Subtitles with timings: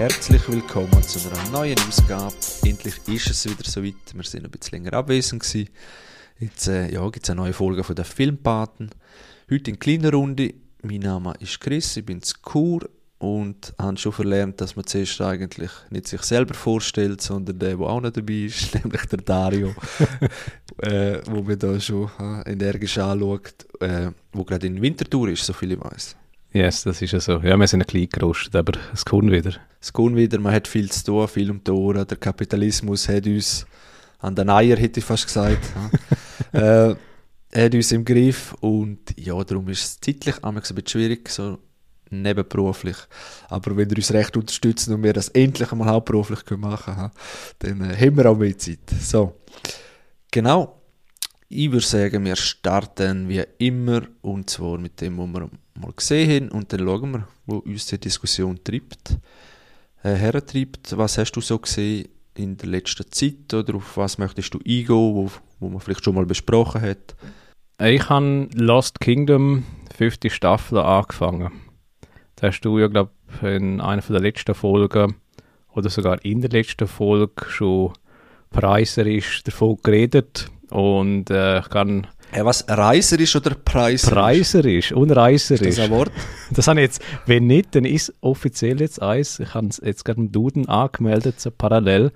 [0.00, 2.34] herzlich willkommen zu einer neuen Ausgabe.
[2.64, 4.14] Endlich ist es wieder soweit.
[4.14, 5.68] Wir sind ein bisschen länger abwesend gewesen.
[6.38, 8.88] Jetzt äh, ja, gibt es eine neue Folge von der Filmpaten.
[9.50, 10.54] Heute in kleiner Runde.
[10.80, 12.88] Mein Name ist Chris, ich bin zu Kur
[13.18, 17.86] und habe schon verlernt, dass man zuerst eigentlich nicht sich selber vorstellt, sondern der, der
[17.86, 19.74] auch noch dabei ist, nämlich der Dario,
[20.78, 25.52] äh, wo mir da schon äh, energisch anschaut, äh, wo gerade in Winterthur ist, so
[25.52, 26.16] viel ich weiß.
[26.52, 27.38] Yes, das ist ja so.
[27.38, 29.52] Ja, wir sind ein bisschen gerostet, aber es kommt wieder.
[29.80, 32.06] Es kommt wieder, man hat viel zu tun, viel um die Ohren.
[32.06, 33.66] Der Kapitalismus hat uns
[34.18, 35.62] an den Eier, hätte ich fast gesagt.
[36.52, 36.94] äh,
[37.54, 41.58] hat uns im Griff und ja, darum ist es zeitlich ein bisschen schwierig, so
[42.10, 42.96] nebenberuflich.
[43.48, 47.10] Aber wenn ihr uns recht unterstützt und wir das endlich einmal hauptberuflich machen können,
[47.60, 48.90] dann äh, haben wir auch mehr Zeit.
[49.00, 49.36] So,
[50.32, 50.80] genau.
[51.48, 56.48] Ich würde sagen, wir starten wie immer und zwar mit dem, was wir mal gesehen
[56.48, 59.18] haben und dann schauen wir, wo uns die Diskussion treibt,
[60.02, 60.96] äh, hertreibt.
[60.96, 64.88] Was hast du so gesehen in der letzten Zeit oder auf was möchtest du eingehen,
[64.88, 67.14] wo, wo man vielleicht schon mal besprochen hat?
[67.82, 69.64] Ich habe Lost Kingdom
[69.96, 71.50] 50 Staffeln angefangen.
[72.36, 75.14] Da hast du ja, glaube in einer der letzten Folgen
[75.72, 77.92] oder sogar in der letzten Folge schon
[78.50, 84.14] preiserisch davon geredet und äh, ich kann Hey, was, reiserisch oder preiserisch?
[84.14, 85.66] Preiserisch und reiserisch.
[85.66, 86.12] Ist das ein Wort?
[86.52, 89.40] Das habe ich jetzt, wenn nicht, dann ist offiziell jetzt eins.
[89.40, 92.12] Ich habe es jetzt gerade im Duden angemeldet, so parallel.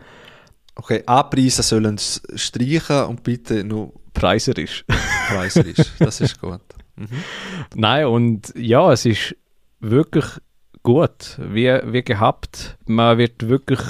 [0.77, 4.85] Okay, Anpreise sollen es streichen und bitte nur Preiserisch.
[5.29, 5.93] preiserisch.
[5.99, 6.61] das ist gut.
[6.95, 7.09] Mhm.
[7.75, 9.35] Nein, und ja, es ist
[9.81, 10.27] wirklich
[10.85, 12.79] gut, wie, wie gehabt.
[12.87, 13.81] Man wird wirklich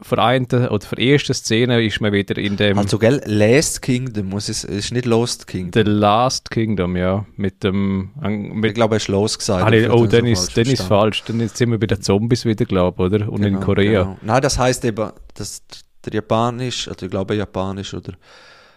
[0.00, 2.78] vereint oder für erste Szene ist man wieder in dem.
[2.78, 5.84] Also, gell, Last Kingdom, muss es, ist nicht Lost Kingdom.
[5.84, 7.26] The Last Kingdom, ja.
[7.36, 8.10] Mit dem.
[8.20, 9.64] Mit, ich glaube, er ist Los gesagt.
[9.64, 11.24] Ah, oh, dann, ist, dann ist falsch.
[11.24, 13.28] Dann sind wir bei den Zombies wieder, glaube ich, oder?
[13.32, 14.02] Und genau, in Korea.
[14.04, 14.18] Genau.
[14.22, 15.62] Nein, das heißt eben, dass
[16.04, 18.12] der japanisch, also ich glaube japanisch oder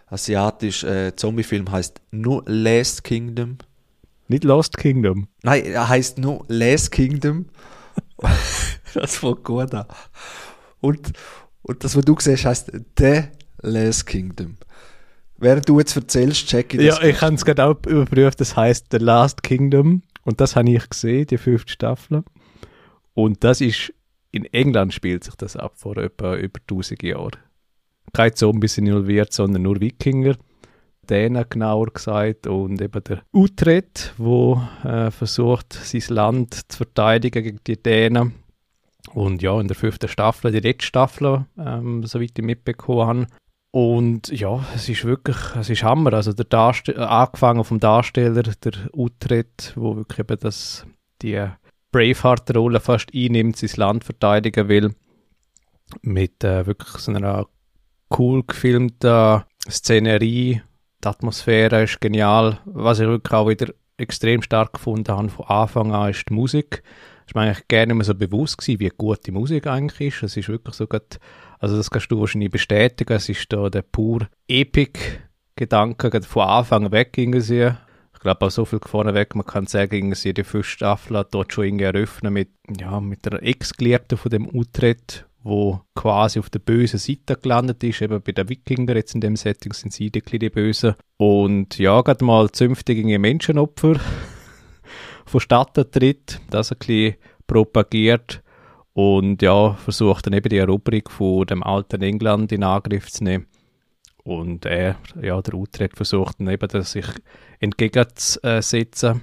[0.08, 3.60] asiatisch äh, Zombie-Film heißt nur Last Kingdom.
[4.28, 5.28] Nicht Lost Kingdom.
[5.44, 7.46] Nein, er heißt nur Last Kingdom.
[8.94, 9.86] das fängt gut an.
[10.82, 11.14] Und,
[11.62, 13.24] und das, was du siehst, heißt The
[13.62, 14.58] Last Kingdom.
[15.38, 17.00] Während du jetzt erzählst, check ich das.
[17.00, 20.04] Ja, ich habe es gerade auch überprüft, das heißt The Last Kingdom.
[20.24, 22.24] Und das habe ich gesehen, die fünfte Staffel.
[23.14, 23.94] Und das ist,
[24.32, 27.38] in England spielt sich das ab vor etwa über 1000 Jahren.
[28.14, 30.36] Keine Zombies sind involviert, sondern nur Wikinger.
[31.10, 37.60] Dänen genauer gesagt und eben der Utrecht, wo äh, versucht, sein Land zu verteidigen gegen
[37.66, 38.34] die Dänen.
[39.14, 43.28] Und ja, in der fünften Staffel, die letzte Staffel, ähm, soweit ich mitbekommen habe.
[43.72, 46.14] Und ja, es ist wirklich, es ist Hammer.
[46.14, 50.86] Also der Darstell angefangen vom Darsteller, der Utrecht, wo wirklich eben das,
[51.22, 51.42] die
[51.92, 54.94] Braveheart-Rolle fast einnimmt, sein Land verteidigen will.
[56.02, 57.48] Mit äh, wirklich so einer
[58.18, 60.62] cool gefilmten Szenerie.
[61.04, 62.60] Die Atmosphäre ist genial.
[62.66, 66.84] Was ich wirklich auch wieder extrem stark gefunden habe von Anfang an, ist die Musik
[67.32, 70.24] ist mir eigentlich gerne immer so bewusst gewesen, wie gut die Musik eigentlich ist.
[70.24, 71.18] Es ist wirklich so gut,
[71.60, 77.18] also das kannst du wahrscheinlich bestätigen, es ist da der pur Epic-Gedanke von Anfang weg
[77.18, 77.72] irgendwie.
[78.14, 81.54] Ich glaube auch so viel vorneweg, man kann sagen, irgendwie die fünfte Staffel hat dort
[81.54, 86.60] schon irgendwie eröffnet mit, ja, mit der Ex-Geliebten von dem Utrecht, wo quasi auf der
[86.60, 90.22] bösen Seite gelandet ist, eben bei den Wikinger jetzt in dem Setting sind sie die,
[90.22, 90.96] die Bösen.
[91.16, 94.02] Und ja, gerade mal zünftige Menschenopfer
[95.32, 97.16] vonstatten tritt, das ein bisschen
[97.48, 98.44] propagiert
[98.94, 103.48] und ja, versucht dann eben die Eroberung von dem alten England in Angriff zu nehmen.
[104.24, 107.08] Und er, ja, der Utrecht versucht dann eben, das sich
[107.60, 109.22] entgegenzusetzen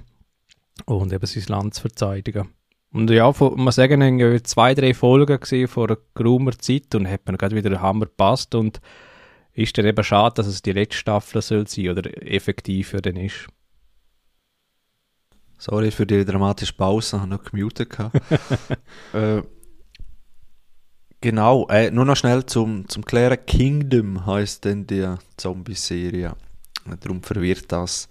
[0.85, 2.49] und eben sein Land zu verteidigen.
[2.91, 7.07] Und ja, von, man sagen, ich zwei, drei Folgen gesehen vor einer geraumer Zeit und
[7.07, 8.81] hat mir gerade wieder der Hammer gepasst und
[9.53, 13.47] ist dann eben schade, dass es die letzte Staffel soll sein oder effektiver dann ist.
[15.61, 17.93] Sorry für die dramatische Pause, ich habe noch gemutet.
[19.13, 19.41] äh,
[21.19, 23.37] genau, äh, nur noch schnell zum, zum Klären.
[23.45, 26.33] Kingdom heißt denn die Zombie-Serie.
[27.01, 28.07] Darum verwirrt das.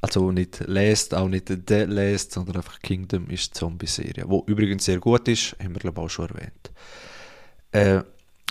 [0.00, 4.24] Also nicht Last, auch nicht The Last, sondern einfach Kingdom ist die Zombie-Serie.
[4.28, 6.70] Wo übrigens sehr gut ist, haben wir glaube ich auch schon erwähnt.
[7.72, 8.02] Äh,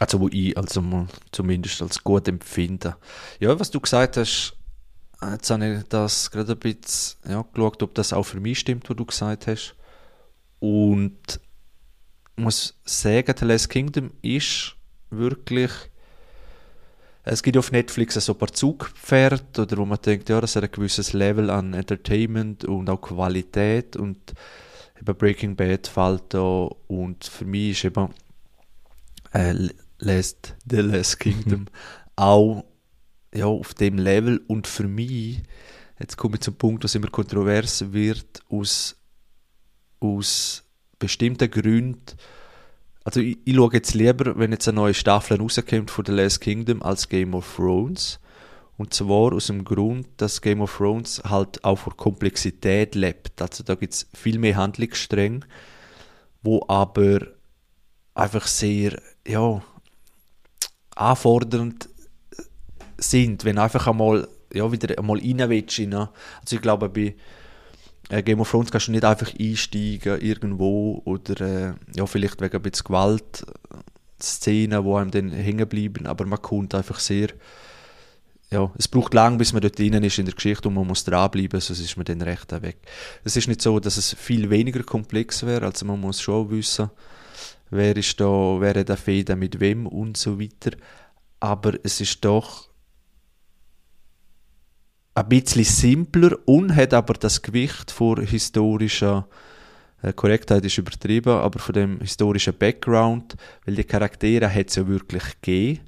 [0.02, 2.98] also wo ich also mal zumindest als gut empfinde.
[3.40, 4.58] Ja, was du gesagt hast,
[5.30, 8.90] Jetzt habe ich das gerade ein bisschen ja, geschaut, ob das auch für mich stimmt,
[8.90, 9.76] was du gesagt hast.
[10.60, 11.40] Und
[12.38, 14.76] ich muss sagen, The Last Kingdom ist
[15.10, 15.72] wirklich.
[17.24, 20.64] Es gibt auf Netflix so ein paar Zugpferde, oder wo man denkt, ja, das hat
[20.64, 23.96] ein gewisses Level an Entertainment und auch Qualität.
[23.96, 24.34] Und
[25.00, 28.10] eben Breaking Bad fällt da und für mich ist eben
[29.34, 29.54] äh,
[30.00, 31.68] Last, The Last Kingdom
[32.16, 32.66] auch
[33.34, 35.42] ja, auf dem Level und für mich,
[36.00, 38.98] jetzt komme ich zum Punkt, was immer kontrovers wird, aus,
[40.00, 40.64] aus
[41.00, 42.18] bestimmten Gründen,
[43.04, 46.42] also ich, ich schaue jetzt lieber, wenn jetzt eine neue Staffel rauskommt von The Last
[46.42, 48.20] Kingdom als Game of Thrones.
[48.78, 53.42] Und zwar aus dem Grund, dass Game of Thrones halt auch vor Komplexität lebt.
[53.42, 55.42] Also da gibt es viel mehr Handlungsstränge,
[56.42, 57.28] wo aber
[58.14, 59.62] einfach sehr, ja,
[60.96, 61.90] anfordernd
[63.02, 65.80] sind, wenn einfach einmal, ja, wieder einmal rein willst.
[65.80, 66.10] Ne?
[66.42, 67.16] Also ich glaube, bei
[68.10, 72.56] äh, Game of Thrones kannst du nicht einfach einsteigen irgendwo oder äh, ja, vielleicht wegen
[72.56, 73.46] ein bisschen Gewalt,
[74.22, 77.30] Szenen, die einem dann hängen bleiben, aber man kommt einfach sehr
[78.52, 81.06] ja, es braucht lang, bis man dort drin ist in der Geschichte und man muss
[81.06, 82.80] dranbleiben, sonst ist man dann recht weg.
[83.24, 86.90] Es ist nicht so, dass es viel weniger komplex wäre, also man muss schon wissen,
[87.70, 90.76] wer ist da, wer hat der Fäden mit wem und so weiter.
[91.40, 92.68] Aber es ist doch
[95.24, 99.28] ein bisschen simpler und hat aber das Gewicht vor historischer
[100.02, 103.36] äh, Korrektheit ist übertrieben, aber von dem historischen Background,
[103.66, 105.82] weil die Charaktere hat es ja wirklich gegeben.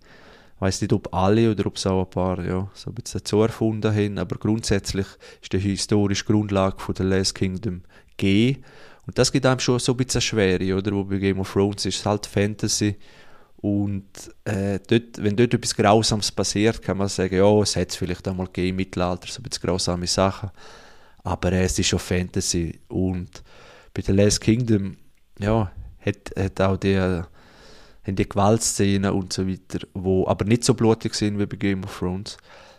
[0.56, 3.19] Ich weiß nicht, ob alle oder ob es auch ein paar ja, so ein bisschen
[3.19, 5.07] dazu erfunden haben, aber grundsätzlich
[5.41, 7.81] ist die historische Grundlage von The Last Kingdom
[8.15, 8.63] gegeben.
[9.06, 10.94] Und das gibt einem schon so ein bisschen Schwere, oder?
[10.94, 12.95] Wo bei Game of Thrones ist es halt Fantasy
[13.63, 14.04] und
[14.44, 18.27] äh, dort, wenn dort etwas Grausames passiert, kann man sagen, ja, es hat es vielleicht
[18.27, 20.51] einmal gegeben im Mittelalter, so bisschen grausame Sachen.
[21.24, 22.77] Aber äh, es ist schon Fantasy.
[22.89, 23.42] Und
[23.94, 24.98] bei The Last Kingdom,
[25.39, 25.71] ja,
[26.06, 27.25] hat, hat auch die, haben
[28.06, 31.98] die Gewaltszenen und so weiter, wo aber nicht so blutig sind wie bei Game of
[31.98, 32.36] Thrones,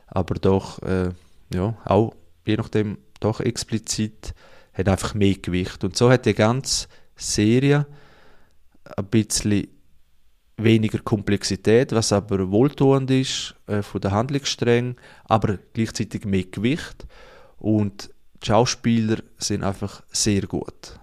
[0.09, 1.13] aber doch, äh,
[1.55, 2.15] ja, auch
[2.45, 4.35] je nachdem, doch explizit,
[4.75, 5.83] hat einfach mehr Gewicht.
[5.83, 7.87] Und so hat die ganze Serie
[8.99, 9.69] ein bisschen
[10.57, 17.07] weniger Komplexität, was aber wohltuend ist äh, von der Handlungsstränge, aber gleichzeitig mehr Gewicht
[17.59, 18.11] und
[18.43, 20.99] die Schauspieler sind einfach sehr gut.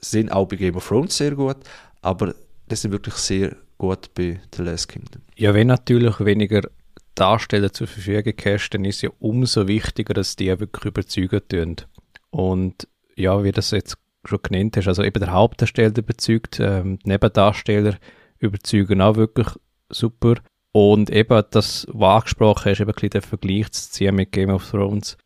[0.00, 1.58] Sind auch bei Game of Thrones sehr gut,
[2.02, 2.34] aber
[2.68, 5.22] das sind wirklich sehr gut bei The Last Kingdom.
[5.36, 6.62] Ja, wenn natürlich weniger
[7.14, 11.76] Darsteller zur Verfügung hast, dann ist ja umso wichtiger, dass die wirklich überzeugen tun.
[12.30, 17.98] Und ja, wie das jetzt schon genannt hast, also eben der Hauptdarsteller überzeugt, ähm, Nebendarsteller
[18.44, 19.48] überzeugen auch wirklich
[19.88, 20.34] super.
[20.72, 25.16] Und eben das, was angesprochen hast, eben den Vergleich zu ziehen mit Game of Thrones.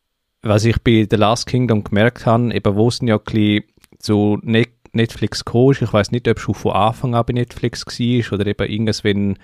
[0.41, 3.19] Was ich bei The Last Kingdom gemerkt habe, eben wo es ja
[3.97, 7.85] zu Netflix gekommen ist, ich weiß nicht, ob es schon von Anfang an bei Netflix
[7.85, 9.37] war oder eben irgendwas, wenn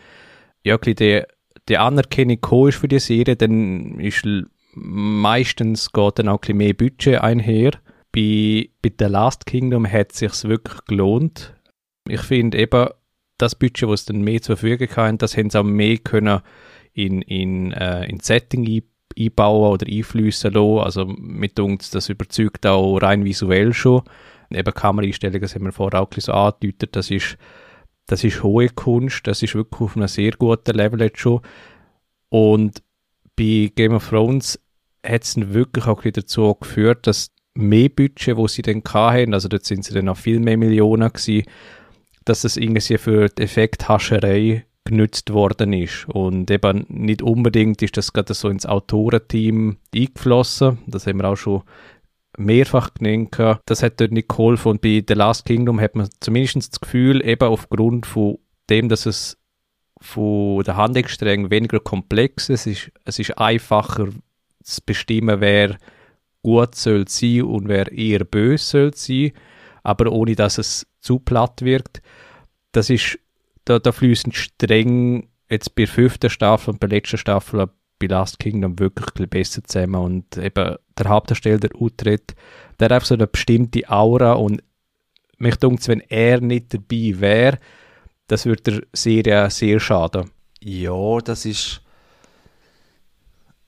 [0.64, 1.24] ja, die,
[1.68, 4.26] die Anerkennung gekommen ist für die Serie, dann ist
[4.76, 7.72] meistens geht dann auch mehr Budget einher.
[8.12, 11.56] Bei, bei The Last Kingdom hat es sich wirklich gelohnt.
[12.08, 12.90] Ich finde eben,
[13.38, 16.42] das Budget, was dann mehr zur Verfügung haben, das haben sie auch mehr können
[16.94, 18.84] in, in, äh, in Setting
[19.18, 20.80] einbauen oder einfließen lassen.
[20.80, 24.04] Also mit uns, das überzeugt auch rein visuell schon.
[24.52, 27.38] Eben Kameraeinstellungen, das haben wir vorher auch so angedeutet, das ist,
[28.06, 31.42] das ist hohe Kunst, das ist wirklich auf einem sehr guten Level jetzt schon.
[32.30, 32.84] Und
[33.36, 34.60] bei Game of Thrones
[35.06, 39.66] hat es wirklich auch dazu geführt, dass mehr Budget, wo sie dann hatten, also dort
[39.66, 41.46] sind sie dann noch viel mehr Millionen gewesen,
[42.26, 46.08] dass es irgendwie für die Effekthascherei genützt worden ist.
[46.10, 50.80] Und eben nicht unbedingt ist das gerade so ins Autorenteam eingeflossen.
[50.88, 51.64] Das haben wir auch schon
[52.38, 53.38] mehrfach genannt.
[53.66, 54.70] Das hat dort nicht geholfen.
[54.70, 58.38] Und bei The Last Kingdom hat man zumindest das Gefühl, eben aufgrund von
[58.70, 59.38] dem, dass es
[60.02, 64.10] von der Handlungsstränge weniger komplex ist, es ist, es ist einfacher
[64.64, 65.78] zu bestimmen, wer
[66.44, 69.32] gut soll sein und wer eher böse soll sein,
[69.86, 72.02] aber ohne dass es zu platt wirkt.
[72.72, 73.20] Das ist,
[73.66, 78.08] da, da fließen streng jetzt bei der fünften Staffel und bei der letzten Staffel bei
[78.08, 82.36] Last Kingdom wirklich ein besser zusammen und eben der Hauptdarsteller, der Utrecht,
[82.80, 84.64] der hat einfach so eine bestimmte Aura und
[85.38, 87.60] mich denkt, wenn er nicht dabei wäre,
[88.28, 90.32] das würde der Serie sehr schaden.
[90.60, 91.82] Ja, das ist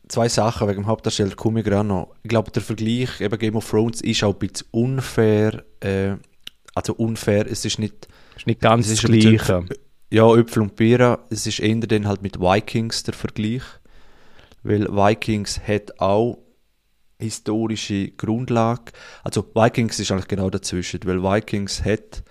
[0.08, 2.16] zwei Sachen wegen dem Hauptdarsteller komme ich gerade noch.
[2.24, 5.64] Ich glaube, der Vergleich eben Game of Thrones ist auch ein bisschen unfair.
[5.80, 6.16] Äh,
[6.76, 8.08] also unfair, es ist nicht...
[8.32, 9.66] Es ist nicht ganz das Gleiche.
[10.10, 11.20] Ja, Äpfel und Bier.
[11.30, 13.64] Es ist eher dann halt mit Vikings der Vergleich.
[14.64, 16.38] Weil Vikings hat auch
[17.20, 18.92] historische Grundlage.
[19.24, 22.24] Also Vikings ist eigentlich genau dazwischen, weil Vikings hat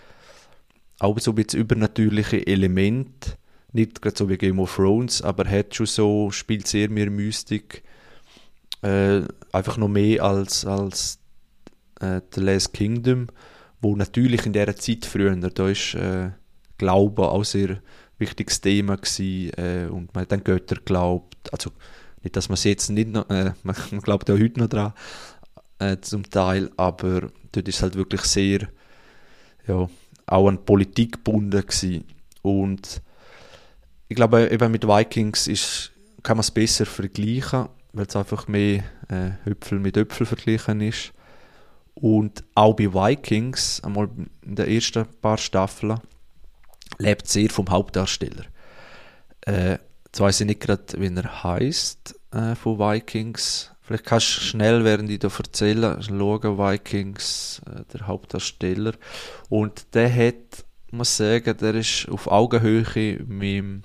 [0.99, 3.33] auch so ein bisschen übernatürliche Elemente
[3.77, 7.85] nicht gerade so wie Game of Thrones, aber hat schon so, spielt sehr mehr Mystik.
[8.83, 11.21] Äh, einfach noch mehr als, als
[12.01, 13.29] äh, The Last Kingdom.
[13.81, 16.31] wo natürlich in dieser Zeit früher, da ist äh,
[16.79, 17.81] Glaube auch sehr
[18.19, 21.71] wichtiges Thema gewesen, äh, und man hat an Götter glaubt, also
[22.23, 24.93] nicht, dass man es jetzt nicht noch, äh, man glaubt ja heute noch dran,
[25.79, 28.69] äh, zum Teil, aber dort ist halt wirklich sehr,
[29.67, 29.89] ja,
[30.27, 32.05] auch an Politik gebunden gewesen.
[32.43, 33.03] Und
[34.09, 38.85] ich glaube, eben mit Vikings ist, kann man es besser vergleichen, weil es einfach mehr
[39.09, 41.13] äh, Hüpfel mit Äpfel vergleichen ist.
[41.95, 44.09] Und auch bei Vikings, einmal
[44.43, 45.99] in den ersten paar Staffeln,
[46.99, 48.45] lebt sehr vom Hauptdarsteller.
[49.47, 53.73] Äh, jetzt weiß ich nicht gerade, wie er heißt äh, von Vikings.
[53.81, 58.93] Vielleicht kannst du schnell, während ich da erzähle, schauen, Vikings, äh, der Hauptdarsteller.
[59.49, 63.83] Und der hat, muss sagen, der ist auf Augenhöhe mit dem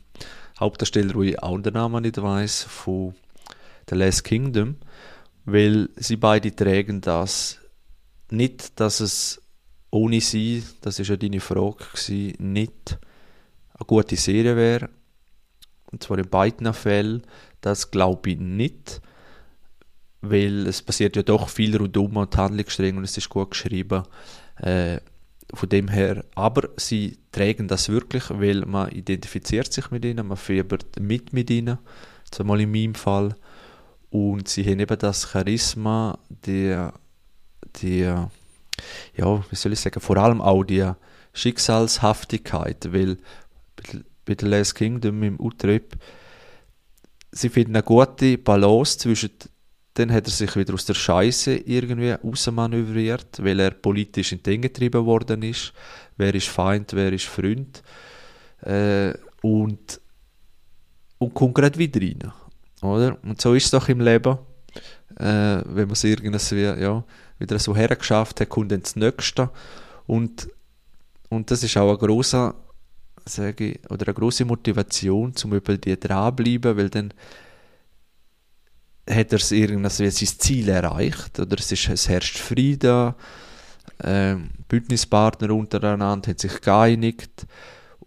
[0.62, 3.14] Hauptdarsteller, wo ich auch den Namen nicht weiß, von
[3.90, 4.78] The Last Kingdom,
[5.46, 7.60] weil sie beide tragen das
[8.30, 9.42] nicht, dass es
[9.90, 12.98] ohne sie, das ist ja deine Frage, gewesen, nicht
[13.74, 14.90] eine gute Serie wäre.
[15.92, 17.24] Und zwar in beiden Fällen,
[17.60, 19.02] das glaube ich nicht
[20.22, 24.04] weil es passiert ja doch viel rundum und Handlungsstränge und es ist gut geschrieben.
[24.58, 25.00] Äh,
[25.54, 30.38] von dem her, aber sie tragen das wirklich, weil man identifiziert sich mit ihnen, man
[30.38, 31.78] fiebert mit mit ihnen,
[32.30, 33.36] zumal in meinem Fall.
[34.10, 36.76] Und sie haben eben das Charisma, die,
[37.78, 38.30] die, ja,
[39.50, 40.90] wie soll ich sagen, vor allem auch die
[41.34, 43.18] Schicksalshaftigkeit, weil
[44.26, 45.96] bei The Last Kingdom im Utrip,
[47.32, 49.32] sie finden eine gute Balance zwischen
[49.94, 54.62] dann hat er sich wieder aus der Scheiße irgendwie rausmanövriert, weil er politisch in den
[54.62, 55.74] getrieben worden ist.
[56.18, 57.84] Wer ist Feind, wer ist Freund.
[58.62, 60.00] Äh, und,
[61.18, 62.32] und kommt gerade wieder rein.
[62.82, 63.18] Oder?
[63.24, 64.38] Und so ist es doch im Leben.
[65.18, 67.04] Äh, wenn man es irgendwie ja,
[67.38, 69.50] wieder so hergeschafft hat, kommt dann das Nächste.
[70.08, 70.48] Und,
[71.30, 72.54] und das ist auch eine große,
[73.26, 77.14] sage ich, oder eine große Motivation, zum über die dranbleiben, weil dann
[79.10, 83.14] hat er sein Ziel erreicht oder es, ist, es herrscht Frieden,
[84.04, 87.46] ähm, Bündnispartner untereinander haben sich geeinigt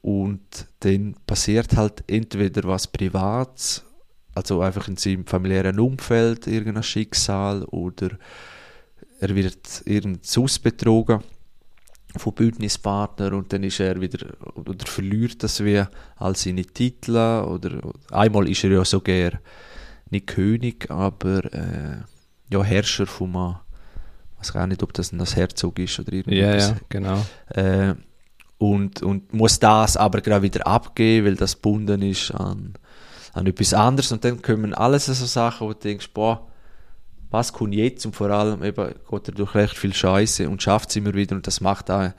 [0.00, 3.84] und dann passiert halt entweder was Privates,
[4.34, 8.10] also einfach in seinem familiären Umfeld irgendein Schicksal oder
[9.20, 11.22] er wird irgendwas betrogen
[12.16, 15.82] von Bündnispartner und dann ist er wieder oder verliert das wie
[16.16, 19.32] all seine Titel oder einmal ist er ja sogar
[20.14, 22.02] nicht König, aber äh,
[22.50, 23.56] ja, Herrscher von einem,
[24.34, 26.38] ich weiß gar nicht, ob das ein Herzog ist oder irgendwas.
[26.38, 27.26] Ja, ja, genau.
[27.48, 27.94] Äh,
[28.58, 32.74] und, und muss das aber gerade wieder abgeben, weil das gebunden ist an,
[33.32, 34.12] an etwas anderes.
[34.12, 36.46] Und dann kommen alles so Sachen, wo du denkst, boah,
[37.30, 38.06] was kommt jetzt?
[38.06, 41.34] Und vor allem eben geht er durch recht viel Scheiße und schafft es immer wieder.
[41.34, 42.12] Und das macht auch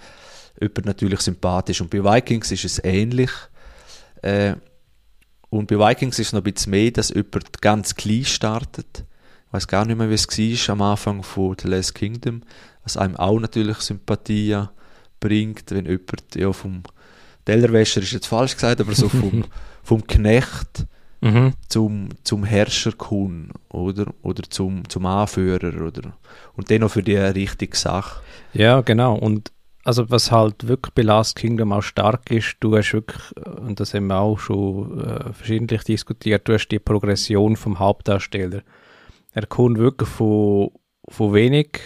[0.59, 1.81] jemand natürlich sympathisch.
[1.81, 3.31] Und bei Vikings ist es ähnlich.
[4.21, 4.55] Äh,
[5.57, 9.05] und bei Vikings ist es noch ein bisschen mehr, dass jemand ganz klein startet.
[9.47, 12.41] Ich weiß gar nicht mehr, wie es war am Anfang von The Last Kingdom,
[12.83, 14.63] was einem auch natürlich Sympathie
[15.19, 16.83] bringt, wenn jemand ja, vom
[17.45, 19.45] Tellerwäscher ist jetzt falsch gesagt, aber so vom,
[19.83, 20.85] vom Knecht
[21.21, 21.53] mhm.
[21.69, 24.07] zum, zum Herrscher kommt, oder?
[24.23, 26.17] Oder zum, zum Anführer, oder?
[26.55, 28.21] Und dann noch für die richtige Sache.
[28.53, 29.15] Ja, genau.
[29.15, 29.51] Und
[29.85, 33.93] also was halt wirklich bei Last Kingdom auch stark ist, du hast wirklich, und das
[33.93, 38.63] haben wir auch schon äh, verschiedentlich diskutiert, du hast die Progression vom Hauptdarsteller.
[39.31, 40.71] Er kommt wirklich von,
[41.07, 41.79] von wenig,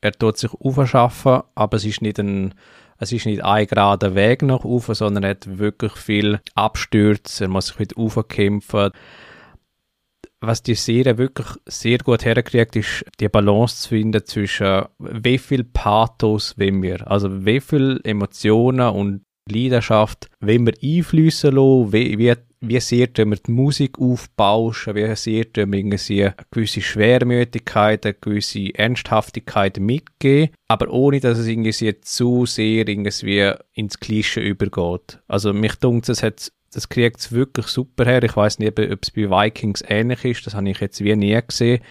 [0.00, 2.52] er tut sich aufschaffen, aber es ist nicht ein,
[2.98, 7.48] es ist nicht ein gerader Weg nach oben, sondern er hat wirklich viel Abstürze, er
[7.48, 8.90] muss sich wieder aufkämpfen
[10.40, 15.64] was die Serie wirklich sehr gut herkriegt, ist die Balance zu finden zwischen wie viel
[15.64, 22.34] Pathos wollen wir, also wie viel Emotionen und Leidenschaft wollen wir einfließen lassen, wie, wie,
[22.60, 28.74] wie sehr wir die Musik aufbauschen, wie sehr wir irgendwie eine gewisse Schwermütigkeit, eine gewisse
[28.74, 35.20] Ernsthaftigkeit mitgeben, aber ohne, dass es irgendwie zu sehr irgendwie ins Klischee übergeht.
[35.28, 38.22] Also mich dunkt es hat das kriegt es wirklich super her.
[38.22, 41.40] Ich weiß nicht, ob es bei Vikings ähnlich ist, das habe ich jetzt wie nie
[41.46, 41.82] gesehen.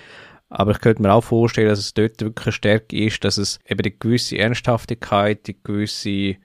[0.49, 3.59] Aber ich könnte mir auch vorstellen, dass es dort wirklich eine Stärke ist, dass es
[3.67, 6.35] eben die gewisse Ernsthaftigkeit, die gewisse,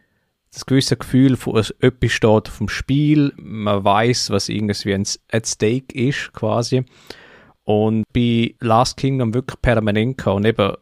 [0.54, 3.34] das gewisse Gefühl von etwas steht vom Spiel.
[3.36, 4.94] Man weiß, was irgendwie
[5.30, 6.86] at stake ist, quasi.
[7.64, 10.36] Und bei Last Kingdom wirklich permanent kann.
[10.36, 10.72] Und eben,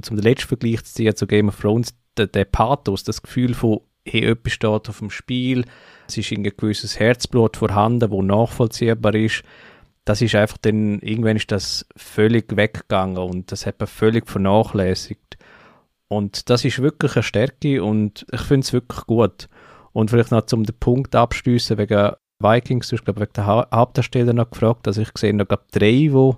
[0.00, 4.54] zum letzten Vergleich zu Game of Thrones, der, der Pathos, das Gefühl von, hey, etwas
[4.54, 5.66] steht auf dem Spiel,
[6.12, 9.42] es ist ein gewisses Herzblut vorhanden, wo nachvollziehbar ist.
[10.04, 15.38] Das ist einfach dann, irgendwann ist das völlig weggegangen und das hat man völlig vernachlässigt.
[16.08, 19.48] Und das ist wirklich eine Stärke und ich finde es wirklich gut.
[19.92, 24.32] Und vielleicht noch zum Punkt abschließen wegen Vikings, du hast glaube wegen der ha Hauptdarsteller
[24.32, 26.32] noch gefragt, also ich sehe noch drei, die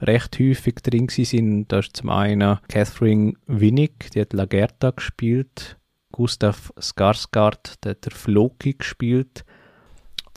[0.00, 1.68] recht häufig drin sind.
[1.68, 5.76] Da ist zum einen Catherine Winnick, die hat Lagerta gespielt,
[6.12, 9.44] Gustav Skarsgård, der hat der Floki gespielt.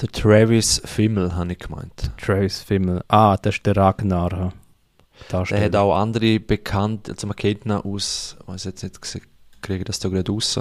[0.02, 2.12] Der Travis Fimmel, habe ich gemeint.
[2.18, 4.54] Travis Fimmel, ah, das ist der Ragnar.
[5.32, 9.00] Der hat auch andere bekannt, also man kennt ihn aus, ich weiß jetzt nicht,
[9.62, 10.60] kriege das da gerade raus.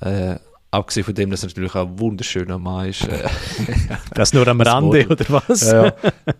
[0.00, 0.36] Äh,
[0.70, 3.06] abgesehen von dem, dass er natürlich auch ein wunderschöner Mann ist.
[3.06, 3.28] Äh,
[4.14, 5.70] das nur am Rande, oder was?
[5.70, 5.92] Ja,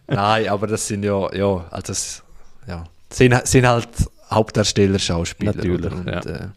[0.06, 2.23] Nein, aber das sind ja, ja, also das,
[2.66, 3.88] ja, sind, sind halt
[4.30, 5.54] Hauptdarsteller, Schauspieler.
[5.54, 6.21] Natürlich, und, ja.
[6.21, 6.49] Äh,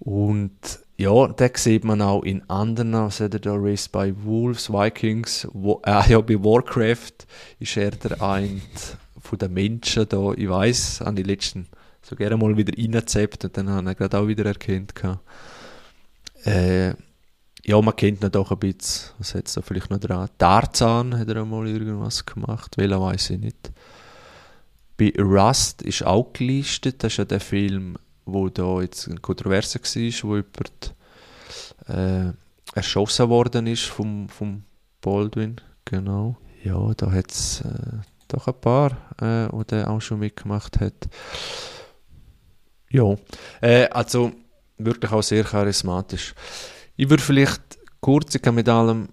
[0.00, 4.68] und ja, den sieht man auch in anderen, was hat er da, Race by Wolves,
[4.70, 7.26] Vikings, wo, äh, ja, bei Warcraft
[7.60, 8.60] ist er der ein
[9.20, 11.68] von den Menschen da, ich weiß, an die letzten
[12.02, 14.94] so gerne mal wieder reingezappt und dann habe ich gerade auch wieder erkannt.
[16.44, 16.94] Äh,
[17.64, 20.30] ja, man kennt ihn doch ein bisschen, was hat es da vielleicht noch dran?
[20.38, 23.72] Tarzan hat er mal irgendwas gemacht, welcher weiß ich nicht.
[24.96, 27.98] Bei Rust ist auch gelistet, das ist ja der Film,
[28.32, 30.94] wo da jetzt eine Kontroverse war, wo jemand
[31.88, 32.32] äh,
[32.74, 34.64] erschossen worden ist vom, vom
[35.00, 36.36] Baldwin, genau.
[36.62, 41.08] Ja, da hat es äh, doch ein paar, äh, die der auch schon mitgemacht hat.
[42.90, 43.16] Ja,
[43.60, 44.32] äh, also
[44.76, 46.34] wirklich auch sehr charismatisch.
[46.96, 49.08] Ich würde vielleicht kurz, ich kann mit allem,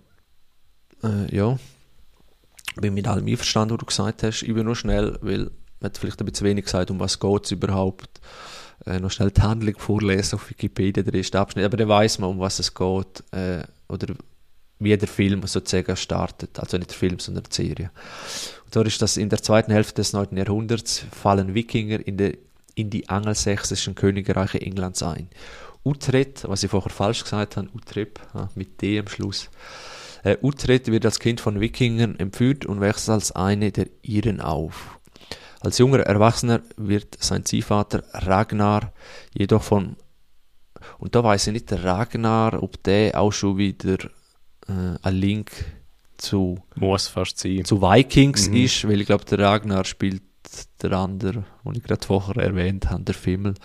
[1.04, 1.58] äh, ja,
[2.76, 4.44] bin mit allem einverstanden, was du gesagt hast.
[4.44, 7.46] Ich bin nur schnell, weil man hat vielleicht ein bisschen wenig gesagt, um was geht
[7.46, 8.22] es überhaupt.
[8.86, 11.66] Äh, noch schnell die Handlung vorlesen auf Wikipedia, der erste Abschnitt.
[11.66, 13.24] Aber dann weiß man, um was es geht.
[13.32, 14.14] Äh, oder
[14.80, 16.60] wie der Film sozusagen startet.
[16.60, 17.92] Also nicht der Film, sondern die Serie.
[18.66, 20.36] Und da ist das in der zweiten Hälfte des 9.
[20.36, 22.34] Jahrhunderts fallen Wikinger in, der,
[22.76, 25.30] in die angelsächsischen Königreiche Englands ein.
[25.84, 28.20] Utrecht, was ich vorher falsch gesagt habe, Utrecht,
[28.56, 29.50] mit D am Schluss.
[30.24, 34.95] Äh, Utrecht wird als Kind von Wikingern entführt und wächst als eine der Iren auf.
[35.66, 38.94] Als junger Erwachsener wird sein Ziehvater Ragnar
[39.34, 39.96] jedoch von
[41.00, 43.98] und da weiß ich nicht, Ragnar, ob der auch schon wieder
[44.68, 45.52] äh, ein Link
[46.18, 47.66] zu, Muss fast sein.
[47.66, 48.56] zu Vikings Mhm.
[48.58, 50.22] ist, weil ich glaube, der Ragnar spielt
[50.84, 53.56] der andere, den ich gerade vorher erwähnt habe, der Fimmel.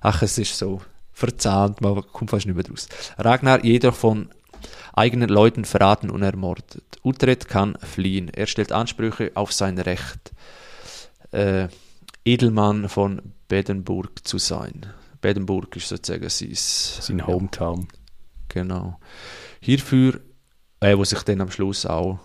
[0.00, 0.80] Ach, es ist so
[1.12, 2.88] verzahnt, man kommt fast nicht mehr draus.
[3.18, 4.30] Ragnar jedoch von
[4.94, 6.82] eigenen Leuten verraten und ermordet.
[7.04, 8.28] Utrecht kann fliehen.
[8.28, 10.32] Er stellt Ansprüche auf sein Recht,
[11.32, 11.68] äh,
[12.24, 14.86] Edelmann von Bedenburg zu sein.
[15.20, 17.88] Bedenburg ist sozusagen sein, Sein Hometown.
[18.48, 18.98] Genau.
[19.60, 20.20] Hierfür,
[20.80, 22.20] äh, wo sich dann am Schluss auch,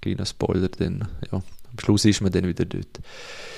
[0.00, 3.00] kleiner Spoiler, dann, ja, am Schluss ist man dann wieder dort.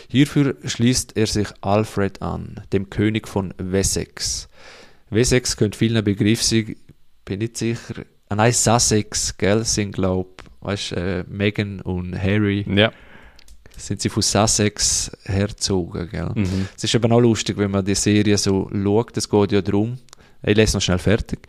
[0.09, 4.48] Hierfür schließt er sich Alfred an, dem König von Wessex.
[5.11, 6.76] Wessex könnte vielen ein Begriff sein,
[7.24, 8.05] bin nicht sicher.
[8.28, 12.92] Ah nein, Sussex, gell, sind glaub, weißt, äh, Meghan und Harry, Ja.
[13.86, 16.30] Sind sie von Sussex herzogen, gell.
[16.34, 16.68] Mhm.
[16.76, 19.98] Es ist eben auch lustig, wenn man die Serie so schaut, es geht ja darum,
[20.44, 21.40] ich lese noch schnell fertig,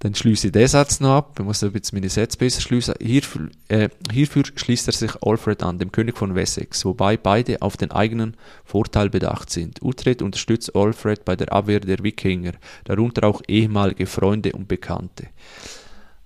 [0.00, 2.94] dann schließe ich den Satz noch ab, ich muss ein bisschen meine Sätze besser schließen.
[3.00, 7.76] Hierfür, äh, hierfür schließt er sich Alfred an, dem König von Wessex, wobei beide auf
[7.76, 9.82] den eigenen Vorteil bedacht sind.
[9.82, 12.52] Utrecht unterstützt Alfred bei der Abwehr der Wikinger,
[12.84, 15.28] darunter auch ehemalige Freunde und Bekannte.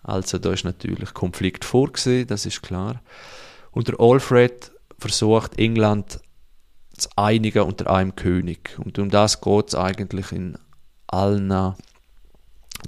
[0.03, 3.01] Also da ist natürlich Konflikt vorgesehen, das ist klar.
[3.71, 4.72] Und der Alfred
[5.03, 6.21] versucht England
[6.97, 8.79] zu einigen unter einem König.
[8.79, 10.57] Und um das geht es eigentlich in
[11.07, 11.49] allen,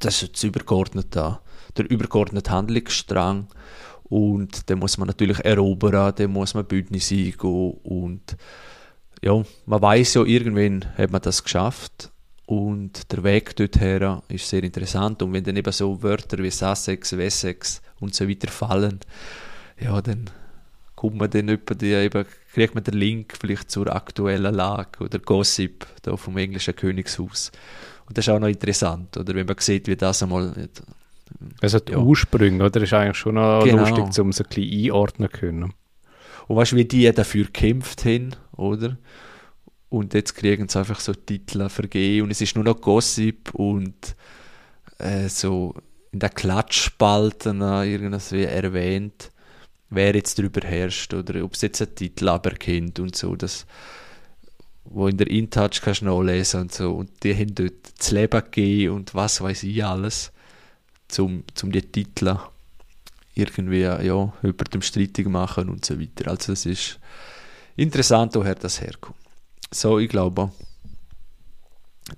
[0.00, 1.38] das ist das übergeordnete,
[1.77, 3.48] der übergeordnete Handlungsstrang.
[4.05, 7.35] Und den muss man natürlich erobern, den muss man Bündnis eingehen.
[7.83, 8.37] Und
[9.22, 12.11] ja, man weiß ja, irgendwann hat man das geschafft.
[12.46, 15.22] Und der Weg dorthin ist sehr interessant.
[15.22, 19.00] Und wenn dann eben so Wörter wie Sussex, Wessex und so weiter fallen,
[19.81, 20.31] ja, dann
[21.09, 25.19] kommt man dann etwa die, eben, kriegt man den Link vielleicht zur aktuellen Lage oder
[25.19, 27.53] Gossip da vom englischen Königshaus.
[28.07, 30.53] Und das ist auch noch interessant, oder wenn man sieht, wie das einmal.
[31.61, 31.99] Also die Ja.
[31.99, 32.81] Ursprünge, oder?
[32.83, 33.87] ist eigentlich schon noch Genau.
[33.87, 35.73] lustig, um es ein bisschen einordnen können.
[36.47, 38.97] Und weißt du, wie die dafür gekämpft haben, oder?
[39.90, 44.17] Und jetzt kriegen sie einfach so Titel vergeben und es ist nur noch Gossip und
[44.99, 45.75] äh, so
[46.12, 49.31] in der Klatschspalten äh, irgendwas wie erwähnt,
[49.95, 53.67] wer jetzt darüber herrscht oder ob es jetzt einen Titel aberkennt und so, das
[54.85, 58.41] wo in der InTouch kannst du nachlesen und so und die haben dort das Leben
[58.41, 60.31] gegeben und was weiß ich alles,
[61.09, 62.37] zum, zum die Titel
[63.35, 66.31] irgendwie ja, jemandem streitig machen und so weiter.
[66.31, 67.01] Also es ist
[67.77, 69.19] interessant, woher das herkommt.
[69.73, 70.53] So, ich glaube,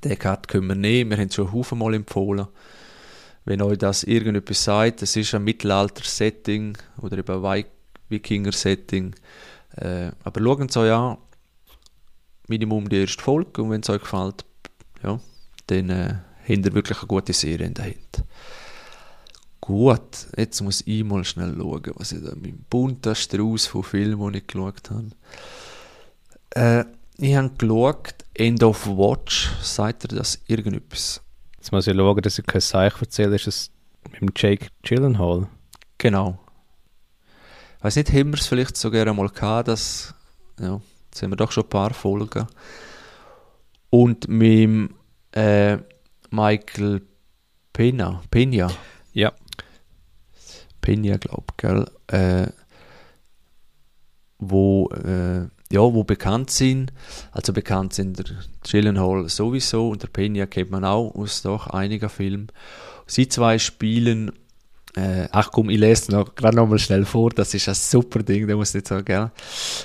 [0.05, 2.49] Den Cut können wir nehmen, wir haben es schon Haufen mal empfohlen.
[3.47, 7.65] Wenn euch das irgendetwas sagt, das ist ein Mittelalter-Setting oder eben ein
[8.09, 9.15] Wikinger-Setting.
[9.77, 11.19] Äh, aber schaut es euch an,
[12.49, 14.45] Minimum die erste Folge und wenn es euch gefällt,
[15.03, 15.21] ja,
[15.69, 18.25] dann äh, habt ihr wirklich eine gute Serie dahinter.
[19.61, 23.85] Gut, jetzt muss ich mal schnell schauen, was ich da mit dem bunten Strauß von
[23.85, 25.11] Filmen, die ich geschaut habe.
[26.51, 26.85] Äh,
[27.19, 31.21] ich habe geschaut, End of Watch, sagt ihr das irgendetwas?
[31.67, 33.71] Jetzt muss ich schauen, dass ich kein Seich erzähle, ist es
[34.13, 35.49] mit dem Jake Gyllenhaal?
[35.99, 36.39] Genau.
[37.79, 40.15] Ich weiß nicht, haben wir es vielleicht sogar einmal gehabt, dass,
[40.61, 42.47] ja, jetzt haben wir doch schon ein paar Folgen.
[43.91, 44.95] Und mit dem,
[45.33, 45.79] äh,
[46.31, 47.03] Michael
[47.73, 48.71] Pena, Pena,
[49.13, 49.33] Ja.
[50.81, 51.91] Pena, glaube ich, gell?
[52.07, 52.53] Äh,
[54.39, 56.93] wo, äh, ja, wo bekannt sind.
[57.33, 58.27] Also bekannt sind der
[58.69, 62.49] Gyllenhaal sowieso und der Pena kennt man auch aus doch einiger Filmen.
[63.07, 64.33] Sie zwei spielen,
[64.97, 68.23] äh, ach komm, ich lese noch gerade noch mal schnell vor, das ist ein super
[68.23, 69.31] Ding, der muss nicht sagen, gell?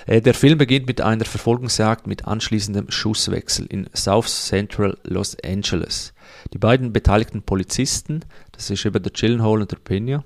[0.06, 6.14] Äh, der Film beginnt mit einer Verfolgungsjagd mit anschließendem Schusswechsel in South Central Los Angeles.
[6.54, 10.24] Die beiden beteiligten Polizisten, das ist eben der Gyllenhaal und der Pena,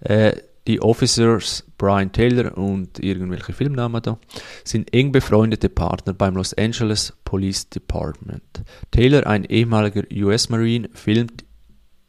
[0.00, 0.32] äh,
[0.68, 4.18] die Officers Brian Taylor und irgendwelche Filmnamen da
[4.64, 8.62] sind eng befreundete Partner beim Los Angeles Police Department.
[8.90, 11.44] Taylor, ein ehemaliger US Marine, filmt,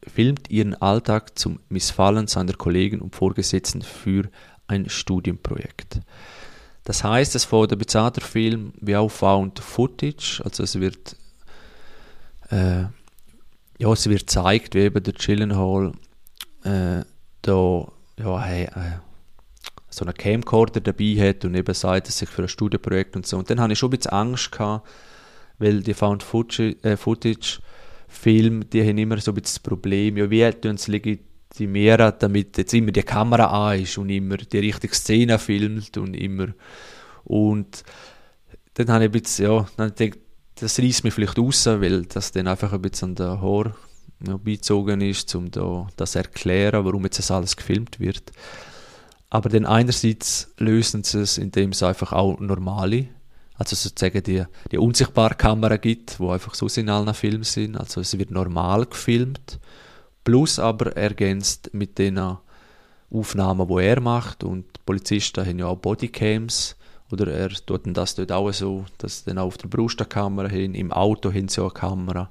[0.06, 4.28] filmt ihren Alltag zum Missfallen seiner Kollegen und Vorgesetzten für
[4.66, 6.00] ein Studienprojekt.
[6.84, 11.16] Das heißt, es fängt ein bezahter Film wie auch Found Footage, also es wird
[12.50, 12.84] äh,
[13.78, 15.92] ja, es wird gezeigt, wie eben der Gyllenhaal
[16.64, 17.02] äh,
[17.40, 17.86] da
[18.22, 18.98] ja, hey, äh,
[19.88, 23.38] so einen Camcorder dabei hat und eben sagt, dass sich für ein Studienprojekt und so.
[23.38, 24.88] Und dann hatte ich schon ein bisschen Angst gehabt,
[25.58, 26.96] weil die Found Footage, äh,
[28.24, 32.74] die haben immer so ein bisschen das Problem, ja, wie tun sie legitimieren, damit jetzt
[32.74, 36.48] immer die Kamera an ist und immer die richtige Szene filmt und immer
[37.24, 37.84] und
[38.74, 40.18] dann habe ich ein bisschen, ja, dann denke
[40.56, 43.74] das reißt mich vielleicht raus, weil das dann einfach ein bisschen an der Haar
[44.26, 48.32] ja, beizogen ist, um da das zu erklären, warum jetzt das alles gefilmt wird.
[49.30, 53.06] Aber dann einerseits lösen sie es, indem es einfach auch normale,
[53.54, 57.76] also sozusagen die, die unsichtbare Kamera gibt, wo einfach so in allen Filmen sind.
[57.76, 59.60] Also es wird normal gefilmt,
[60.24, 62.20] plus aber ergänzt mit den
[63.10, 66.76] Aufnahmen, wo er macht und die Polizisten haben ja auch Bodycams
[67.12, 70.48] oder er tut das dort auch so, dass dann auch auf der Brust eine Kamera
[70.48, 72.30] hin, im Auto hin so eine Kamera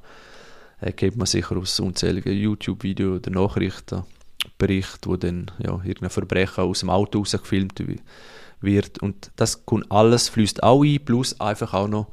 [0.82, 6.80] äh, kennt man sicher aus unzähligen YouTube-Videos oder Nachrichtenberichten, wo dann ja, irgendein Verbrechen aus
[6.80, 7.84] dem Auto rausgefilmt
[8.62, 9.00] wird.
[9.00, 12.08] Und das kommt alles, fließt auch ein, plus einfach auch noch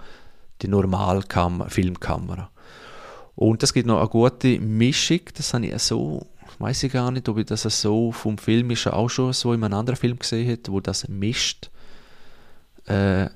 [0.63, 2.51] die normale Kam Filmkamera.
[3.35, 6.27] Und das gibt noch eine gute Mischung, das habe ich so,
[6.59, 9.63] weiß ich gar nicht, ob ich das so vom Film ist auch schon so in
[9.63, 11.71] einem anderen Film gesehen habe, wo das mischt.
[12.87, 13.29] Äh,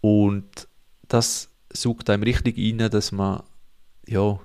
[0.00, 0.68] und
[1.06, 3.42] das sucht einem richtig rein, dass man
[4.08, 4.38] ja,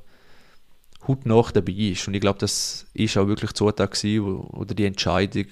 [1.07, 2.07] hautnah dabei ist.
[2.07, 5.47] Und ich glaube, das ist auch wirklich Zutag gewesen, oder die Entscheidung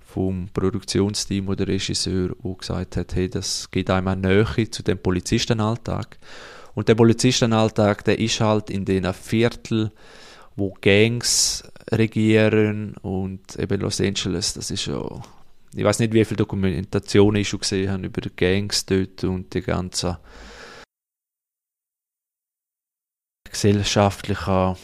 [0.00, 4.98] vom Produktionsteam oder Regisseur, wo gesagt hat, hey, das geht einem eine Nähe zu dem
[4.98, 6.18] Polizistenalltag.
[6.74, 9.92] Und der Polizistenalltag, der ist halt in den Viertel,
[10.56, 15.02] wo Gangs regieren und eben Los Angeles, das ist ja,
[15.74, 19.62] ich weiß nicht, wie viele Dokumentationen ich schon gesehen habe über Gangs dort und die
[19.62, 20.16] ganzen
[23.50, 24.76] gesellschaftlichen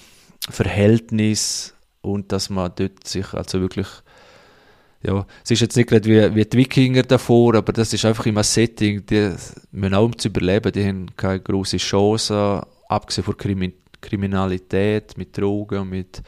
[0.49, 3.89] Verhältnis und dass man dort sich also wirklich
[5.07, 8.25] ja, es ist jetzt nicht gerade wie, wie die Wikinger davor, aber das ist einfach
[8.25, 9.35] immer ein Setting, die
[9.71, 15.37] müssen auch um zu überleben, die haben keine große Chance, abgesehen von Krimi Kriminalität, mit
[15.37, 16.23] Drogen, mit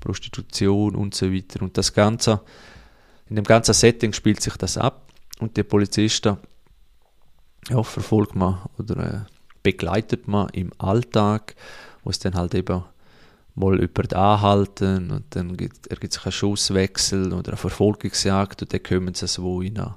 [0.00, 1.62] Prostitution und so weiter.
[1.62, 2.40] Und das Ganze,
[3.28, 5.06] in dem ganzen Setting spielt sich das ab
[5.38, 6.38] und die Polizisten
[7.68, 11.54] ja, verfolgt man oder äh, begleitet man im Alltag,
[12.02, 12.82] wo es dann halt eben
[13.54, 18.82] mal über anhalten und dann gibt, ergibt sich ein Schusswechsel oder eine Verfolgungsjagd und dann
[18.82, 19.94] kommen sie so in ein,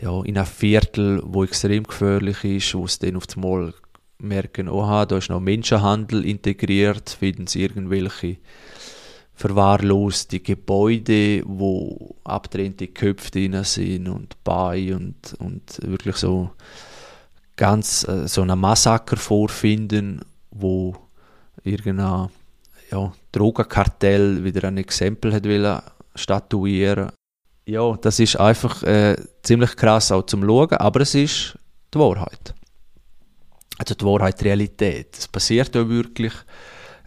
[0.00, 3.72] ja, in ein Viertel, wo extrem gefährlich ist, wo sie dann auf einmal
[4.18, 8.38] merken, oha, da ist noch Menschenhandel integriert, finden sie irgendwelche
[9.34, 16.52] verwahrloste Gebäude, wo abtrennte Köpfe drin sind und bei und, und wirklich so
[17.56, 20.94] ganz äh, so ein Massaker vorfinden, wo
[21.64, 22.28] irgendein
[22.90, 25.80] ja, Drogenkartell wieder ein Exempel hat wollen
[26.14, 27.10] statuieren.
[27.66, 31.58] Ja, das ist einfach äh, ziemlich krass auch zum Schauen, aber es ist
[31.92, 32.54] die Wahrheit.
[33.78, 35.16] also die Wahrheit, die Realität.
[35.18, 36.32] Es passiert ja wirklich.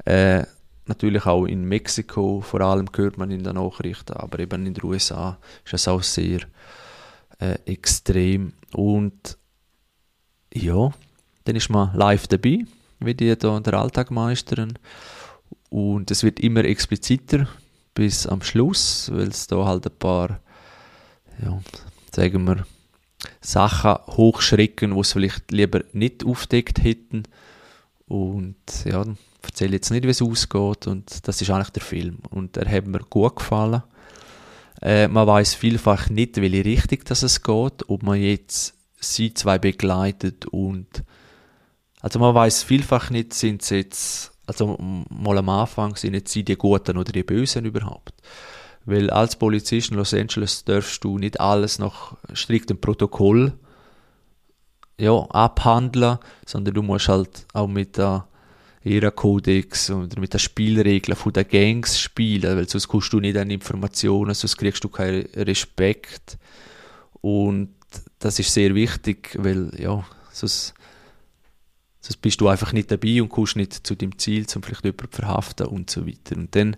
[0.06, 0.44] Äh,
[0.86, 4.84] natürlich auch in Mexiko, vor allem hört man in den Nachrichten, aber eben in den
[4.84, 6.40] USA ist es auch sehr
[7.40, 8.54] äh, extrem.
[8.74, 9.39] Und
[10.54, 10.92] ja,
[11.46, 12.66] dann ist man live dabei,
[13.00, 14.78] wie die da den Alltag meistern.
[15.70, 17.48] Und es wird immer expliziter
[17.94, 20.40] bis am Schluss, weil es da halt ein paar,
[21.44, 21.60] ja,
[22.14, 22.66] sagen wir,
[23.42, 27.24] Sachen hochschrecken, die sie vielleicht lieber nicht aufdeckt hätten.
[28.08, 29.04] Und ja,
[29.44, 30.88] erzähle jetzt nicht, wie es ausgeht.
[30.88, 32.20] Und das ist eigentlich der Film.
[32.30, 33.84] Und er hat mir gut gefallen.
[34.82, 39.58] Äh, man weiß vielfach nicht, welche Richtung das es geht, ob man jetzt sie zwei
[39.58, 41.04] begleitet und
[42.02, 46.44] also man weiß vielfach nicht, sind sie jetzt, also mal am Anfang sind jetzt sie
[46.44, 48.14] die Guten oder die Bösen überhaupt.
[48.86, 53.54] Weil als Polizist in Los Angeles darfst du nicht alles nach striktem Protokoll
[54.98, 58.28] ja, abhandeln, sondern du musst halt auch mit der
[58.84, 63.50] Ehrenkodex oder mit den Spielregeln von den Gangs spielen, weil sonst kommst du nicht an
[63.50, 66.38] Informationen, sonst kriegst du keinen Respekt.
[67.22, 67.76] Und
[68.20, 70.74] das ist sehr wichtig, weil ja, sonst,
[72.02, 75.12] sonst bist du einfach nicht dabei und kommst nicht zu dem Ziel, um vielleicht jemanden
[75.12, 76.36] zu verhaften und so weiter.
[76.36, 76.76] Und dann,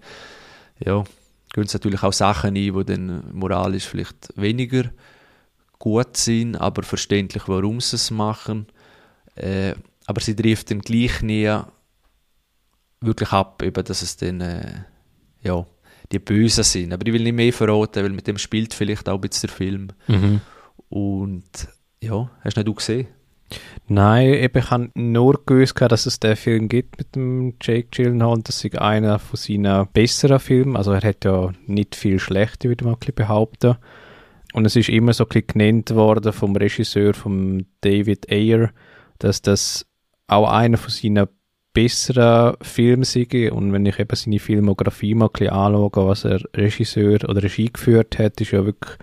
[0.80, 1.04] ja,
[1.54, 4.90] gehen es natürlich auch Sachen ein, die dann moralisch vielleicht weniger
[5.80, 8.68] gut sind, aber verständlich, warum sie es machen.
[9.36, 9.74] Äh,
[10.06, 11.52] aber sie trifft dann gleich nie
[13.00, 14.84] wirklich ab, eben, dass es dann, äh,
[15.42, 15.66] ja,
[16.12, 16.94] die Bösen sind.
[16.94, 19.56] Aber ich will nicht mehr verraten, weil mit dem spielt vielleicht auch ein bisschen der
[19.56, 19.88] Film.
[20.08, 20.42] Mhm.
[20.92, 21.70] Und
[22.04, 23.08] ja, hast du nicht gesehen?
[23.88, 28.34] Nein, eben, ich habe nur gewusst, dass es den Film gibt mit dem Jake Gyllenhaal
[28.34, 30.76] und das ist einer von seinen besseren Filmen.
[30.76, 33.78] Also er hat ja nicht viel schlechte, würde man behaupten.
[34.54, 38.72] Und es ist immer so ein genannt worden vom Regisseur, vom David Ayer,
[39.20, 39.86] dass das
[40.28, 41.28] auch einer von seinen
[41.74, 43.50] besseren Filmen sei.
[43.52, 47.72] Und wenn ich eben seine Filmografie mal ein bisschen anschaue, was er Regisseur oder Regie
[47.72, 48.98] geführt hat, ist ja wirklich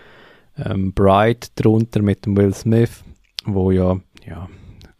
[0.64, 3.03] ähm, Bright drunter mit dem Will Smith,
[3.44, 4.49] wo ja ja,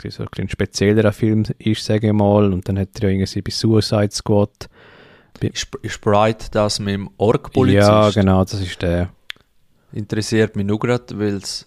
[0.09, 2.53] so ein, speziellerer Film ist, sage ich mal.
[2.53, 4.69] Und dann hat er ja irgendwie bei Suicide Squad.
[5.41, 7.89] Ist, ist Bright das mit dem Org-Polizist?
[7.89, 9.11] Ja, genau, das ist der.
[9.93, 11.67] Interessiert mich nur gerade, weil es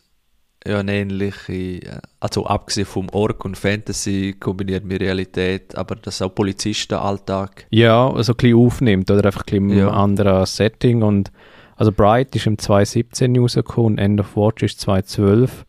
[0.65, 6.36] ja eine ähnliche, also abgesehen vom Org und Fantasy kombiniert mit Realität, aber das auch
[6.36, 7.65] Polizistenalltag.
[7.71, 9.88] Ja, also ein bisschen aufnimmt oder einfach ein bisschen ja.
[9.88, 11.32] ein anderes Setting und
[11.81, 15.65] also Bright ist im 2017 rausgekommen, End of Watch ist 2012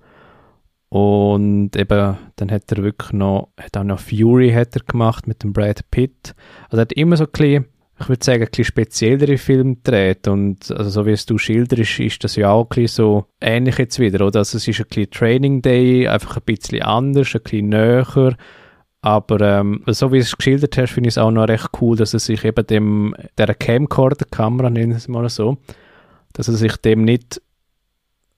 [0.91, 5.43] und eben, dann hat er wirklich noch, hat auch noch Fury hat er gemacht mit
[5.43, 6.35] dem Brad Pitt.
[6.65, 7.65] Also er hat immer so ein bisschen,
[7.99, 10.29] ich würde sagen, ein bisschen speziellere Filme gedreht.
[10.29, 13.79] Und also so wie es du schilderst, ist das ja auch ein bisschen so ähnlich
[13.79, 14.41] jetzt wieder, oder?
[14.41, 18.37] Also es ist ein bisschen Training Day, einfach ein bisschen anders, ein bisschen näher.
[19.01, 21.97] Aber ähm, so wie du es geschildert hast, finde ich es auch noch recht cool,
[21.97, 25.57] dass er sich eben dem, der Camcorder-Kamera, nennen wir es mal so,
[26.33, 27.41] dass er sich dem nicht,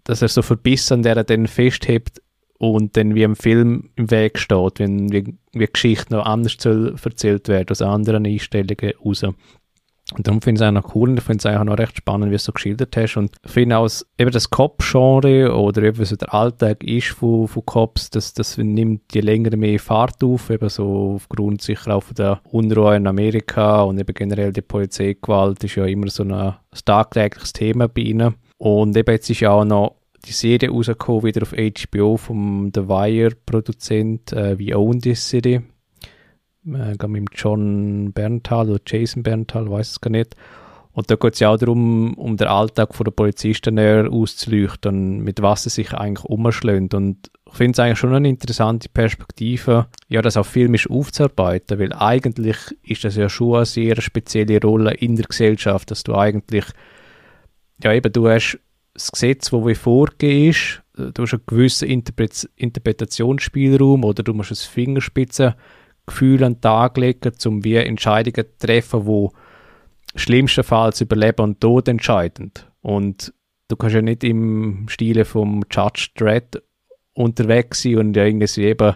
[0.05, 2.21] dass er so verbissen, der er dann festhebt,
[2.59, 7.49] und dann wie im Film im Weg steht, wenn wie, wie Geschichte noch anders erzählt
[7.49, 9.25] werden, aus anderen Einstellungen raus.
[10.13, 11.97] Und darum finde ich es auch noch cool und ich finde es auch noch recht
[11.97, 13.17] spannend, wie du es so geschildert hast.
[13.17, 13.89] Und ich finde auch,
[14.19, 19.15] eben das Cop-Genre oder eben so der Alltag ist von, von Cops, das, das nimmt
[19.15, 23.83] je länger mehr Fahrt auf, eben so aufgrund sicher auch von der Unruhe in Amerika
[23.83, 28.35] und eben generell die Polizeigewalt ist ja immer so ein, tagtägliches Thema bei ihnen.
[28.59, 32.89] Und eben jetzt ist ja auch noch die Serie rausgekommen, wieder auf HBO vom The
[32.89, 35.63] Wire-Produzent äh, We Own This City.
[36.67, 40.35] Äh, mit John Berntal oder Jason Berntal, weiß es gar nicht.
[40.93, 45.43] Und da geht es ja auch darum, um den Alltag der Polizisten näher auszuleuchten, mit
[45.43, 46.95] was sie sich eigentlich umschlägt.
[46.95, 51.93] Und ich finde es eigentlich schon eine interessante Perspektive, ja, das auch filmisch aufzuarbeiten, weil
[51.93, 56.65] eigentlich ist das ja schon eine sehr spezielle Rolle in der Gesellschaft, dass du eigentlich,
[57.83, 58.61] ja eben, du hast
[58.95, 64.53] das Gesetz, das wie vorgegeben ist, du hast einen gewissen Interpret Interpretationsspielraum oder du musst
[64.53, 64.57] ein
[66.09, 71.61] Fingerspitzengefühl an den Tag legen, um wie Entscheidungen zu treffen, die schlimmstenfalls über Leben und
[71.61, 72.53] Tod entscheiden.
[72.83, 73.33] Und
[73.69, 76.63] du kannst ja nicht im Stile vom Judge Dredd
[77.15, 78.95] unterwegs sein und ja irgendwie eben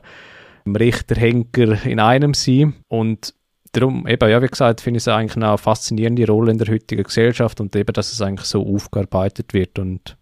[0.64, 2.74] im Richterhenker in einem sein.
[2.88, 3.34] Und
[3.72, 7.04] darum, eben, ja, wie gesagt, finde ich es eigentlich eine faszinierende Rolle in der heutigen
[7.04, 9.78] Gesellschaft und eben, dass es eigentlich so aufgearbeitet wird.
[9.78, 10.17] Und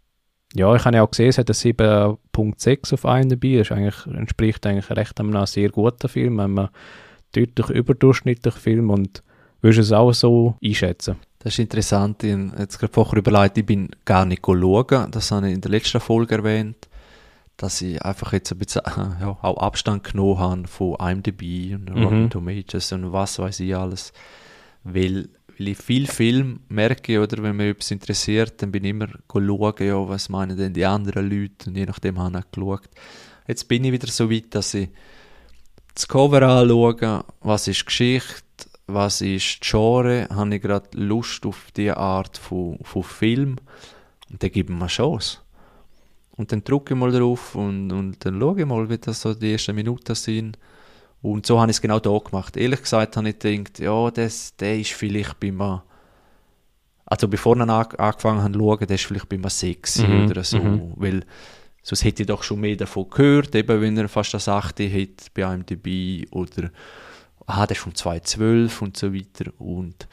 [0.59, 4.67] ja, ich habe ja auch gesehen, es hat eine 7.6 auf IMDb, das eigentlich, entspricht
[4.67, 6.69] eigentlich recht einem sehr guten Film, einem
[7.33, 9.23] deutlich überdurchschnittlichen Film und
[9.61, 11.17] würdest es auch so einschätzen?
[11.41, 15.31] Das ist interessant, ich habe jetzt gerade vorher überlegt, ich bin gar nicht schauen, das
[15.31, 16.89] habe ich in der letzten Folge erwähnt,
[17.57, 18.83] dass ich einfach jetzt ein bisschen
[19.21, 22.31] ja, auch Abstand genommen habe von IMDb und Rotten Mhm.
[22.31, 24.13] Tomatoes und was weiß ich alles.
[24.85, 29.09] Weil, weil ich viel Film merke, oder wenn mich etwas interessiert, dann bin ich immer
[29.31, 32.89] schauen, ja, was meinen denn die anderen Leute und je nachdem habe ich geschaut.
[33.49, 34.89] Jetzt bin ich wieder so weit, dass ich
[35.95, 38.43] das Cover anschaue, was ist Geschichte,
[38.87, 43.57] was ist die Genre, habe ich gerade Lust auf diese Art von, von Film
[44.31, 45.39] und dann gebe ich mir eine Chance.
[46.37, 49.33] Und dann drücke ich mal drauf und, und dann schaue ich mal, wie das so
[49.33, 50.59] die ersten Minuten sind.
[51.23, 52.57] Und so habe ich es genau da gemacht.
[52.57, 55.83] Ehrlich gesagt habe ich gedacht, ja, das, der ist vielleicht bei mir,
[57.05, 60.27] also bevor ich an, angefangen habe zu schauen, der ist vielleicht bei mir sexy Mhm,
[60.31, 60.93] oder so, mhm.
[60.97, 61.25] weil
[61.83, 65.35] sonst hätte ich doch schon mehr davon gehört, eben wenn er fast das 8 hat
[65.35, 66.71] bei IMDb oder
[67.47, 70.09] ah, der ist von 2012 und so weiter und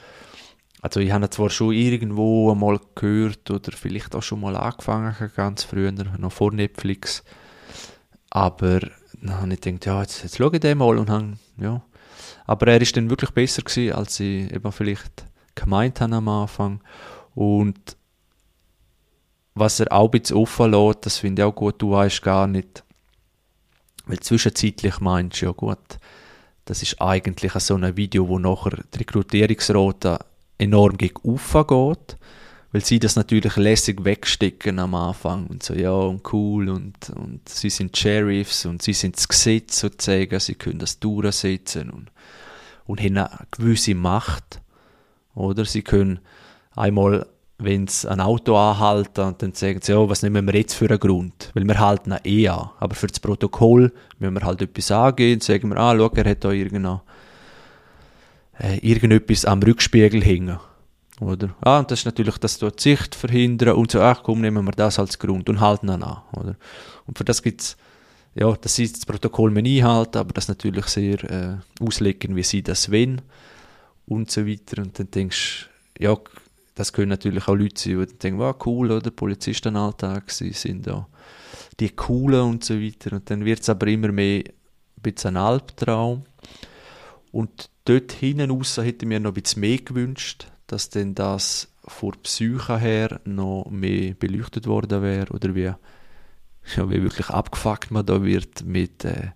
[0.83, 5.63] also ich habe zwar schon irgendwo einmal gehört oder vielleicht auch schon mal angefangen, ganz
[5.63, 7.23] früher, noch vor Netflix,
[8.29, 8.81] aber
[9.27, 11.81] dann habe ich gedacht, ja, jetzt, jetzt schaue ich den mal und habe, ja,
[12.45, 16.81] aber er ist dann wirklich besser gewesen, als ich eben vielleicht gemeint habe am Anfang.
[17.35, 17.97] Und
[19.55, 22.47] was er auch ein bisschen offen lässt, das finde ich auch gut, du weißt gar
[22.47, 22.83] nicht,
[24.05, 25.99] weil zwischenzeitlich meinst du, ja gut,
[26.65, 30.19] das ist eigentlich so ein Video, wo nachher die Rekrutierungsrate
[30.57, 32.17] enorm gegen geht,
[32.73, 37.47] weil sie das natürlich lässig wegstecken am Anfang und so, ja, und cool und, und
[37.47, 42.11] sie sind Sheriffs und sie sind das Gesetz sozusagen, sie können das durchsetzen und,
[42.85, 44.59] und haben eine gewisse Macht,
[45.35, 45.65] oder?
[45.65, 46.19] Sie können
[46.75, 47.27] einmal,
[47.59, 50.89] wenn sie ein Auto anhalten, und dann sagen sie, ja, was nehmen wir jetzt für
[50.89, 51.51] einen Grund?
[51.53, 52.71] Weil wir halten ihn eh an.
[52.79, 56.43] Aber für das Protokoll müssen wir halt etwas angehen, sagen wir, ah, schau, er hat
[56.43, 57.01] da irgendein,
[58.59, 60.57] äh, irgendetwas am Rückspiegel hängen.
[61.19, 61.55] Oder?
[61.61, 64.65] Ah, und das ist natürlich, dass du die Sicht verhindern und so, ach komm, nehmen
[64.65, 66.21] wir das als Grund und halten ihn an.
[66.35, 66.55] Oder?
[67.05, 67.77] Und für das gibt's
[68.35, 72.63] ja, dass sie das Protokoll müssen einhalten, aber das natürlich sehr äh, auslegen, wie sie
[72.63, 73.21] das wollen
[74.07, 74.81] und so weiter.
[74.81, 76.17] Und dann denkst du, ja,
[76.75, 79.11] das können natürlich auch Leute sein, die dann denken, wow, cool, oder?
[79.11, 81.07] Polizistenalltag, sie sind da
[81.79, 83.15] die Coolen und so weiter.
[83.15, 86.23] Und dann wird es aber immer mehr ein bisschen ein Albtraum.
[87.31, 91.69] Und dort hinten raus hätte ich mir noch ein bisschen mehr gewünscht, dass denn das
[91.85, 95.77] vor Psyche her noch mehr beleuchtet worden wäre oder wie, ja,
[96.89, 99.31] wie wirklich abgefuckt man da wird mit, äh,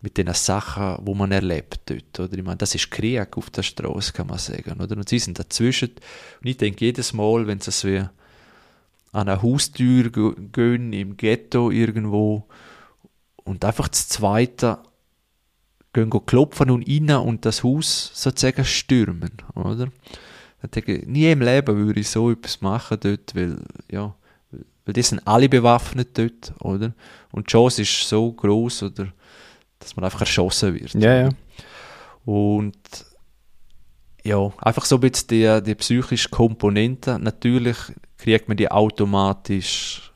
[0.00, 2.36] mit den Sachen, wo man erlebt dort, oder?
[2.36, 4.96] Ich meine, das ist Krieg auf der Straße, kann man sagen, oder?
[4.96, 5.90] Und sie sind dazwischen.
[6.40, 8.10] Und ich denke jedes Mal, wenn sie so an
[9.12, 12.46] eine Haustür gehen, im Ghetto irgendwo,
[13.44, 14.80] und einfach das Zweite
[15.92, 19.88] gehen klopfen und rein und das Haus sozusagen stürmen, oder?
[20.70, 23.58] Denke nie im Leben würde ich so etwas machen dort, weil,
[23.90, 24.14] ja,
[24.84, 26.92] weil die sind alle bewaffnet dort, oder?
[27.32, 29.08] Und die Chance ist so groß oder
[29.78, 30.94] dass man einfach erschossen wird.
[30.94, 31.28] Ja, ja.
[32.24, 32.76] Und
[34.24, 37.18] ja, einfach so ein bisschen die, die psychische Komponente.
[37.18, 37.76] Natürlich
[38.18, 40.12] kriegt man die automatisch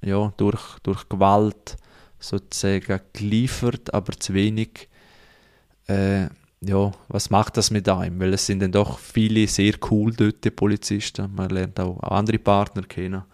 [0.00, 1.76] ja, durch, durch Gewalt
[2.18, 4.88] sozusagen geliefert, aber zu wenig.
[5.86, 6.28] Äh,
[6.64, 8.20] ja, was macht das mit einem?
[8.20, 11.34] Weil es sind dann doch viele sehr cool dort, die Polizisten.
[11.34, 13.24] Man lernt auch andere Partner kennen.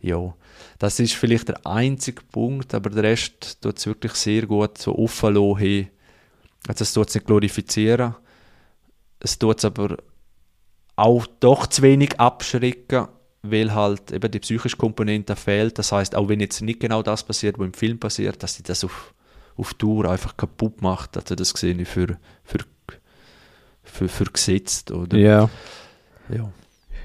[0.00, 0.34] Ja,
[0.78, 4.96] das ist vielleicht der einzige Punkt, aber der Rest tut es wirklich sehr gut so
[4.96, 5.58] offen lassen.
[5.58, 5.90] Hey,
[6.68, 8.14] also es tut es nicht glorifizieren,
[9.20, 9.96] es tut es aber
[10.96, 13.08] auch doch zu wenig abschrecken,
[13.42, 15.78] weil halt eben die psychische Komponente fehlt.
[15.78, 18.62] Das heißt, auch wenn jetzt nicht genau das passiert, was im Film passiert, dass sie
[18.62, 19.14] das auf,
[19.56, 21.16] auf Tour einfach kaputt macht.
[21.16, 22.58] Also das sehe ich für, für,
[23.82, 25.16] für, für gesetzt, oder?
[25.16, 25.48] Ja.
[26.28, 26.52] ja.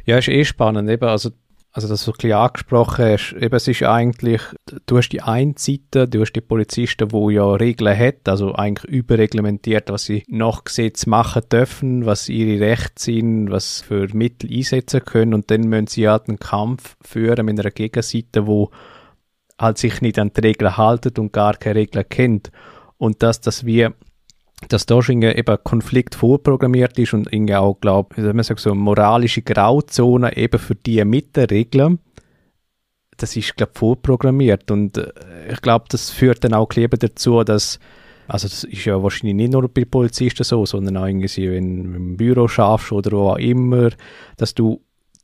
[0.06, 0.90] Ja, ist eh spannend.
[0.90, 1.30] Eben, also,
[1.72, 4.42] also das du ein bisschen angesprochen hast, eben, es ist eigentlich,
[4.88, 8.92] du hast die eine Seite, du hast die Polizisten, die ja Regeln hat, also eigentlich
[8.92, 15.06] überreglementiert, was sie nach Gesetz machen dürfen, was ihre Rechte sind, was für Mittel einsetzen
[15.06, 18.72] können und dann müssen sie halt einen Kampf führen mit einer Gegenseite, wo
[19.62, 22.52] halt sich nicht an die Regeln haltet und gar keine Regeln kennt.
[22.98, 23.94] Und dass das wir
[24.70, 29.42] dass da schon eben Konflikt vorprogrammiert ist und irgendwie auch, glaube ich, sagt so moralische
[29.42, 31.98] Grauzone eben für die mit den Regeln,
[33.18, 35.12] das ist, glaube ich, vorprogrammiert und äh,
[35.52, 37.80] ich glaube, das führt dann auch bisschen dazu, dass
[38.28, 41.98] also das ist ja wahrscheinlich nicht nur bei Polizisten so, sondern auch irgendwie, wenn du
[41.98, 43.90] im Büro schaffst oder wo auch immer,
[44.38, 44.82] dass du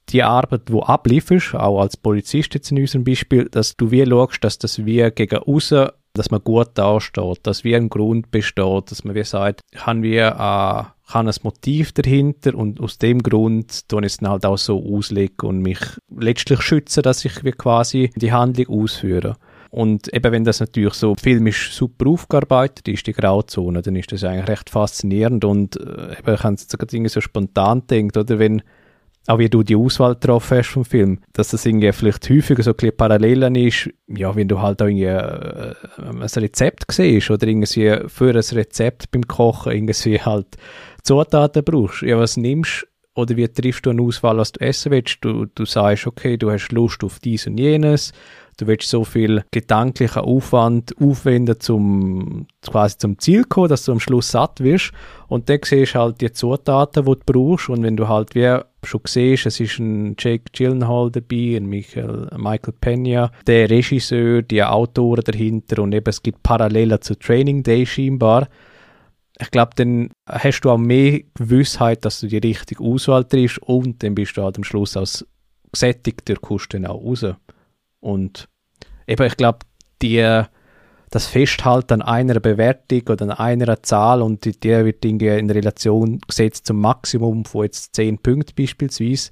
[0.09, 4.43] die Arbeit, die ablieferst, auch als Polizist jetzt in unserem Beispiel, dass du wie schaust,
[4.43, 9.03] dass das wie gegen außen, dass man gut dasteht, dass wie ein Grund besteht, dass
[9.03, 14.03] man wie sagt, haben wir äh, kann ein Motiv dahinter und aus dem Grund tun
[14.03, 15.79] ich es dann halt auch so auslegen und mich
[16.15, 19.37] letztlich schützen, dass ich wie quasi die Handlung ausführe.
[19.69, 24.23] Und eben, wenn das natürlich so filmisch super aufgearbeitet ist, die Grauzone, dann ist das
[24.23, 28.61] eigentlich recht faszinierend und äh, eben, ich habe jetzt gerade so spontan gedacht, oder wenn
[29.27, 32.73] auch wie du die Auswahl getroffen hast vom Film, dass das irgendwie vielleicht häufiger so
[32.73, 38.09] ein Parallelen ist, ja, wenn du halt auch irgendwie äh, ein Rezept siehst oder irgendwie
[38.09, 40.47] für ein Rezept beim Kochen irgendwie halt
[41.03, 42.01] Zutaten brauchst.
[42.01, 45.17] Ja, was nimmst oder wie triffst du eine Auswahl, was du essen willst?
[45.21, 48.13] Du, du sagst, okay, du hast Lust auf dies und jenes,
[48.57, 53.91] du willst so viel gedanklichen Aufwand aufwenden, zum quasi zum Ziel zu kommen, dass du
[53.91, 54.91] am Schluss satt wirst.
[55.27, 57.69] Und dann siehst du halt die Zutaten, die du brauchst.
[57.69, 62.29] Und wenn du halt wie schon siehst, es ist ein Jake Gyllenhaal dabei, ein Michael,
[62.35, 67.85] Michael Pena, der Regisseur, die Autoren dahinter und eben es gibt Parallelen zu Training Day
[67.85, 68.47] scheinbar.
[69.39, 74.01] Ich glaube, dann hast du auch mehr Gewissheit, dass du die richtige Auswahl triffst und
[74.01, 75.27] dann bist du halt am Schluss als
[75.71, 76.35] gesättigter,
[76.69, 77.25] dann auch raus.
[78.07, 78.47] Und
[79.05, 79.59] eben, ich glaube,
[80.01, 80.43] die,
[81.09, 86.21] das Festhalten an einer Bewertung oder an einer Zahl und die, die wird in Relation
[86.25, 89.31] gesetzt zum Maximum von jetzt 10 Punkten beispielsweise,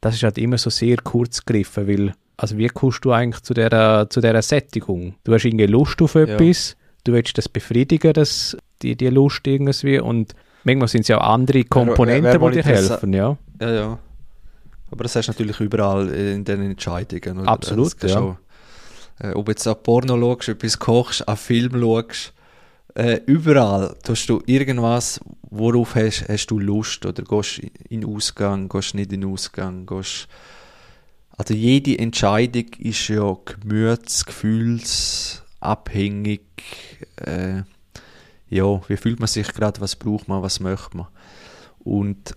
[0.00, 3.52] das ist halt immer so sehr kurz gegriffen, weil, also wie kommst du eigentlich zu
[3.52, 5.16] dieser, zu dieser Sättigung?
[5.24, 6.76] Du hast irgendwie Lust auf etwas, ja.
[7.02, 11.30] du willst das befriedigen, das, die, die Lust irgendwie und manchmal sind es ja auch
[11.30, 13.36] andere Komponenten, wer, wer die dir helfen, ja.
[13.60, 13.98] Ja, ja.
[14.94, 17.40] Aber das hast du natürlich überall in den Entscheidungen.
[17.40, 17.48] Oder?
[17.48, 18.10] Absolut, ja.
[18.10, 18.36] Schon,
[19.18, 22.32] äh, ob jetzt an Porno schaust, etwas kochst, an Film schaust,
[22.94, 25.18] äh, überall tust du irgendwas,
[25.50, 30.28] worauf hast, hast du Lust oder gehst in Ausgang, gehst nicht in Ausgang, gehst
[31.36, 36.42] also jede Entscheidung ist ja gemüts-, gefühlsabhängig.
[37.16, 37.62] Äh,
[38.48, 41.08] ja, wie fühlt man sich gerade, was braucht man, was möchte man.
[41.80, 42.36] Und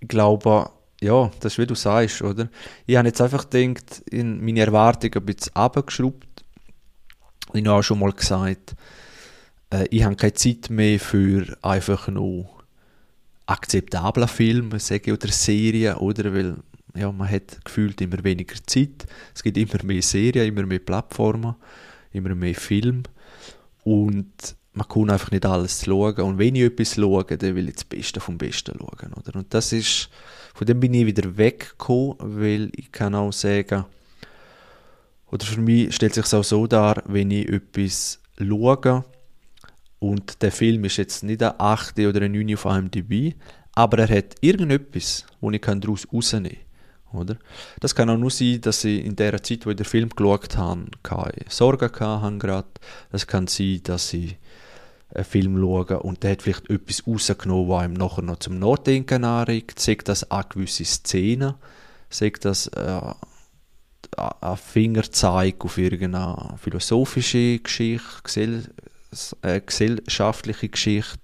[0.00, 0.70] ich glaube,
[1.02, 2.48] ja, das ist wie du sagst, oder?
[2.86, 6.44] Ich habe jetzt einfach gedacht, in meine Erwartungen ein bisschen abgeschraubt.
[7.52, 8.74] Ich habe auch schon mal gesagt,
[9.70, 12.48] äh, ich habe keine Zeit mehr für einfach nur
[13.46, 16.32] akzeptablen Film, sage oder Serien, oder?
[16.32, 16.56] Weil
[16.94, 19.06] ja, man hat gefühlt immer weniger Zeit.
[19.34, 21.56] Es gibt immer mehr Serien, immer mehr Plattformen,
[22.12, 23.02] immer mehr Film.
[23.82, 26.20] Und man kann einfach nicht alles schauen.
[26.20, 29.12] Und wenn ich etwas schaue, dann will ich das Beste vom Besten schauen.
[29.14, 29.38] Oder?
[29.38, 30.08] Und das ist,
[30.54, 33.84] von dem bin ich wieder weggekommen, weil ich kann auch sagen,
[35.30, 39.04] oder für mich stellt sich auch so dar, wenn ich etwas schaue
[39.98, 43.34] und der Film ist jetzt nicht ein 8 oder ein 9 auf IMDb,
[43.74, 46.58] aber er hat irgendetwas, wo ich daraus rausnehmen
[47.10, 47.20] kann.
[47.20, 47.36] Oder?
[47.80, 50.56] Das kann auch nur sein, dass ich in der Zeit, wo ich den Film geschaut
[50.56, 52.80] habe, keine Sorgen hatte.
[53.10, 54.36] Es kann sein, dass ich
[55.14, 59.24] einen Film schaue und der hat vielleicht etwas rausgenommen, was ihm nachher noch zum Nachdenken
[59.24, 59.78] anregt.
[59.78, 61.54] Sagt das an gewisse Szenen,
[62.08, 63.14] sagt das äh,
[64.16, 68.64] ein Fingerzeig auf irgendeine philosophische Geschichte, gesell
[69.42, 71.20] äh, gesellschaftliche Geschichte,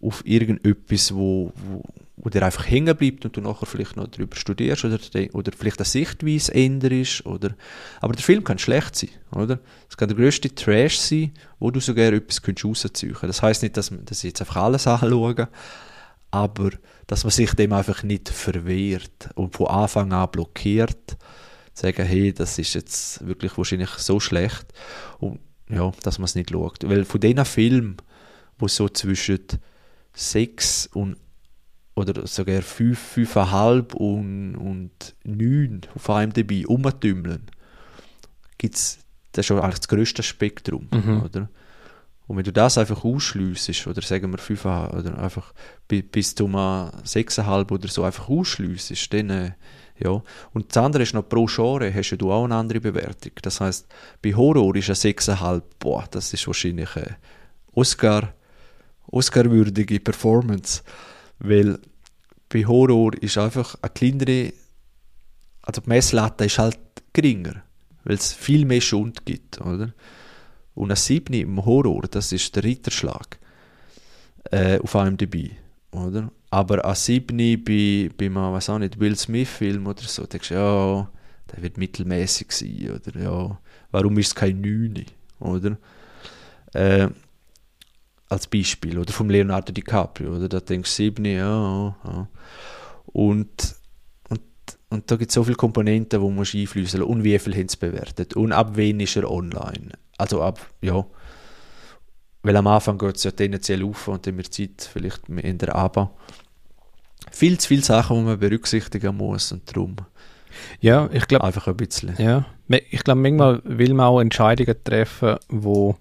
[0.00, 1.82] auf irgendetwas, wo, wo
[2.26, 4.98] wo dir einfach hängen bleibt und du nachher vielleicht noch darüber studierst oder,
[5.32, 7.24] oder vielleicht eine Sichtweise änderst.
[7.24, 7.54] Oder,
[8.00, 9.60] aber der Film kann schlecht sein, oder?
[9.88, 13.22] Es kann der grösste Trash sein, wo du sogar etwas rausziehen kannst.
[13.22, 15.48] Das heisst nicht, dass, dass ich jetzt einfach alles anschaue,
[16.32, 16.70] aber
[17.06, 21.16] dass man sich dem einfach nicht verwehrt und von Anfang an blockiert,
[21.74, 24.66] sagen, hey, das ist jetzt wirklich wahrscheinlich so schlecht
[25.20, 26.88] und ja, dass man es nicht schaut.
[26.88, 27.98] Weil von diesen Filmen,
[28.58, 29.46] wo so zwischen
[30.12, 31.18] sechs und
[31.96, 37.46] oder sogar 5, 5,5 und, und 9 auf einem dabei umtümmeln,
[38.58, 38.98] gibt es
[39.36, 40.88] das ist schon eigentlich das grösste Spektrum.
[40.90, 41.22] Mhm.
[41.22, 41.48] Oder?
[42.26, 45.52] Und wenn du das einfach ausschliessest, oder sagen wir 5 oder einfach
[45.88, 49.50] bis zu 6,5 oder so einfach ausschliessest, dann äh,
[49.98, 50.22] ja.
[50.52, 53.32] Und das andere ist noch pro Genre, hast du auch eine andere Bewertung.
[53.42, 53.86] Das heißt,
[54.22, 57.16] bei Horror ist ein 6,5, boah, das ist wahrscheinlich eine
[57.72, 58.34] Oscar,
[59.06, 60.82] Oscar-würdige Performance.
[61.38, 61.78] Weil
[62.48, 64.52] bei Horror ist einfach eine kleinere,
[65.62, 66.78] also die Messlatte ist halt
[67.12, 67.62] geringer,
[68.04, 69.92] weil es viel mehr Schund gibt, oder?
[70.74, 73.38] Und ein 7 im Horror, das ist der Ritterschlag
[74.50, 75.50] äh, auf einem dabei,
[75.90, 76.30] oder?
[76.50, 80.54] Aber ein 7 bei, bei einem, was auch nicht, Will Smith-Film oder so, denkst du,
[80.54, 81.10] ja,
[81.50, 83.20] der wird mittelmäßig sein, oder?
[83.20, 83.58] Ja,
[83.90, 85.04] warum ist es kein 9,
[85.40, 85.78] oder?
[86.74, 87.08] Äh,
[88.28, 90.48] als Beispiel, oder vom Leonardo DiCaprio, oder?
[90.48, 92.28] Da denkst du, sieben, ja, ja.
[93.06, 93.76] Und,
[94.28, 94.40] und,
[94.90, 97.76] und da gibt es so viele Komponenten, die man einfließen und wie viel haben sie
[97.76, 99.90] bewertet und ab wann ist er online.
[100.18, 101.04] Also ab, ja,
[102.42, 105.74] weil am Anfang geht es ja tendenziell auf und dann wird Zeit vielleicht in der
[105.74, 106.12] Aber.
[107.32, 109.96] Viel zu viele Sachen, die man berücksichtigen muss und darum
[110.80, 112.14] Ja, ich glaube, Einfach ein bisschen.
[112.18, 115.96] ja, ich glaube, manchmal will man auch Entscheidungen treffen, wo,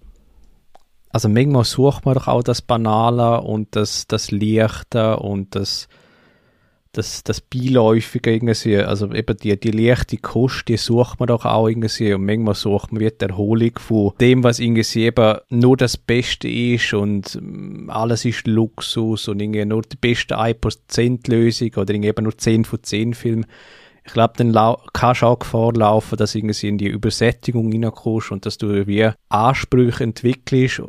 [1.16, 5.88] also manchmal sucht man doch auch das Banale und das, das Leichte und das,
[6.92, 11.70] das, das Beiläufige irgendwie, also eben die, die leichte Kost, die sucht man doch auch
[11.70, 15.96] irgendwie und manchmal sucht man wie die Erholung von dem, was irgendwie eben nur das
[15.96, 21.94] Beste ist und mm, alles ist Luxus und irgendwie nur die beste 1% Lösung oder
[21.94, 23.46] irgendwie eben nur 10 von 10 Filmen.
[24.04, 28.46] Ich glaube, dann kannst du auch Gefahr laufen, dass du in die Übersättigung reinkommst und
[28.46, 30.82] dass du wie Ansprüche entwickelst,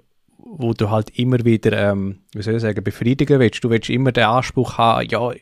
[0.59, 3.63] wo du halt immer wieder, ähm, wie soll ich sagen, befriedigen willst.
[3.63, 5.33] Du willst immer den Anspruch haben, ja,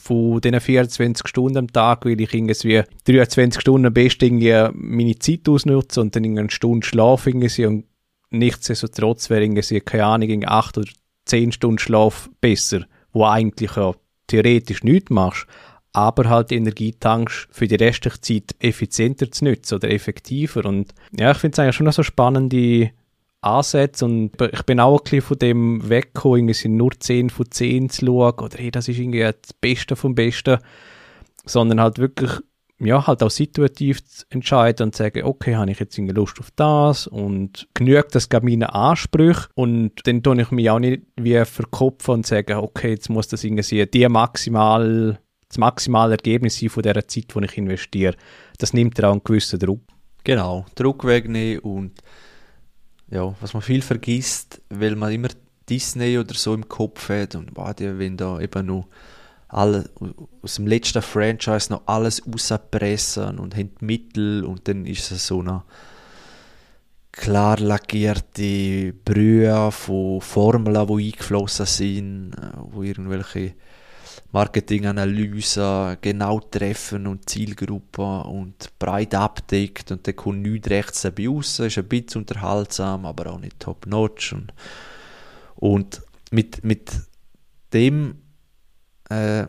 [0.00, 5.18] von diesen 24 Stunden am Tag will ich irgendwie 23 Stunden am besten irgendwie meine
[5.18, 7.84] Zeit ausnutzen und dann eine Stunde schlafen irgendwie und
[8.30, 10.88] nichtsdestotrotz wäre irgendwie, keine Ahnung, irgendwie 8 oder
[11.26, 13.92] 10 Stunden Schlaf besser, wo eigentlich ja
[14.28, 15.46] theoretisch nichts machst,
[15.92, 21.32] aber halt Energie tankst, für die restliche Zeit effizienter zu nutzen oder effektiver und ja,
[21.32, 22.92] ich finde es eigentlich schon noch so spannende
[23.42, 27.50] Ansätze und ich bin auch ein bisschen von dem weggekommen, irgendwie sind nur 10 von
[27.50, 30.58] 10 zu schauen oder hey, das ist irgendwie das Beste vom Besten,
[31.46, 32.30] sondern halt wirklich,
[32.78, 36.38] ja, halt auch situativ zu entscheiden und zu sagen, okay, habe ich jetzt irgendwie Lust
[36.38, 41.04] auf das und genügt das gerade meinen Ansprüchen und dann tue ich mich auch nicht
[41.16, 45.18] wie verkopfen und sagen, okay, jetzt muss das irgendwie die maximal,
[45.48, 48.16] das maximale Ergebnis sein von dieser Zeit, die ich investiere.
[48.58, 49.80] Das nimmt dir auch einen gewissen Druck.
[50.24, 51.92] Genau, Druck wegnehmen und
[53.10, 55.28] ja, was man viel vergisst, weil man immer
[55.68, 58.88] Disney oder so im Kopf hat und boah, die wollen da eben noch
[59.48, 59.90] alle,
[60.42, 65.26] aus dem letzten Franchise noch alles rauspressen und haben die Mittel und dann ist es
[65.26, 65.62] so eine
[67.12, 73.54] klar lackierte Brühe von Formeln, die eingeflossen sind, äh, wo irgendwelche
[74.32, 81.58] Marketinganalyse genau treffen und Zielgruppen und breit abdeckt und dann kommt nichts rechts dabei raus,
[81.58, 84.32] ist ein bisschen unterhaltsam, aber auch nicht top-notch.
[84.32, 84.52] Und,
[85.56, 86.92] und mit, mit
[87.72, 88.22] dem
[89.08, 89.46] äh,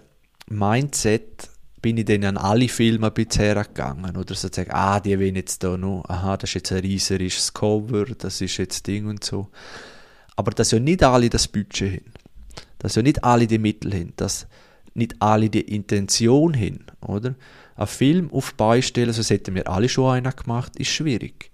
[0.50, 1.50] Mindset
[1.82, 4.36] bin ich dann an alle Filme ein bisschen hergegangen oder?
[4.36, 8.42] Sozusagen, ah, die wollen jetzt da noch, aha, das ist jetzt ein rieserisches Cover, das
[8.42, 9.50] ist jetzt Ding und so.
[10.36, 12.14] Aber dass ja nicht alle das Budget haben,
[12.80, 14.48] dass ja nicht alle die Mittel haben, dass
[14.94, 17.36] nicht alle die Intention haben, oder?
[17.76, 21.52] Ein Film auf die Beine stellen, so hätten wir alle schon einen gemacht, ist schwierig,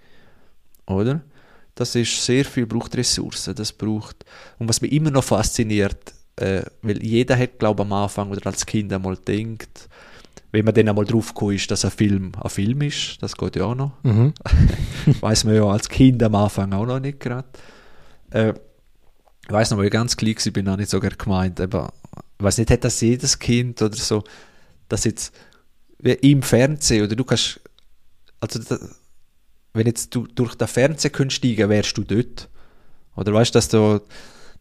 [0.86, 1.22] oder?
[1.76, 4.26] Das ist sehr viel, braucht Ressourcen, das braucht,
[4.58, 8.66] und was mich immer noch fasziniert, äh, weil jeder hat, glaube am Anfang oder als
[8.66, 9.88] Kind einmal denkt,
[10.52, 13.66] wenn man dann einmal drauf ist, dass ein Film ein Film ist, das geht ja
[13.66, 14.34] auch noch, Mhm.
[15.22, 17.48] weiß man ja als Kind am Anfang auch noch nicht gerade.
[18.32, 18.54] Äh,
[19.46, 21.94] ich weiß noch, wo ich ganz klein war, bin auch nicht sogar gemeint, aber
[22.38, 24.24] ich weiß nicht, hat das jedes Kind oder so,
[24.90, 25.34] dass jetzt
[26.00, 27.60] wie im Fernsehen oder du kannst,
[28.40, 28.78] also da,
[29.74, 32.50] wenn jetzt du durch den Fernseher könntest steigen, wärst du dort.
[33.16, 34.02] Oder weißt dass du,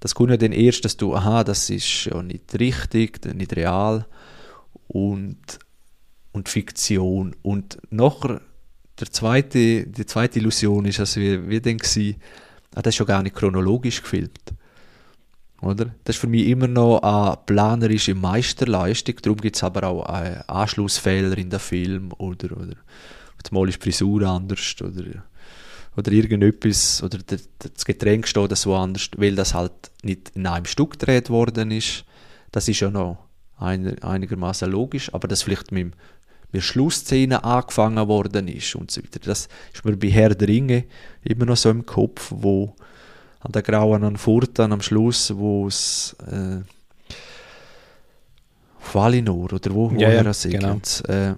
[0.01, 4.07] das kommt ja dann erst, dass du, aha, das ist ja nicht richtig, nicht real
[4.89, 5.59] und,
[6.33, 7.37] und Fiktion.
[7.43, 8.41] Und nachher,
[8.99, 12.17] der zweite, die zweite Illusion ist, dass wir, wir dann gewesen,
[12.75, 14.55] ah, das ist ja gar nicht chronologisch gefilmt.
[15.63, 15.95] Oder?
[16.05, 19.17] Das ist für mich immer noch eine planerische Meisterleistung.
[19.23, 22.75] Darum gibt es aber auch Anschlussfehler in den Film oder, oder
[23.51, 25.25] mal ist die Frisur anders oder,
[25.97, 30.47] oder irgendetwas oder der, der, das Getränk steht das woanders, weil das halt nicht in
[30.47, 32.05] einem Stück gedreht worden ist.
[32.51, 33.19] Das ist ja noch
[33.57, 35.95] ein, einigermaßen logisch, aber das vielleicht mit,
[36.53, 39.21] der Schlussszene angefangen worden ist und so weiter.
[39.21, 40.85] Das ist mir bei Herr der Ringe
[41.23, 42.75] immer noch so im Kopf, wo
[43.47, 46.63] an der grauen Furtan am Schluss, wo es äh,
[48.93, 50.81] Valinor oder wo, Ja, ja, woher sie genau.
[51.07, 51.35] äh,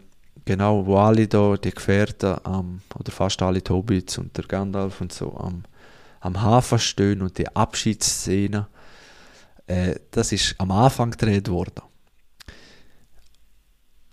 [0.46, 5.02] genau, wo alle da, die Gefährten am, oder fast alle die Hobbits und der Gandalf
[5.02, 5.64] und so am,
[6.20, 8.68] am Hafen stehen und die Abschiedsszene,
[9.66, 11.82] äh, das ist am Anfang gedreht worden.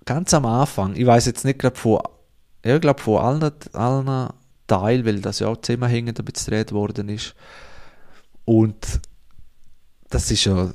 [0.03, 2.01] Ganz am Anfang, ich weiß jetzt nicht gerade von,
[2.65, 4.29] ja, ich glaube von allen, allen
[4.67, 7.35] Teilen, weil das ja auch zusammenhängend ein bisschen gedreht worden ist.
[8.45, 9.01] Und
[10.09, 10.71] das ist ja,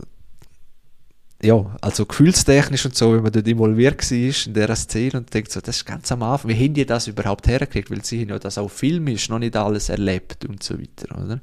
[1.43, 5.53] ja, also gefühlstechnisch und so, wenn man dort involviert war in dieser Szene und denkt
[5.53, 7.91] so, das ist ganz am Anfang, wie haben die das überhaupt hergekriegt?
[7.91, 11.41] Weil sie haben ja das auch filmisch noch nicht alles erlebt und so weiter, oder?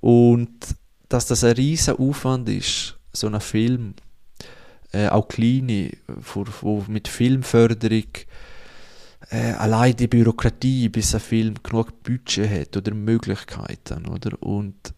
[0.00, 0.48] Und
[1.08, 3.94] dass das ein riesen Aufwand ist, so ein Film,
[4.92, 8.06] äh, auch kleine, wo, wo mit Filmförderung
[9.30, 14.42] äh, allein die Bürokratie, bis ein Film genug Budget hat oder Möglichkeiten, oder?
[14.42, 14.94] Und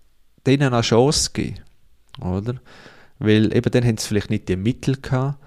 [0.47, 1.61] denen eine Chance geben,
[2.21, 2.55] oder?
[3.19, 5.39] Weil eben dann haben sie vielleicht nicht die Mittel gehabt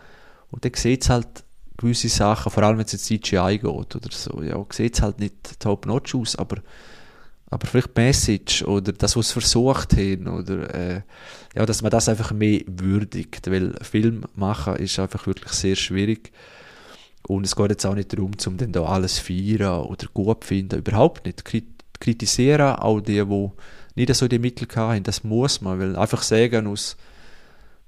[0.51, 1.43] und dann sieht es halt
[1.77, 5.19] gewisse Sachen, vor allem wenn es jetzt CGI geht oder so, ja, sieht es halt
[5.19, 6.57] nicht top-notch aus, aber,
[7.49, 11.01] aber vielleicht Message oder das, was sie versucht haben oder äh,
[11.55, 16.31] ja, dass man das einfach mehr würdigt, weil Film machen ist einfach wirklich sehr schwierig
[17.27, 20.79] und es geht jetzt auch nicht darum, um dann da alles feiern oder gut finden,
[20.79, 21.43] überhaupt nicht.
[21.99, 23.51] Kritisieren auch die, die
[23.95, 26.97] nicht so die Mittel haben, das muss man, weil einfach sagen aus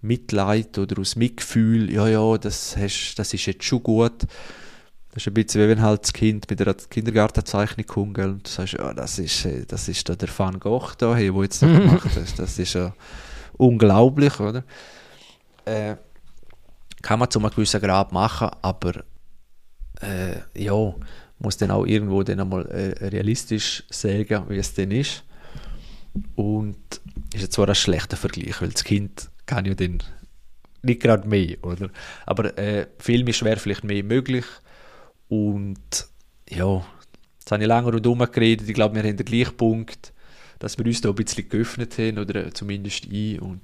[0.02, 4.24] Mitleid oder aus Mitgefühl, ja, ja, das, hast, das ist jetzt schon gut.
[5.12, 8.52] Das ist ein bisschen wie wenn halt das Kind mit einer Kindergartenzeichnung kommt und du
[8.52, 11.62] sagst, ja, das ist, äh, das ist da der Van Gogh da, hey, wo jetzt
[11.62, 12.38] das gemacht hast.
[12.38, 12.94] Das ist ja
[13.54, 14.64] unglaublich, oder?
[15.64, 15.96] Äh,
[17.02, 19.04] kann man zu einem gewissen Grad machen, aber
[20.02, 20.94] äh, ja,
[21.40, 25.24] muss dann auch irgendwo dann einmal äh, realistisch sagen, wie es denn ist.
[26.36, 26.78] Und
[27.34, 30.02] ist jetzt zwar ein schlechter Vergleich, weil das Kind kann ja dann
[30.82, 31.90] nicht gerade mehr, oder?
[32.26, 34.46] Aber äh, Film ist wäre vielleicht mehr möglich
[35.28, 36.08] und
[36.50, 36.86] ja,
[37.40, 40.14] jetzt habe ich lange rundherum geredet, ich glaube, wir haben den gleichen Punkt,
[40.60, 43.62] dass wir uns da ein bisschen geöffnet haben, oder zumindest ich und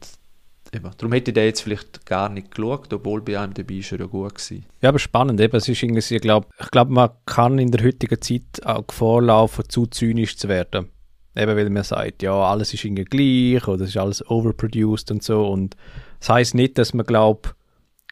[0.74, 0.90] Eben.
[0.98, 4.52] Darum hätte der jetzt vielleicht gar nicht geschaut, obwohl bei einem dabei schon ja gut
[4.52, 4.58] war.
[4.82, 5.42] Ja, aber spannend.
[5.42, 8.88] Eben, es ist irgendwie, ich glaube, ich glaub, man kann in der heutigen Zeit auch
[8.88, 10.90] Gefahr laufen, zu zynisch zu werden.
[11.36, 15.24] Eben weil man sagt, ja, alles ist irgendwie gleich oder es ist alles overproduced und
[15.24, 15.48] so.
[15.48, 15.78] Und
[16.20, 17.56] das heisst nicht, dass man glaubt,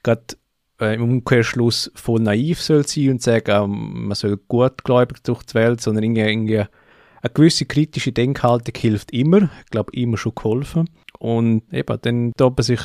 [0.03, 0.24] gerade
[0.80, 5.55] äh, im Umkehrschluss voll naiv soll sein und sagen, ähm, man soll gutgläubig durch die
[5.55, 6.63] Welt, sondern irgendwie, irgendwie
[7.22, 9.49] eine gewisse kritische Denkhaltung hilft immer.
[9.65, 10.89] Ich glaube, immer schon geholfen.
[11.17, 12.82] Und eben, dann tut man sich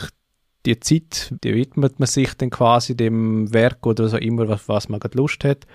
[0.67, 4.89] die Zeit, die widmet man sich dann quasi dem Werk oder so immer, was, was
[4.89, 5.67] man gerade Lust hat.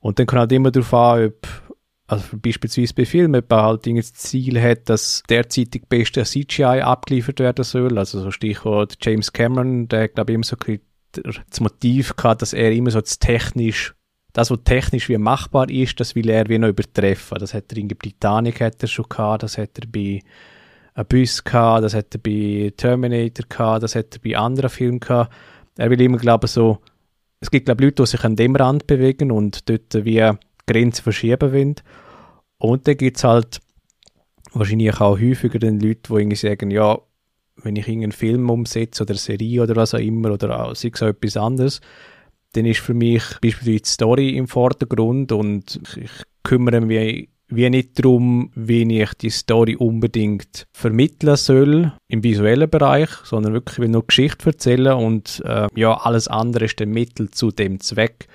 [0.00, 1.48] Und dann kann halt immer darauf an, ob
[2.10, 7.64] also beispielsweise bei Filmen, man halt das Ziel hat, dass derzeitig beste CGI abgeliefert werden
[7.64, 7.96] soll.
[7.98, 10.56] Also so Stichwort James Cameron, der glaube ich immer so
[11.12, 13.94] das Motiv gehabt, dass er immer so das technisch,
[14.32, 17.38] das was technisch wie machbar ist, das will er wie noch übertreffen.
[17.38, 20.20] Das hat er in Titanic hat er schon gehabt, das hat er bei
[20.94, 25.32] Abyss gehabt, das hat er bei Terminator gehabt, das hat er bei anderen Filmen gehabt.
[25.78, 26.80] Er will immer glaube ich so,
[27.38, 30.32] es gibt glaube ich Leute, die sich an dem Rand bewegen und dort wie
[30.72, 31.74] Grenzen verschieben wollen.
[32.58, 33.60] Und dann gibt es halt
[34.52, 36.98] wahrscheinlich auch häufiger den Leute, die irgendwie sagen, ja,
[37.62, 40.90] wenn ich irgendeinen Film umsetze oder eine Serie oder was auch immer oder auch, sei
[40.92, 41.80] es auch etwas anderes,
[42.52, 46.10] dann ist für mich beispielsweise die Story im Vordergrund und ich
[46.42, 53.10] kümmere mich wie nicht darum, wie ich die Story unbedingt vermitteln soll im visuellen Bereich,
[53.24, 57.50] sondern wirklich will nur Geschichte erzählen und äh, ja, alles andere ist ein Mittel zu
[57.50, 58.28] dem Zweck.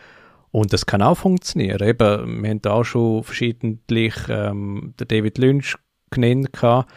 [0.55, 1.85] Und das kann auch funktionieren.
[1.85, 5.75] Eben, wir haben da auch schon verschiedentlich ähm, der David Lynch
[6.11, 6.53] genannt.
[6.53, 6.89] Gehabt.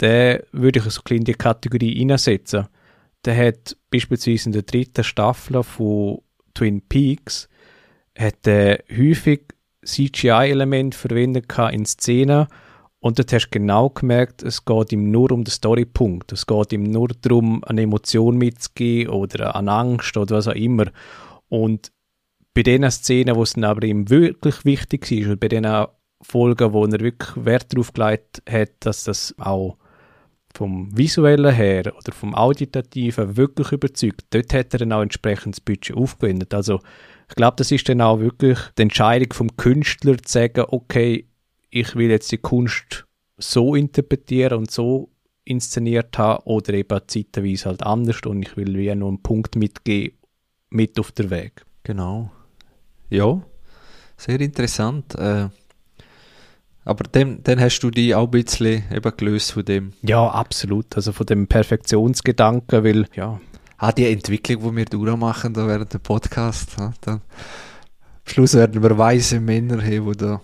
[0.00, 2.66] Der würde ich so in die Kategorie hineinsetzen.
[3.24, 6.22] Der hat beispielsweise in der dritten Staffel von
[6.54, 7.48] Twin Peaks
[8.18, 9.42] hat er häufig
[9.84, 12.48] CGI-Elemente verwendet in Szenen
[12.98, 16.32] und dort hast du genau gemerkt, es geht ihm nur um den Storypunkt.
[16.32, 20.86] Es geht ihm nur darum, eine Emotion mitzugeben oder eine Angst oder was auch immer.
[21.48, 21.92] Und
[22.54, 25.66] bei den Szenen, wo es dann aber ihm wirklich wichtig ist, und bei den
[26.20, 29.76] Folgen, wo er wirklich Wert darauf gelegt hat, dass das auch
[30.54, 35.60] vom visuellen her oder vom auditativen wirklich überzeugt, dort hat er dann auch entsprechend das
[35.60, 36.54] Budget aufgewendet.
[36.54, 36.80] Also
[37.28, 41.26] ich glaube, das ist dann auch wirklich die Entscheidung vom Künstler zu sagen, okay,
[41.70, 43.06] ich will jetzt die Kunst
[43.38, 45.10] so interpretieren und so
[45.44, 50.18] inszeniert haben oder eben zeitweise halt anders und ich will wie nur einen Punkt mitgeben,
[50.68, 51.64] mit auf der Weg.
[51.82, 52.30] Genau.
[53.12, 53.42] Ja,
[54.16, 55.14] sehr interessant.
[55.16, 55.48] Äh,
[56.84, 59.92] aber dem, dann hast du die auch ein bisschen eben gelöst von dem.
[60.00, 60.96] Ja, absolut.
[60.96, 63.38] Also von dem Perfektionsgedanken, weil, ja.
[63.76, 67.20] Ah, die Entwicklung, die wir durchmachen da während dem Podcast, ja, dann am
[68.24, 70.40] Schluss werden wir weise Männer haben, die da.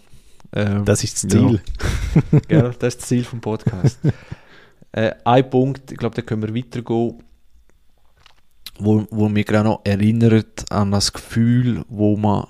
[0.53, 1.63] Ähm, das ist das Ziel.
[2.51, 3.99] Ja, ja, das ist das Ziel vom Podcast.
[4.93, 7.23] äh, ein Punkt, ich glaube, da können wir weitergehen
[8.79, 12.47] wo, wo mich gerade noch erinnert an das Gefühl, wo man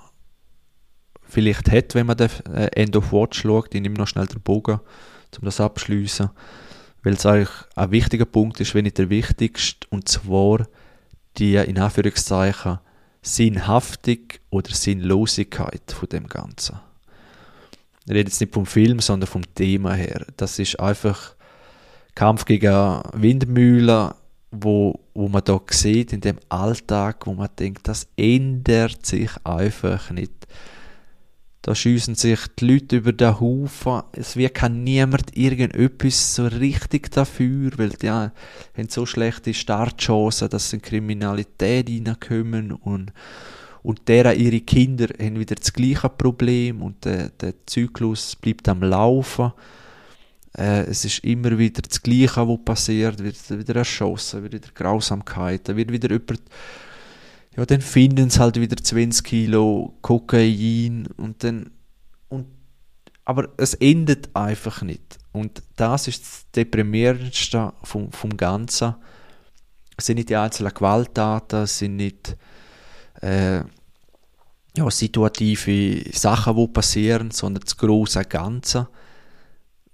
[1.29, 3.73] vielleicht hat, wenn man den äh, End of Watch schaut.
[3.73, 4.79] Ich nehme noch schnell den Bogen,
[5.39, 6.29] um das abschließen,
[7.03, 10.67] weil es eigentlich ein wichtiger Punkt ist, wenn nicht der wichtigste, und zwar
[11.37, 12.79] die in Anführungszeichen
[13.21, 14.19] Sinnhaftung
[14.49, 16.79] oder Sinnlosigkeit von dem Ganzen.
[18.05, 20.25] Ich rede jetzt nicht vom Film, sondern vom Thema her.
[20.37, 21.35] Das ist einfach
[22.15, 24.11] Kampf gegen Windmühlen,
[24.51, 30.09] wo, wo man da sieht in dem Alltag, wo man denkt, das ändert sich einfach
[30.09, 30.38] nicht.
[31.61, 34.03] Da schiessen sich die Leute über den Haufen.
[34.13, 38.31] Es wird kann niemand irgendetwas so richtig dafür, weil die haben
[38.87, 43.11] so schlechte Startchancen, dass sie in Kriminalität reinkommen und,
[43.83, 48.81] und deren ihre Kinder haben wieder das gleiche Problem und der, der Zyklus bleibt am
[48.81, 49.51] Laufen.
[50.57, 55.67] Äh, es ist immer wieder das Gleiche, was passiert, wird wieder erschossen, wird wieder Grausamkeit,
[55.67, 56.35] da wird wieder über
[57.55, 61.71] ja, dann finden sie halt wieder 20 Kilo Kokain und dann
[62.29, 62.47] und
[63.25, 68.95] aber es endet einfach nicht und das ist das deprimierendste vom, vom Ganzen
[69.99, 72.35] es sind nicht die einzelnen Gewalttaten, es sind nicht
[73.21, 73.57] äh,
[74.77, 78.87] ja, situative Sachen, die passieren, sondern das große Ganze.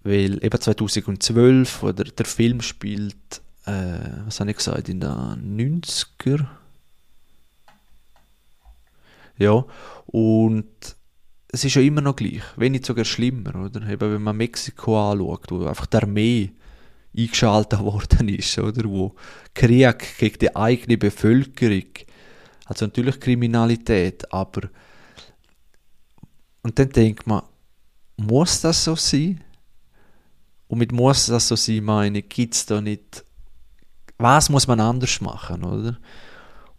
[0.04, 6.46] Weil eben 2012, oder der Film spielt, äh, was habe ich gesagt, in den 90er.
[9.38, 9.66] Ja,
[10.06, 10.96] und
[11.50, 13.88] es ist ja immer noch gleich, wenn nicht sogar schlimmer, oder?
[13.88, 16.52] Eben, wenn man Mexiko anschaut, wo einfach die Armee
[17.18, 18.84] eingeschaltet worden ist, oder?
[18.86, 19.16] Wo
[19.54, 21.92] Krieg gegen die eigene Bevölkerung,
[22.66, 24.70] also natürlich Kriminalität, aber
[26.62, 27.44] und dann denkt man,
[28.18, 29.44] muss das so sein?
[30.68, 33.24] Und mit muss das so sein, meine ich, gibt es da nicht,
[34.18, 36.00] was muss man anders machen, oder?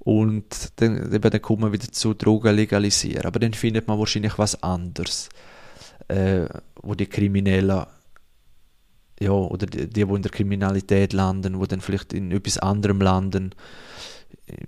[0.06, 3.24] Und dann, eben, dann kommt man wieder zu Drogen legalisieren.
[3.24, 5.28] Aber dann findet man wahrscheinlich was anderes,
[6.06, 6.44] äh,
[6.80, 7.86] wo die Kriminellen
[9.18, 13.52] ja, oder die, die, in der Kriminalität landen, wo dann vielleicht in etwas anderem landen,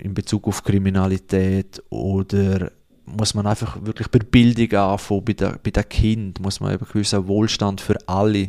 [0.00, 1.84] in Bezug auf Kriminalität.
[1.88, 2.72] Oder
[3.04, 5.24] muss man einfach wirklich bei Bildung anfangen,
[5.62, 8.48] bei der Kind, muss man eben gewissen Wohlstand für alle,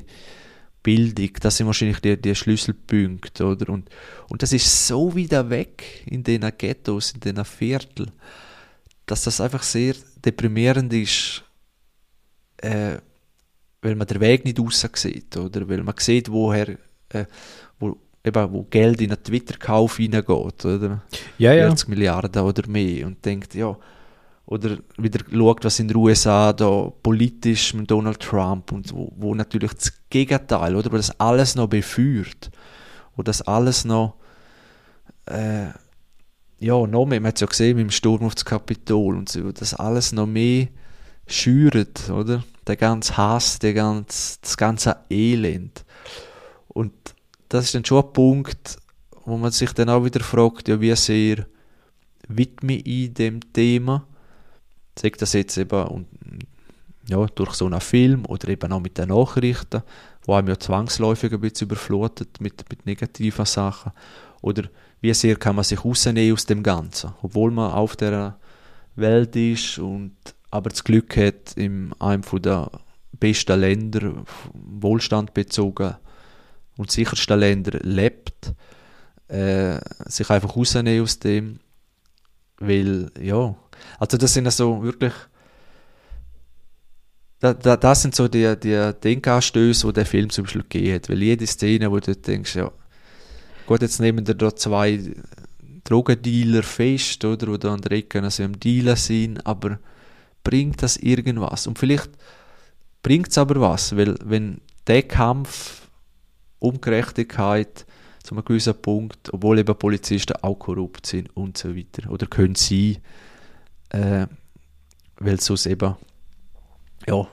[0.81, 3.69] Bildung, das sind wahrscheinlich die, die Schlüsselpunkte, oder?
[3.69, 3.89] Und,
[4.29, 8.11] und das ist so wieder weg in den Ghettos, in den Vierteln,
[9.05, 11.43] dass das einfach sehr deprimierend ist,
[12.57, 12.97] äh,
[13.81, 14.59] weil man den Weg nicht
[14.97, 15.67] sieht, oder?
[15.67, 16.69] Weil man sieht, woher,
[17.09, 17.25] äh,
[17.79, 21.03] wo, eben, wo Geld in einen Twitter-Kauf hineingeht, oder?
[21.37, 21.67] Ja, ja.
[21.67, 23.77] 40 Milliarden oder mehr und denkt, ja,
[24.45, 29.35] oder wieder schaut, was in den USA da politisch mit Donald Trump und wo, wo
[29.35, 32.49] natürlich das Gegenteil, oder, wo das alles noch befeuert,
[33.15, 34.15] wo das alles noch,
[35.25, 35.67] äh,
[36.59, 39.29] ja, noch mehr, man hat es ja gesehen mit dem Sturm auf das Kapitol und
[39.29, 40.67] so, das alles noch mehr
[41.27, 42.43] schürt, oder?
[42.67, 45.85] Der ganze Hass, der ganz, das ganze Elend.
[46.67, 46.93] Und
[47.49, 48.77] das ist dann schon ein Punkt,
[49.25, 51.45] wo man sich dann auch wieder fragt, ja, wie sehr
[52.27, 54.07] widme ich dem Thema?
[54.97, 56.07] Sagt das jetzt eben
[57.09, 59.81] ja, durch so einen Film oder eben auch mit den Nachrichten,
[60.25, 63.91] wo einem ja zwangsläufig ein bisschen überflutet mit, mit negativen Sachen.
[64.41, 64.69] Oder
[65.01, 68.37] wie sehr kann man sich rausnehmen aus dem Ganzen, obwohl man auf der
[68.95, 70.15] Welt ist und
[70.51, 72.71] aber das Glück hat, in einem der
[73.13, 75.95] besten Länder, Wohlstand bezogen
[76.77, 78.53] und sichersten Länder lebt,
[79.27, 81.59] äh, sich einfach rausnehmen aus dem,
[82.59, 83.55] weil, ja,
[83.99, 85.13] also das sind so wirklich,
[87.39, 91.23] da, da, das sind so die, die Denkanstöße, die der Film zum gegeben hat, weil
[91.23, 92.71] jede Szene, wo du denkst, ja,
[93.65, 94.99] gut, jetzt nehmen wir da zwei
[95.85, 99.79] Drogendealer fest, oder, wo da an der Ecke also am Dealen sind, aber
[100.43, 101.65] bringt das irgendwas?
[101.65, 102.09] Und vielleicht
[103.01, 105.87] bringt es aber was, weil wenn der Kampf
[106.59, 107.85] um Gerechtigkeit
[108.21, 112.55] zu einem gewissen Punkt, obwohl eben Polizisten auch korrupt sind und so weiter, oder können
[112.55, 112.99] sie,
[113.89, 114.27] äh,
[115.17, 115.95] weil sonst eben,
[117.09, 117.27] ja,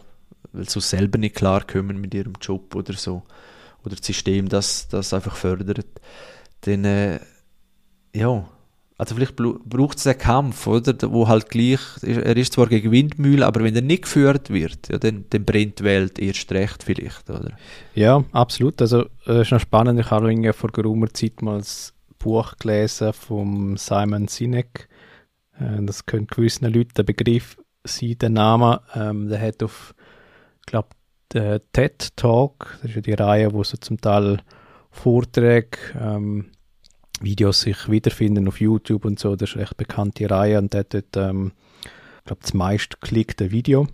[0.52, 3.22] weil sie selber nicht klarkommen mit ihrem Job oder so,
[3.84, 5.86] oder das System das, das einfach fördert,
[6.62, 7.20] dann, äh,
[8.14, 8.48] ja,
[8.98, 10.94] also vielleicht braucht es den Kampf, oder?
[11.12, 14.96] Wo halt gleich, er ist zwar gegen Windmühlen, aber wenn er nicht geführt wird, ja,
[14.96, 17.52] dann, dann brennt die Welt erst recht vielleicht, oder?
[17.94, 18.80] Ja, absolut.
[18.80, 23.76] Also es ist noch spannend, ich habe vor geraumer Zeit mal das Buch gelesen von
[23.76, 24.88] Simon Sinek.
[25.60, 28.80] Äh, das könnte gewissen Leuten der Begriff sein, Name.
[28.94, 29.94] Ähm, der hat auf,
[30.66, 30.88] glaube,
[31.32, 34.38] der TED Talk, das ist ja die Reihe, wo so zum Teil
[34.90, 36.46] Vorträge ähm,
[37.20, 39.36] Videos sich wiederfinden auf YouTube und so.
[39.36, 41.52] Das ist eine recht bekannte Reihe und der hat dort, ähm,
[42.24, 43.86] glaube, das meistgeklickte Video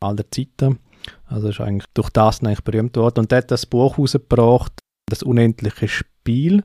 [0.00, 0.78] aller Zeiten.
[1.26, 3.20] Also ist eigentlich durch das eigentlich berühmt worden.
[3.20, 4.72] Und der hat das Buch rausgebracht,
[5.06, 6.62] das unendliche Spiel.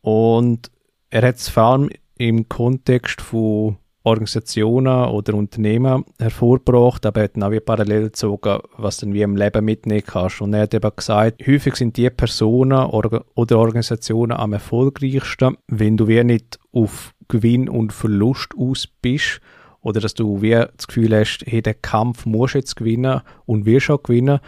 [0.00, 0.70] Und
[1.10, 3.76] er hat es vor allem im Kontext von
[4.06, 9.36] Organisationen oder Unternehmen hervorgebracht, aber er hat auch wie parallel gezogen, was du wie im
[9.36, 10.40] Leben mitnehmen kannst.
[10.40, 16.06] Und er hat eben gesagt, häufig sind die Personen oder Organisationen am erfolgreichsten, wenn du
[16.06, 19.40] wie nicht auf Gewinn und Verlust aus bist
[19.80, 23.66] oder dass du wie das Gefühl hast, hey, den Kampf musst du jetzt gewinnen und
[23.66, 24.38] wirst auch gewinnen,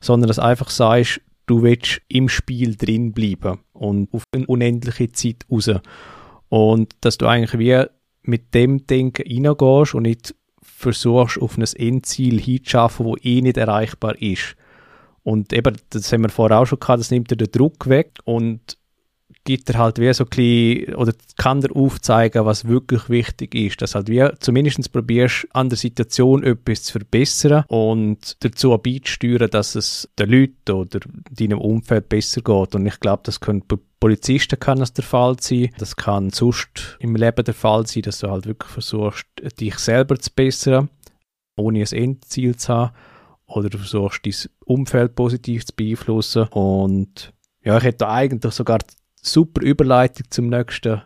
[0.00, 5.46] sondern dass einfach sagst, du willst im Spiel drin bleiben und auf eine unendliche Zeit
[5.50, 5.68] raus.
[6.48, 7.86] Und dass du eigentlich wie
[8.22, 14.20] mit dem Denken reingehst und nicht versuchst, auf ein Endziel hinzuschaffen, das eh nicht erreichbar
[14.20, 14.56] ist.
[15.22, 18.18] Und eben, das haben wir vorher auch schon gehabt, das nimmt dir den Druck weg
[18.24, 18.78] und
[19.44, 23.82] gibt er halt wie so ein bisschen, oder kann dir aufzeigen, was wirklich wichtig ist.
[23.82, 29.74] Dass halt wie zumindest probierst, an der Situation etwas zu verbessern und dazu beizusteuern, dass
[29.74, 32.74] es den Leuten oder deinem Umfeld besser geht.
[32.74, 33.64] Und ich glaube, das können
[34.00, 35.70] Polizisten kann das der Fall sein.
[35.78, 39.26] Das kann sonst im Leben der Fall sein, dass du halt wirklich versuchst,
[39.60, 40.88] dich selber zu bessern,
[41.56, 42.94] ohne ein Endziel zu haben.
[43.46, 44.34] Oder du versuchst, dein
[44.64, 46.44] Umfeld positiv zu beeinflussen.
[46.48, 48.78] Und ja, ich hätte eigentlich sogar
[49.22, 51.02] super Überleitung zum nächsten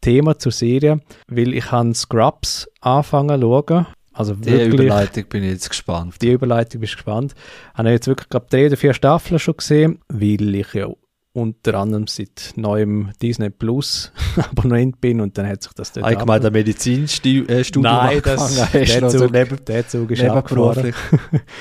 [0.00, 3.86] Thema, zur Serie, weil ich habe Scrubs anfangen zu schauen.
[4.12, 6.16] Also die wirklich, Überleitung bin ich jetzt gespannt.
[6.20, 7.34] Die Überleitung bin ich gespannt.
[7.72, 10.88] Ich habe jetzt wirklich, glaube drei oder vier Staffeln schon gesehen, weil ich ja
[11.32, 16.26] unter anderem seit neuem Disney Plus Abonnent bin und dann hat sich das dort Eigentlich
[16.26, 20.92] mal der Medizinstudium äh, Nein, das, der, Zug, der Zug ist abgefahren.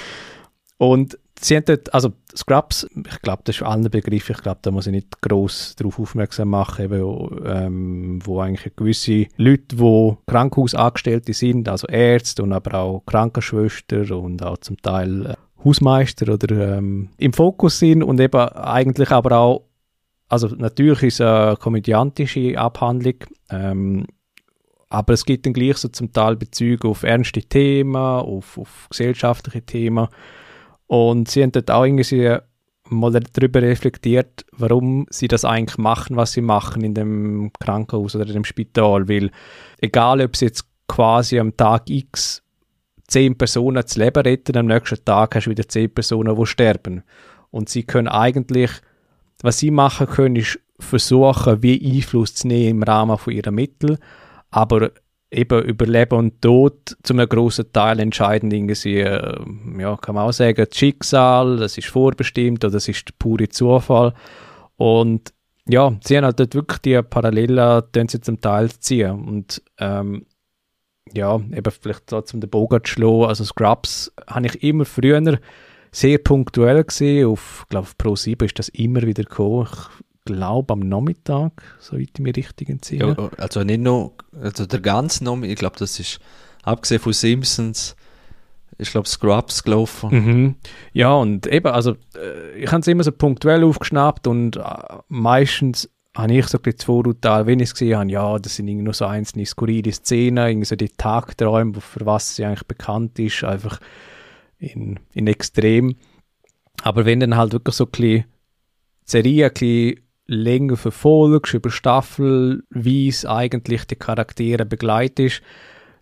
[0.78, 4.60] und sie haben dort, also Scrubs, ich glaube, das ist für alle Begriff, ich glaube,
[4.62, 10.18] da muss ich nicht gross darauf aufmerksam machen, eben, ähm, wo eigentlich gewisse Leute, die
[10.28, 16.78] Krankenhausangestellte sind, also Ärzte und aber auch Krankenschwestern und auch zum Teil äh, Hausmeister oder
[16.78, 19.64] ähm, im Fokus sind und eben eigentlich aber auch,
[20.28, 23.16] also natürlich ist es eine komödiantische Abhandlung,
[23.50, 24.06] ähm,
[24.90, 29.62] aber es gibt dann gleich so zum Teil Bezüge auf ernste Themen, auf, auf gesellschaftliche
[29.62, 30.08] Themen
[30.92, 32.36] und sie haben dort auch irgendwie
[32.90, 38.28] mal darüber reflektiert, warum sie das eigentlich machen, was sie machen in dem Krankenhaus oder
[38.28, 39.08] in dem Spital.
[39.08, 39.32] Weil
[39.80, 42.44] egal, ob sie jetzt quasi am Tag X
[43.08, 47.04] zehn Personen das Leben retten, am nächsten Tag hast du wieder zehn Personen, die sterben.
[47.52, 48.72] Und sie können eigentlich,
[49.44, 53.98] was sie machen können, ist versuchen, wie Einfluss zu nehmen im Rahmen von ihren Mitteln,
[54.50, 54.92] aber
[55.32, 59.40] eben über Leben und Tod zu einem grossen Teil entscheidend irgendwie, äh,
[59.80, 63.48] ja, kann man auch sagen, das Schicksal, das ist vorbestimmt oder das ist der pure
[63.50, 64.14] Zufall.
[64.76, 65.34] Und
[65.68, 69.26] ja, sie haben halt dort wirklich die Parallelen, die sie zum Teil ziehen.
[69.26, 70.26] Und ähm,
[71.14, 75.40] ja, eben vielleicht so zum den Bogen zu schlagen, also Scrubs habe ich immer früher
[75.92, 79.68] sehr punktuell gesehen, auf, glaube Pro 7 ist das immer wieder gekommen.
[79.72, 83.00] Ich glaube am Nachmittag, soweit ich mich richtig entziehe.
[83.00, 86.20] Ja, also nicht nur, also der ganze Nachmittag, ich glaube, das ist,
[86.64, 87.96] abgesehen von Simpsons,
[88.78, 90.10] ich glaube, Scrubs gelaufen.
[90.12, 90.56] Mhm.
[90.94, 94.62] Ja, und eben, also äh, ich habe es immer so punktuell aufgeschnappt und äh,
[95.08, 98.68] meistens habe ich so ein bisschen Vorurteil, wenn ich es gesehen habe, ja, das sind
[98.68, 103.18] irgendwie nur so einzelne skurrile Szenen, irgendwie so die Tagträume, für was sie eigentlich bekannt
[103.20, 103.80] ist, einfach
[104.58, 105.96] in, in extrem.
[106.84, 108.26] Aber wenn dann halt wirklich so ein bisschen
[109.06, 110.00] Serie ein bisschen
[110.32, 115.42] länger verfolgst, über Staffelweise eigentlich die Charaktere begleitest,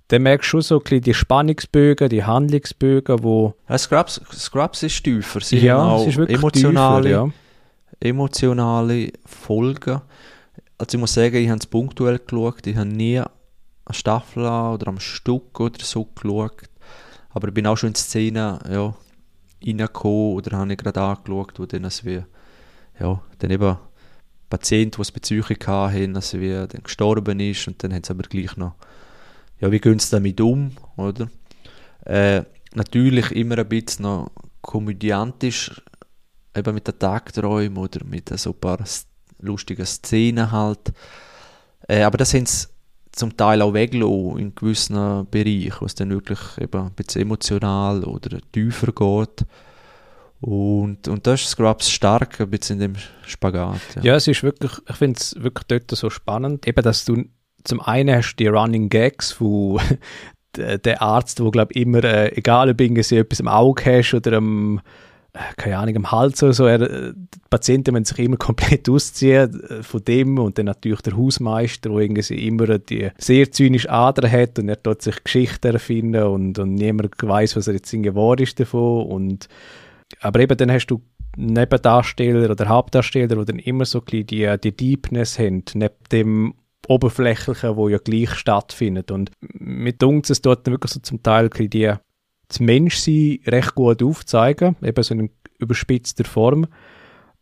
[0.09, 3.55] dann merkst du schon so ein bisschen die Spannungsbögen, die Handlungsbögen, wo...
[3.67, 8.07] Ja, Scrubs, Scrubs ist tiefer, sie ja, haben auch ist emotionale, tiefer, ja.
[8.07, 10.01] emotionale Folgen.
[10.77, 13.29] Also ich muss sagen, ich habe es punktuell geschaut, ich habe nie eine
[13.91, 16.69] Staffel oder am Stück oder so geschaut,
[17.31, 18.93] aber ich bin auch schon in Szenen ja,
[19.65, 22.23] reingekommen oder habe ich gerade angeschaut, wo dann es wie,
[22.99, 23.77] ja, dann eben
[24.49, 28.23] Patient, der es Bezüche hatten, also wie dann gestorben ist und dann haben sie aber
[28.23, 28.75] gleich noch,
[29.59, 31.29] ja, wie gehen sie damit um, oder?
[32.05, 32.43] Äh,
[32.73, 34.31] natürlich immer ein bisschen noch
[34.61, 35.81] komödiantisch,
[36.55, 38.79] eben mit den Tagträumen oder mit so ein paar
[39.39, 40.93] lustigen Szenen halt.
[41.87, 42.67] Äh, aber das haben sie
[43.11, 48.03] zum Teil auch weggelassen in gewissen Bereichen, wo es dann wirklich eben ein bisschen emotional
[48.03, 49.45] oder tiefer geht.
[50.41, 53.81] Und, und das ist Scrubs stark, ein bisschen in dem Spagat.
[53.95, 57.25] Ja, ja es ist wirklich, ich finde es wirklich dort so spannend, eben, dass du
[57.63, 59.79] zum einen hast die Running Gags, wo
[60.55, 64.81] der Arzt, wo glaube immer, äh, egal ob irgendwie etwas im Auge hast oder am,
[65.33, 69.61] äh, keine Ahnung, am Hals oder so, er, die Patienten müssen sich immer komplett ausziehen
[69.69, 74.31] äh, von dem und dann natürlich der Hausmeister, der irgendwie immer die sehr zynische Ader
[74.31, 78.39] hat und er dort sich Geschichten erfinden und, und niemand weiß, was er jetzt wahr
[78.39, 79.49] ist davon und
[80.21, 81.01] aber eben dann hast du
[81.37, 86.53] Nebendarsteller oder Hauptdarsteller, die dann immer so die, die Deepness haben, neben dem
[86.87, 89.11] Oberflächlichen, wo ja gleich stattfindet.
[89.11, 91.93] Und mit uns es dort wirklich so zum Teil die
[92.47, 96.65] das Menschsein recht gut aufzeigen, eben so in überspitzter Form.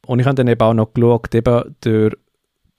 [0.05, 2.17] Und ich habe dann eben auch noch geschaut, eben der, der,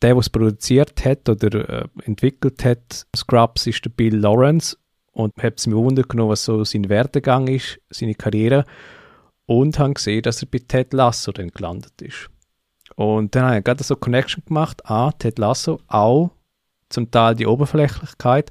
[0.02, 4.76] der es produziert hat oder äh, entwickelt hat, Scrubs, ist der Bill Lawrence.
[5.12, 8.66] Und habe es mir wundert genommen, was so sein Werdegang ist, seine Karriere
[9.48, 12.28] und habe gesehen, dass er bei Ted Lasso dann gelandet ist.
[12.96, 16.30] Und dann habe ich gerade so Connection gemacht, ah, Ted Lasso, auch
[16.90, 18.50] zum Teil die Oberflächlichkeit,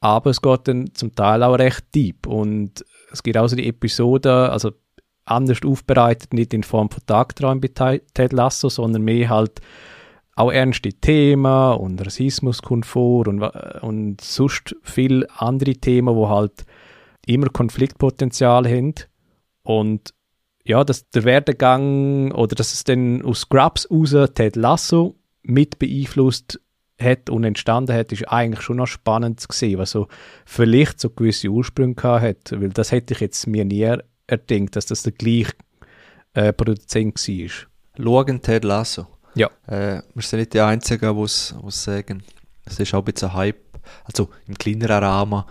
[0.00, 2.26] aber es geht dann zum Teil auch recht deep.
[2.26, 4.72] Und es gibt auch so die Episoden, also
[5.24, 9.60] anders aufbereitet, nicht in Form von Tagträumen bei Ted Lasso, sondern mehr halt
[10.34, 16.64] auch ernste Themen und Rassismus kommt vor und, und sonst viele andere Themen, wo halt
[17.26, 18.94] immer Konfliktpotenzial haben.
[19.62, 20.15] Und
[20.66, 26.60] ja, dass der Werdegang oder dass es dann aus Scrubs raus Ted Lasso mit beeinflusst
[27.00, 30.08] hat und entstanden hat, ist eigentlich schon noch spannend zu sehen, was so
[30.44, 33.96] vielleicht so gewisse Ursprünge hat, weil das hätte ich jetzt mir nie
[34.26, 35.52] erdenkt, dass das der gleiche
[36.34, 37.50] äh, Produzent war.
[37.98, 39.06] Schauen Ted Lasso.
[39.34, 39.50] Ja.
[39.66, 42.22] Äh, wir sind nicht die Einzigen, die es sagen.
[42.64, 45.44] Es ist auch ein bisschen Hype, also im kleineren Rahmen,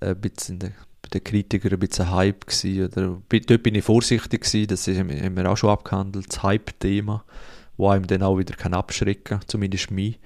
[0.00, 3.84] äh, ein bisschen der, bei den Kritikern ein bisschen Hype gewesen, oder dort bin ich
[3.84, 7.24] vorsichtig gewesen, das haben wir auch schon abgehandelt, das Hype-Thema,
[7.76, 10.18] wo einem dann auch wieder kann abschrecken kann, zumindest mich.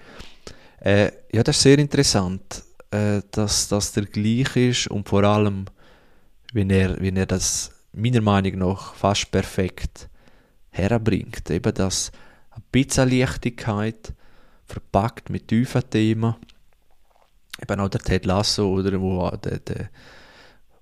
[0.81, 5.67] Äh, ja, das ist sehr interessant, äh, dass das der gleich ist und vor allem,
[6.53, 10.09] wenn er, wenn er das meiner Meinung nach fast perfekt
[10.71, 11.51] herbringt.
[11.51, 12.13] Eben das
[12.51, 14.13] ein bisschen Leichtigkeit
[14.67, 16.35] verpackt mit tiefen Themen.
[17.63, 19.89] Eben auch der Ted Lasso, oder, wo der, der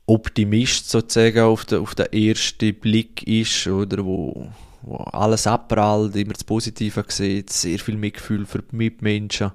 [0.06, 4.48] Optimist sozusagen auf den, auf den ersten Blick ist, oder wo,
[4.82, 9.52] wo alles abprallt, immer das Positive sieht, sehr viel Mitgefühl für die Mitmenschen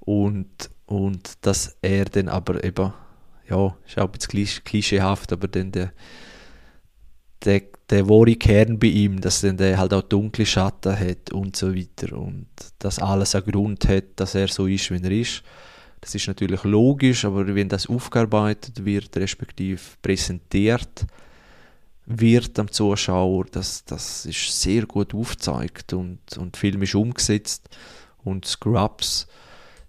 [0.00, 2.92] und, und dass er dann aber eben,
[3.48, 5.92] ja, ist auch ein bisschen klischeehaft, aber dann der,
[7.44, 11.56] der, der wahre Kern bei ihm, dass dann der halt auch dunkle Schatten hat und
[11.56, 12.46] so weiter und
[12.78, 15.42] dass alles einen Grund hat, dass er so ist, wie er ist.
[16.02, 21.06] Das ist natürlich logisch, aber wenn das aufgearbeitet wird, respektive präsentiert
[22.04, 27.70] wird am Zuschauer, das, das ist sehr gut aufgezeigt und, und Film ist umgesetzt
[28.24, 29.26] und Scrubs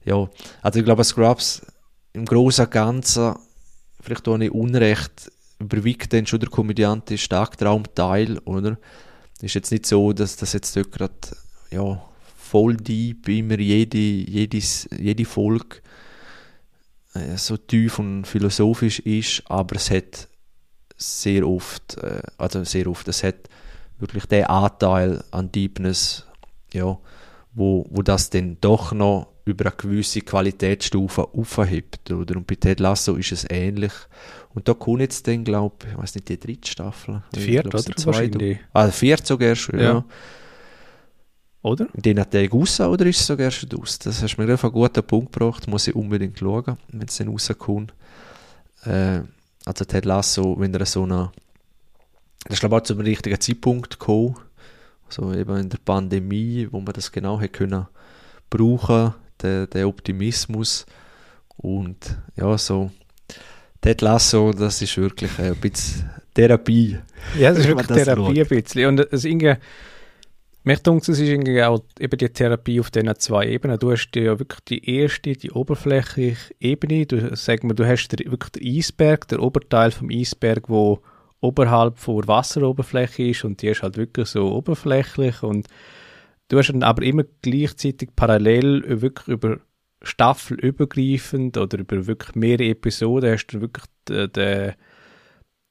[0.05, 0.30] ja,
[0.61, 1.61] also ich glaube, Scrubs
[2.14, 3.36] im Großen und Ganzen,
[4.01, 8.78] vielleicht auch nicht unrecht, überwiegt dann schon der komödiantische Tagtraumteil, oder?
[9.41, 11.14] Ist jetzt nicht so, dass das jetzt gerade,
[11.72, 12.01] ja,
[12.38, 15.78] voll deep immer jede, jedes, jede Folge
[17.36, 20.28] so tief und philosophisch ist, aber es hat
[20.97, 23.36] sehr oft, äh, also sehr oft, es hat
[23.99, 26.26] wirklich den Anteil an Deepness,
[26.74, 26.97] ja,
[27.53, 32.09] wo, wo das dann doch noch über eine gewisse Qualitätsstufe aufhebt.
[32.11, 32.38] Oder?
[32.38, 33.91] Und bei Ted Lasso ist es ähnlich.
[34.53, 37.24] Und da kommt jetzt dann, glaube ich, ich weiß nicht, die dritte Staffel.
[37.36, 37.82] Die vierte, oder?
[37.82, 38.59] Die wahrscheinlich.
[38.72, 39.86] Ah, die vierte sogar schon, ja.
[39.86, 40.05] ja.
[41.64, 41.88] Oder?
[41.95, 43.97] Den hat der raus, oder ist es sogar schon aus?
[43.97, 47.18] Das hast du mir auf einen guten Punkt gebracht, muss ich unbedingt schauen, wenn es
[47.18, 47.93] dann rauskommt.
[48.84, 49.22] Äh,
[49.66, 51.32] also Ted Lasso, wenn er so eine
[52.45, 54.36] das ist glaube ich auch zum richtigen Zeitpunkt gekommen,
[55.07, 57.88] so eben in der Pandemie, wo man das genau hätte können
[58.49, 60.86] brauchen der, der Optimismus
[61.57, 62.91] und ja, so
[63.82, 66.97] Ted Lasso, das ist wirklich ein bisschen Therapie.
[67.38, 68.51] Ja, das ist wirklich das Therapie schaut.
[68.51, 68.86] ein bisschen.
[68.88, 69.55] Und es irgendwie,
[70.64, 73.80] mich denkt, es ist irgendwie auch eben die Therapie auf diesen zwei Ebenen.
[73.80, 77.05] Du hast ja wirklich die erste, die oberflächliche Ebene.
[77.05, 81.01] Du, sag mal, du hast der, wirklich den Eisberg, der Oberteil vom Eisberg, wo
[81.41, 85.68] oberhalb vor Wasseroberfläche ist und die ist halt wirklich so oberflächlich und
[86.47, 89.59] Du hast dann aber immer gleichzeitig parallel wirklich über
[90.03, 94.32] Staffel übergreifend oder über wirklich mehrere Episoden hast du wirklich den,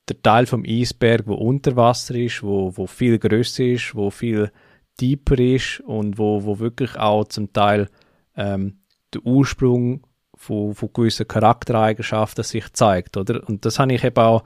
[0.09, 4.51] den Teil vom Eisberg, wo unter Wasser ist, wo, wo viel größer ist, wo viel
[4.97, 7.89] tiefer ist und wo, wo wirklich auch zum Teil
[8.37, 8.79] ähm,
[9.13, 13.47] der Ursprung von, von gewissen Charaktereigenschaften sich zeigt, oder?
[13.49, 14.45] Und das habe ich eben auch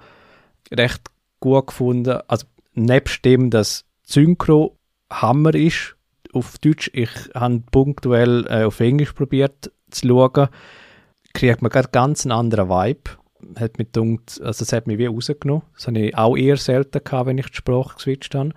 [0.73, 1.03] recht
[1.41, 2.21] gut gefunden.
[2.29, 4.77] Also nebst dem, dass Synchro
[5.11, 5.97] Hammer ist
[6.33, 6.91] auf Deutsch.
[6.93, 10.49] Ich habe punktuell äh, auf Englisch probiert zu schauen.
[11.33, 13.11] Kriegt man gerade ganz einen anderen Vibe.
[13.59, 15.63] Hat mich gedacht, also es hat mich wie rausgenommen.
[15.75, 18.51] Das habe ich auch eher selten gehabt, wenn ich die Sprache geswitcht habe.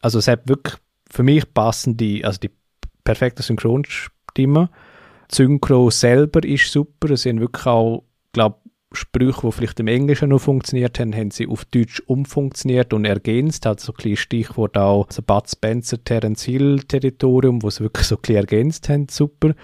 [0.00, 0.76] Also es hat wirklich
[1.10, 2.50] für mich passende, also die
[3.04, 4.70] perfekte Synchronstimme.
[5.30, 7.16] Synchro selber ist super.
[7.16, 8.56] Sie haben wirklich auch, glaube
[8.92, 13.66] Sprüche, die vielleicht im Englischen noch funktioniert haben, haben sie auf Deutsch umfunktioniert und ergänzt.
[13.66, 18.06] Hat so ein bisschen Stichwort auch so Bud Spencer, Terence Hill Territorium, wo sie wirklich
[18.06, 19.06] so ein bisschen ergänzt haben.
[19.10, 19.54] Super.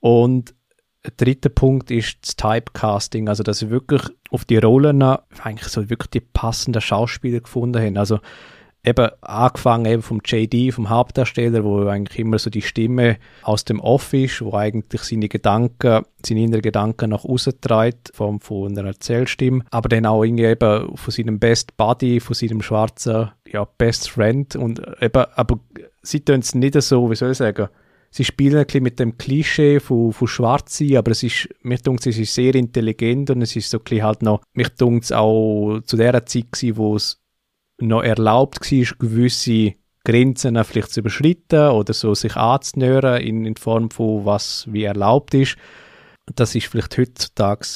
[0.00, 0.54] Und
[1.04, 5.88] der dritte Punkt ist das Typecasting, also dass sie wirklich auf die Rollen eigentlich so
[5.88, 7.96] wirklich die passenden Schauspieler gefunden haben.
[7.96, 8.18] Also
[8.86, 13.80] eben angefangen eben vom JD, vom Hauptdarsteller, wo eigentlich immer so die Stimme aus dem
[13.80, 18.86] Off ist, wo eigentlich seine Gedanken, seine inneren Gedanken nach außen treibt, von, von einer
[18.88, 24.08] Erzählstimme, aber dann auch irgendwie eben von seinem Best Buddy, von seinem schwarzen, ja, Best
[24.08, 24.54] Friend.
[24.54, 25.58] Und eben, aber
[26.02, 27.68] sie tun es nicht so, wie soll ich sagen,
[28.10, 31.78] sie spielen ein bisschen mit dem Klischee von, von Schwarz sein, aber es ist, mir
[31.78, 35.04] denkt es ist sehr intelligent und es ist so ein bisschen halt noch, mir denkt
[35.04, 37.20] es auch zu der Zeit wo es
[37.78, 39.74] noch erlaubt war, gewisse
[40.04, 45.34] Grenzen vielleicht zu überschreiten oder so sich anzunähern in, in Form von was wie erlaubt
[45.34, 45.56] ist.
[46.34, 47.66] Das ist vielleicht heutzutage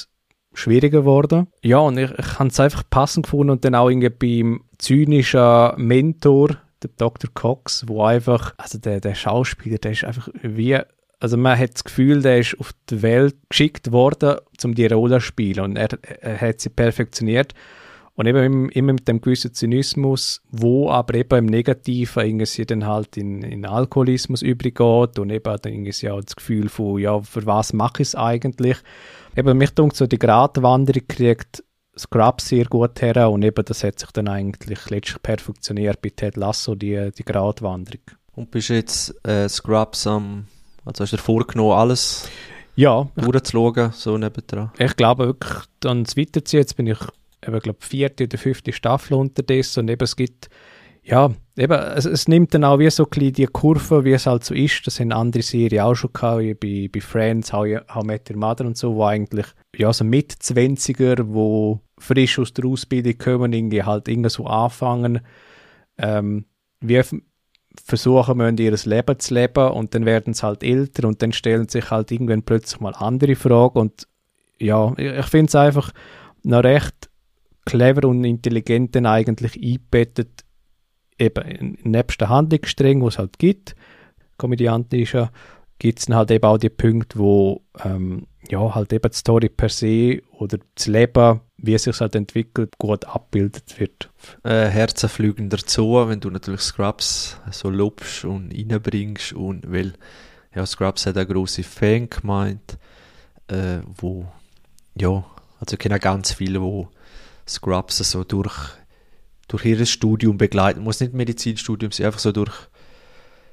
[0.55, 1.48] schwieriger geworden.
[1.62, 5.72] Ja, und ich, ich habe es einfach passend gefunden und dann auch irgendwie beim zynischen
[5.76, 7.30] Mentor, der Dr.
[7.34, 10.78] Cox, wo einfach, also der, der Schauspieler, der ist einfach wie,
[11.18, 15.18] also man hat das Gefühl, der ist auf die Welt geschickt worden, um die Rolle
[15.18, 17.55] zu spielen und er, er hat sie perfektioniert.
[18.20, 23.16] Und eben immer mit dem gewissen Zynismus, wo aber eben im Negativen irgendwie dann halt
[23.16, 27.72] in, in Alkoholismus übergeht und eben dann irgendwie auch das Gefühl von, ja, für was
[27.72, 28.76] mache ich es eigentlich?
[29.34, 31.64] Eben, mich denkt so, die Gratwanderung kriegt
[31.96, 36.36] Scrubs sehr gut her und eben das hat sich dann eigentlich letztlich perfektioniert bei Ted
[36.36, 38.02] Lasso, die, die Gratwanderung.
[38.34, 40.44] Und bist jetzt äh, Scrubs am,
[40.84, 42.28] also hast du dir vorgenommen, alles
[42.76, 44.72] ja, durchzuschauen, so nebendran?
[44.78, 46.98] Ich glaube wirklich, dann weiterziehen, jetzt bin ich
[47.47, 49.80] eben, glaube vierte oder fünfte Staffel unterdessen.
[49.80, 50.49] Und eben es gibt,
[51.03, 54.45] ja, eben, es, es nimmt dann auch wie so ein die Kurve, wie es halt
[54.45, 58.05] so ist, das haben andere Serien auch schon gehabt, wie bei, bei Friends, How, How
[58.05, 62.66] Met Your Mother und so, wo eigentlich, ja, so mit 20er, wo frisch aus der
[62.66, 65.20] Ausbildung kommen, irgendwie halt irgendwie so anfangen,
[65.99, 66.47] ähm,
[66.80, 67.03] wie
[67.84, 69.68] versuchen müssen, ihr Leben zu leben.
[69.70, 73.36] Und dann werden sie halt älter und dann stellen sich halt irgendwann plötzlich mal andere
[73.36, 73.78] Fragen.
[73.78, 74.07] Und
[74.59, 75.93] ja, ich finde es einfach
[76.43, 77.09] noch recht
[77.70, 80.44] clever und intelligent dann eigentlich eingebettet,
[81.18, 83.76] eben nebst der Handlungsstränge, wo es halt gibt,
[84.38, 85.30] komödiantischer,
[85.78, 89.48] gibt es dann halt eben auch die Punkte, wo ähm, ja, halt eben die Story
[89.48, 94.10] per se oder das Leben, wie es sich halt entwickelt, gut abbildet wird.
[94.42, 99.92] Äh, Herzenflügend dazu, wenn du natürlich Scrubs so lobst und reinbringst und weil
[100.54, 102.78] ja, Scrubs hat eine große Fan gemeint,
[103.46, 104.26] äh, wo
[104.96, 105.24] ja,
[105.60, 106.88] also ich kenne ganz viele, wo
[107.51, 108.55] Scrubs so durch,
[109.48, 110.82] durch ihr Studium begleiten.
[110.82, 112.53] Muss nicht Medizinstudium sein, einfach so durch,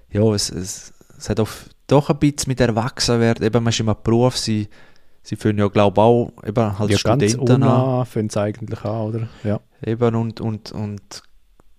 [0.09, 1.49] ja, es, es, es hat auch
[1.87, 4.67] doch ein bisschen mit Erwachsenwerden, eben man ist immer Beruf, sie,
[5.23, 8.05] sie führen ja glaube ich auch eben halt ja, Studenten an.
[8.05, 9.29] führen es eigentlich auch, oder?
[9.43, 9.59] Ja.
[9.85, 11.23] Eben und, und, und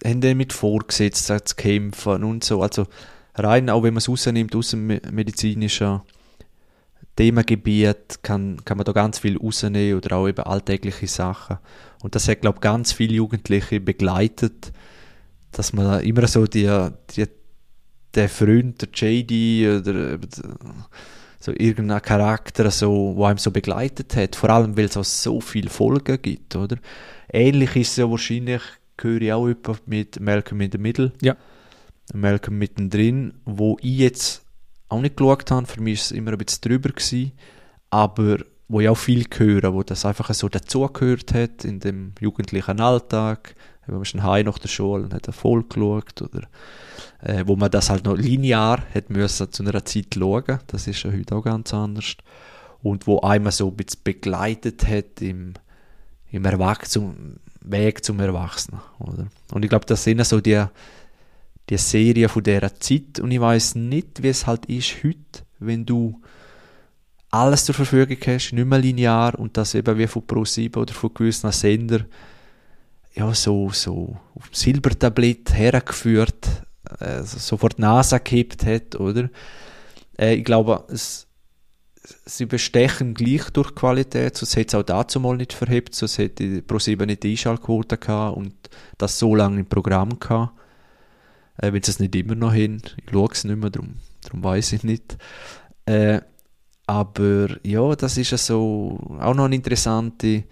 [0.05, 2.87] haben dann mit vorgesetzt zu kämpfen und so, also
[3.35, 6.01] rein, auch wenn man es rausnimmt aus dem medizinischen
[7.17, 11.59] Themengebiet, kann, kann man da ganz viel rausnehmen oder auch eben alltägliche Sachen.
[12.03, 14.73] Und das hat, glaube ich, ganz viele Jugendliche begleitet,
[15.53, 16.69] dass man immer so die,
[17.17, 17.27] die,
[18.15, 20.19] der Freund, der JD oder
[21.41, 25.41] so irgendein Charakter, so, wo einem so begleitet hat, vor allem, weil es auch so
[25.41, 26.77] viele Folgen gibt, oder?
[27.33, 28.63] Ähnlich ist es ja wahrscheinlich,
[29.01, 31.13] höre ich auch jemand mit Malcolm in the Middle.
[31.23, 31.37] Ja.
[32.15, 34.43] Malcolm mittendrin, wo ich jetzt
[34.89, 37.33] auch nicht geschaut habe, für mich war es immer ein bisschen drüber gewesen,
[37.91, 38.39] aber
[38.69, 43.57] wo ich auch viel höre, wo das einfach so dazugehört hat in dem jugendlichen Alltag.
[43.87, 46.43] Man ist heim nach der Schule und hat Erfolg geschaut oder
[47.23, 50.59] äh, wo man das halt noch linear hat müssen zu einer Zeit schauen.
[50.67, 52.17] Das ist ja heute auch ganz anders.
[52.83, 55.55] Und wo einmal so ein bisschen begleitet hat im,
[56.31, 58.81] im Erwachsenen, Weg zum Erwachsenen.
[58.99, 59.27] Oder?
[59.53, 60.63] Und ich glaube, das sind so die,
[61.69, 63.19] die Serien von dieser Zeit.
[63.21, 66.21] Und ich weiß nicht, wie es halt ist heute, wenn du
[67.31, 71.13] alles zur Verfügung hast, nicht mehr linear und das eben wie von Pro7 oder von
[71.13, 72.05] gewissen Sender
[73.15, 76.49] ja, so, so auf dem Silbertablett hergeführt,
[77.01, 79.29] äh, so vor die Nase gekippt hat, oder?
[80.19, 81.27] Äh, ich glaube, es,
[82.25, 86.61] sie bestechen gleich durch Qualität, sonst hätte es auch dazu mal nicht verhebt, sonst hätte
[86.61, 88.55] Pro7 nicht die Einschaltquote gehabt und
[88.99, 90.53] das so lange im Programm gehabt.
[91.57, 94.45] Äh, wenn sie es nicht immer noch hin, ich schaue es nicht mehr, darum, darum
[94.45, 95.19] weiß ich nicht.
[95.87, 96.21] Äh,
[96.89, 100.45] aber ja, das ist so auch noch eine interessante,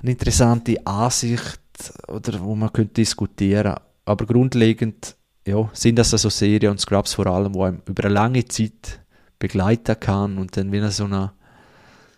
[0.00, 1.60] eine interessante Ansicht,
[2.08, 3.74] oder wo man könnte diskutieren.
[4.06, 8.14] Aber grundlegend ja, sind das also Serien und Scrubs vor allem, wo einem über eine
[8.14, 9.00] lange Zeit
[9.38, 11.32] begleiten kann und dann wieder so eine,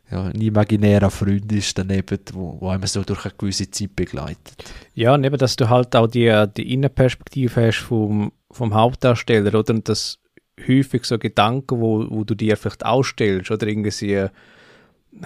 [0.09, 4.73] ja, ein imaginärer Freund ist daneben, wo, wo einem so durch eine gewisse Zeit begleitet.
[4.95, 9.75] Ja, und eben, dass du halt auch die, die Innenperspektive hast vom, vom Hauptdarsteller, oder?
[9.75, 10.20] Und das
[10.69, 14.27] häufig so Gedanken, wo, wo du dir vielleicht ausstellst oder irgendwie,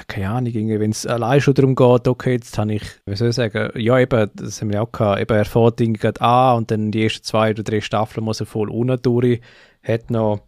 [0.06, 3.35] keine Ahnung, wenn es allein schon darum geht, okay, jetzt habe ich, wie soll ich
[3.35, 6.90] sagen, ja eben, das haben wir auch gehabt, eben er fährt irgendwie an und dann
[6.90, 9.40] die ersten zwei oder drei Staffeln muss er voll unten durch,
[9.82, 10.40] hat noch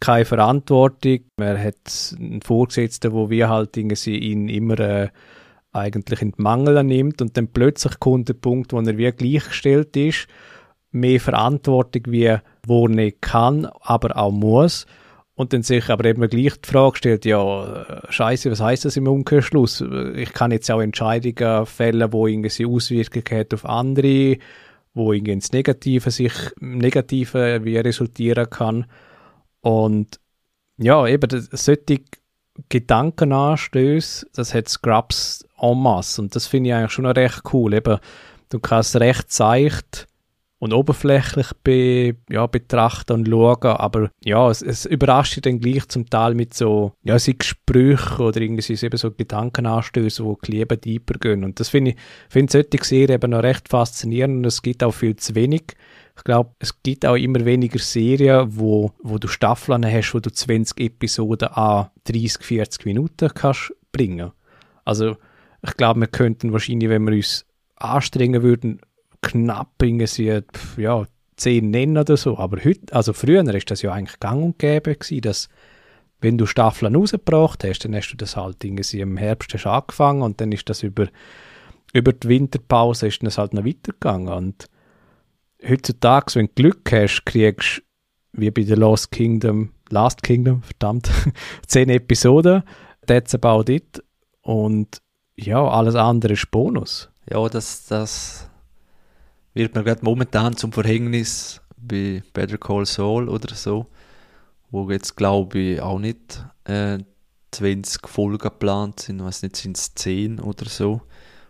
[0.00, 5.08] keine Verantwortung, er hat einen Vorgesetzten, wo wir halt irgendwie ihn immer äh,
[5.72, 9.96] eigentlich in die Mangel nimmt und dann plötzlich kommt der Punkt, wo er wie gleichgestellt
[9.96, 10.26] ist
[10.92, 12.36] mehr Verantwortung, wie
[12.88, 14.86] nicht kann, aber auch muss.
[15.34, 19.08] Und dann sich aber eben gleich die Frage stellt, ja, scheiße, was heißt das im
[19.08, 19.82] Umkehrschluss?
[20.14, 24.36] Ich kann jetzt auch Entscheidungen fällen, wo irgendwie Auswirkungen hat auf andere,
[24.92, 28.84] wo irgendwie ins Negative sich, Negative wie resultieren kann.
[29.62, 30.20] Und
[30.76, 32.02] ja, eben, solche
[32.68, 36.20] Gedankenanstöße, das hat Scrubs en masse.
[36.20, 37.72] Und das finde ich eigentlich schon recht cool.
[37.72, 37.98] Eben,
[38.50, 40.06] du kannst recht seicht
[40.62, 45.88] und oberflächlich be, ja, betrachten und schauen, aber ja, es, es, überrascht dich dann gleich
[45.88, 51.14] zum Teil mit so, ja, Gesprächen oder irgendwie eben so Gedankenanstöße, wo die Liebe tiefer
[51.14, 51.42] gehen.
[51.42, 51.96] Und das finde ich,
[52.28, 55.64] finde solche Serien eben noch recht faszinierend und es gibt auch viel zu wenig.
[56.16, 60.30] Ich glaube, es gibt auch immer weniger Serien, wo, wo du Staffeln hast, wo du
[60.30, 64.30] 20 Episoden an 30, 40 Minuten kannst bringen.
[64.84, 65.16] Also,
[65.66, 68.80] ich glaube, wir könnten wahrscheinlich, wenn wir uns anstrengen würden,
[69.22, 70.42] knapp irgendwie,
[70.76, 72.38] ja, zehn nennen oder so.
[72.38, 75.48] Aber heute, also früher ist das ja eigentlich gang und gäbe gewesen, dass
[76.20, 80.22] wenn du Staffeln rausgebracht hast, dann hast du das halt irgendwie im Herbst hast angefangen
[80.22, 81.08] und dann ist das über,
[81.92, 84.28] über die Winterpause ist das halt noch weitergegangen.
[84.28, 84.66] Und
[85.68, 91.10] heutzutage, wenn du Glück hast, kriegst du, wie bei The Lost Kingdom, Last Kingdom, verdammt,
[91.66, 92.62] zehn Episoden,
[93.06, 94.02] that's about it.
[94.42, 95.02] Und
[95.34, 97.10] ja, alles andere ist Bonus.
[97.28, 98.48] Ja, das, das
[99.54, 103.86] wird mir gerade momentan zum Verhängnis bei Better Call Saul oder so,
[104.70, 106.98] wo jetzt glaube ich auch nicht äh,
[107.50, 111.02] 20 Folgen geplant sind, weiß nicht, sind es 10 oder so.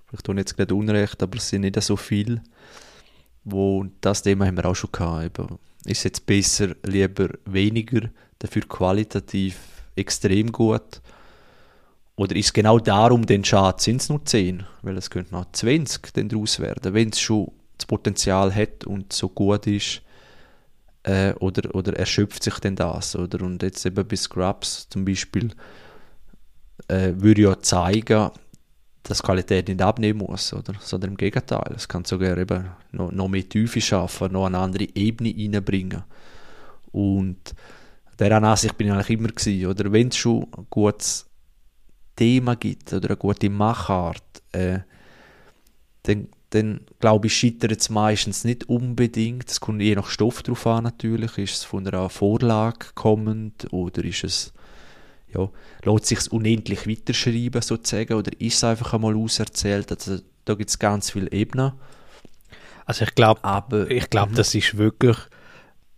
[0.06, 2.42] Vielleicht tue ich jetzt gerade Unrecht, aber es sind nicht so viele.
[3.44, 5.24] Wo das Thema haben wir auch schon gehabt.
[5.24, 8.08] Eben, ist jetzt besser, lieber weniger,
[8.38, 9.58] dafür qualitativ
[9.96, 11.00] extrem gut?
[12.16, 14.64] Oder ist genau darum, den Schad sind es nur 10?
[14.82, 19.28] Weil es könnte noch 20 daraus werden, wenn es schon das Potenzial hat und so
[19.28, 20.02] gut ist,
[21.04, 23.16] äh, oder, oder erschöpft sich denn das?
[23.16, 23.44] Oder?
[23.44, 25.50] Und jetzt eben bei Scrubs zum Beispiel
[26.88, 28.30] äh, würde ja zeigen,
[29.02, 30.74] dass Qualität nicht abnehmen muss, oder?
[30.80, 31.72] sondern im Gegenteil.
[31.74, 36.04] Es kann sogar eben noch, noch mehr Tiefe schaffen, noch eine andere Ebene reinbringen.
[36.92, 37.54] Und
[38.20, 39.92] dieser Ansicht bin ich eigentlich immer gewesen, oder?
[39.92, 41.26] Wenn es schon ein gutes
[42.14, 44.80] Thema gibt oder eine gute Machart, äh,
[46.04, 49.50] dann dann glaube ich, scheitert es meistens nicht unbedingt.
[49.50, 51.38] Es kommt je nach Stoff drauf an natürlich.
[51.38, 54.52] Ist es von einer Vorlage kommend oder ist es,
[55.34, 55.48] ja,
[55.82, 59.90] lässt sich unendlich weiterschreiben sozusagen oder ist es einfach einmal auserzählt?
[59.90, 61.72] Also da gibt es ganz viele Ebenen.
[62.84, 64.36] Also ich glaube, ich glaube, mhm.
[64.36, 65.16] das ist wirklich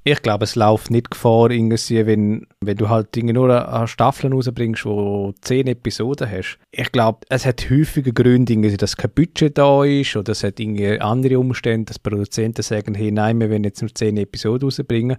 [0.06, 4.34] ich glaube, es läuft nicht Gefahr, irgendwie, wenn, wenn du halt Dinge nur an Staffeln
[4.34, 6.58] rausbringst, wo zehn Episoden hast.
[6.72, 11.00] Ich glaube, es hat häufige Gründe, dass kein Budget da ist oder es hat irgendwie
[11.00, 15.16] andere Umstände, dass Produzenten sagen, hey, nein, wir wollen jetzt nur zehn Episoden rausbringen.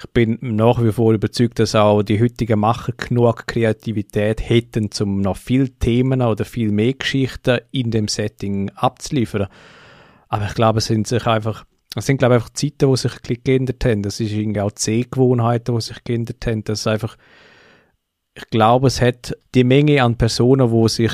[0.00, 5.20] Ich bin nach wie vor überzeugt, dass auch die heutigen Macher genug Kreativität hätten, um
[5.20, 9.46] noch viel Themen oder viel mehr Geschichten in dem Setting abzuliefern.
[10.28, 11.64] Aber ich glaube, es sind sich einfach
[11.96, 14.02] das sind, glaube ich, einfach Zeiten, die sich ein bisschen geändert haben.
[14.02, 16.62] Das ist irgendwie auch Sehgewohnheiten, die sich geändert haben.
[16.62, 17.16] Das ist einfach,
[18.34, 21.12] ich glaube, es hat die Menge an Personen, die sich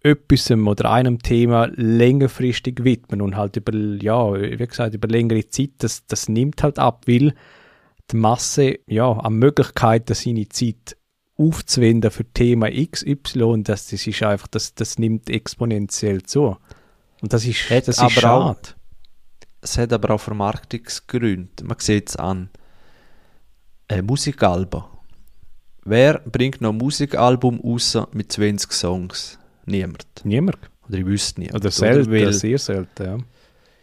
[0.00, 5.72] etwas oder einem Thema längerfristig widmen und halt über, ja, wie gesagt, über längere Zeit,
[5.78, 7.34] das, das nimmt halt ab, weil
[8.10, 10.96] die Masse, ja, an Möglichkeiten seine Zeit
[11.36, 16.56] aufzuwenden für Thema XY, das, das ist einfach, das, das nimmt exponentiell zu.
[17.20, 18.76] Und das ist, das ist schade
[19.66, 21.64] es hat aber auch Vermarktungsgründe.
[21.64, 22.50] Man sieht es an
[23.88, 24.84] äh, Musikalben.
[25.84, 29.38] Wer bringt noch ein Musikalbum raus mit 20 Songs?
[29.64, 30.06] Niemand.
[30.22, 30.58] Niemand.
[30.88, 31.54] Oder ich wüsste nicht.
[31.54, 33.18] Oder selten, weil, sehr selten, ja.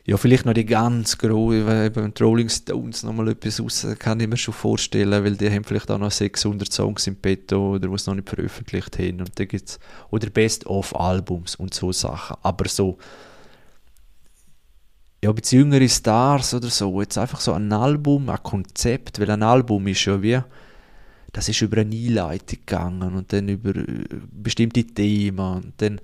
[0.05, 4.27] Ja, vielleicht noch die ganz großen, eben die Rolling Stones nochmal etwas raus, kann ich
[4.27, 8.05] mir schon vorstellen, weil die haben vielleicht auch noch 600 Songs im Petto oder was
[8.07, 9.79] noch nicht veröffentlicht haben und da gibt's,
[10.11, 12.35] oder Best-of-Albums und so Sachen.
[12.41, 12.97] Aber so,
[15.23, 19.31] ja, ein bisschen jüngere Stars oder so, jetzt einfach so ein Album, ein Konzept, weil
[19.31, 20.37] ein Album ist ja wie,
[21.31, 26.01] das ist über eine Einleitung gegangen und dann über äh, bestimmte Themen und dann,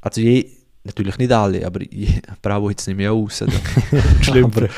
[0.00, 0.50] also je,
[0.82, 3.44] natürlich nicht alle, aber ich brauche jetzt nicht mehr aus.
[4.20, 4.68] Schlümpfe.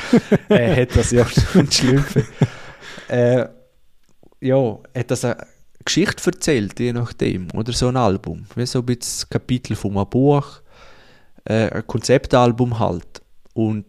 [0.49, 2.27] er hat das ja schon Schlümpfe.
[3.07, 3.47] Äh,
[4.39, 5.47] ja, hat das eine
[5.83, 10.07] Geschichte erzählt, je nachdem, oder so ein Album, wie so ein bisschen Kapitel von einem
[10.07, 10.61] Buch,
[11.45, 13.22] äh, ein Konzeptalbum halt.
[13.53, 13.85] Und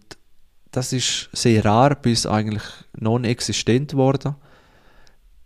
[0.70, 2.64] das ist sehr rar bis eigentlich
[2.98, 4.34] non-existent geworden,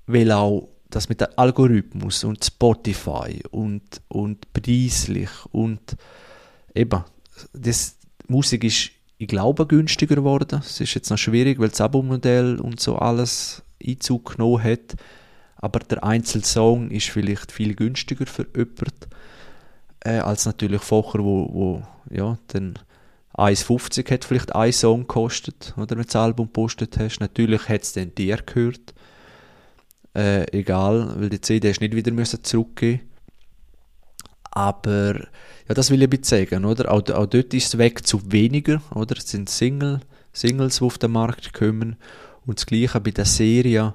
[0.07, 5.97] weil auch das mit dem Algorithmus und Spotify und, und preislich und
[6.75, 7.05] eben,
[7.53, 10.61] das, Musik ist ich glaube, günstiger geworden.
[10.65, 14.97] Es ist jetzt noch schwierig, weil das Abo-Modell und so alles Einzug genommen hat.
[15.57, 18.95] Aber der Einzelsong ist vielleicht viel günstiger für jemanden,
[20.05, 22.79] äh, als natürlich vorher, wo, wo ja, dann
[23.39, 27.21] 1,50 hat vielleicht ein Song gekostet, oder wenn du das Album gepostet hast.
[27.21, 28.95] Natürlich hat es dann dir gehört.
[30.15, 33.03] Äh, egal, weil die CD hast nicht wieder müssen zurückgeben
[34.51, 35.21] Aber
[35.69, 36.91] ja, das will ich ein sagen, oder?
[36.91, 39.17] Auch, auch dort ist es weg zu weniger, oder?
[39.17, 40.01] Es sind Single,
[40.33, 41.97] Singles, die auf den Markt kommen.
[42.45, 43.95] Und das Gleiche bei der Serie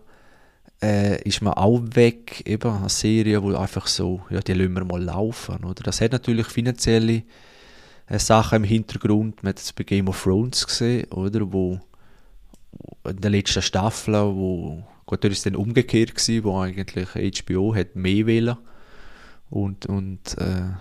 [0.81, 4.85] äh, ist man auch weg, eben eine Serie, wo einfach so, ja, die lassen wir
[4.85, 5.83] mal laufen, oder?
[5.83, 7.23] Das hat natürlich finanzielle
[8.09, 9.43] Sachen im Hintergrund.
[9.43, 11.51] Man hat es bei Game of Thrones gesehen, oder?
[11.51, 11.79] Wo
[13.07, 18.25] in der letzten Staffel, wo, gut, ist dann umgekehrt gewesen, wo eigentlich HBO hat mehr
[18.25, 18.57] wählen
[19.49, 20.71] und, und äh,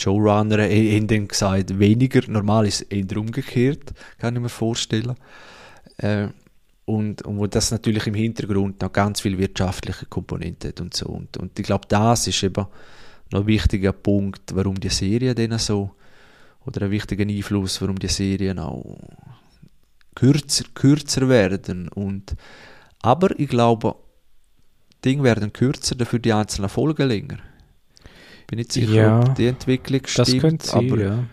[0.00, 5.16] Showrunner haben dann gesagt, weniger, normal ist es eher umgekehrt, kann ich mir vorstellen.
[5.98, 6.28] Äh,
[6.84, 11.06] und, und wo das natürlich im Hintergrund noch ganz viel wirtschaftliche Komponente hat und so.
[11.06, 12.66] Und, und ich glaube, das ist eben
[13.30, 15.92] noch ein wichtiger Punkt, warum die Serien dann so,
[16.66, 18.98] oder ein wichtiger Einfluss, warum die Serien auch
[20.14, 21.88] kürzer, kürzer werden.
[21.88, 22.34] Und,
[23.00, 23.96] aber ich glaube,
[25.04, 27.38] Dinge werden kürzer, dafür die einzelnen Folgen länger.
[28.46, 31.24] Bin nicht sicher, Ja, ob die Entwicklung Das stimmt, könnte sein, aber, ja.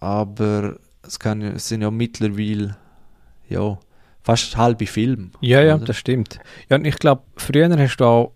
[0.00, 2.76] aber es, kann, es sind ja mittlerweile
[3.48, 3.78] ja,
[4.22, 5.30] fast halbe Filme.
[5.40, 5.86] Ja, ja, oder?
[5.86, 6.38] das stimmt.
[6.68, 8.32] Ja, und ich glaube, früher hast du auch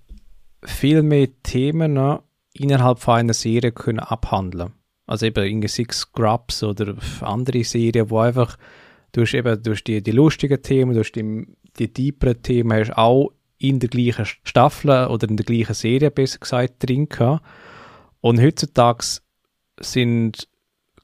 [0.65, 2.21] viel mehr Themen
[2.55, 4.73] innerhalb von einer Serie können abhandeln.
[5.07, 8.57] Also eben irgendwie Six Scrubs oder andere Serien, wo einfach
[9.13, 11.47] du hast eben du hast die, die lustigen Themen, du hast die,
[11.79, 16.39] die tieferen Themen hast auch in der gleichen Staffel oder in der gleichen Serie besser
[16.39, 17.45] gesagt drin gehabt.
[18.21, 19.05] Und heutzutage
[19.81, 20.49] sind,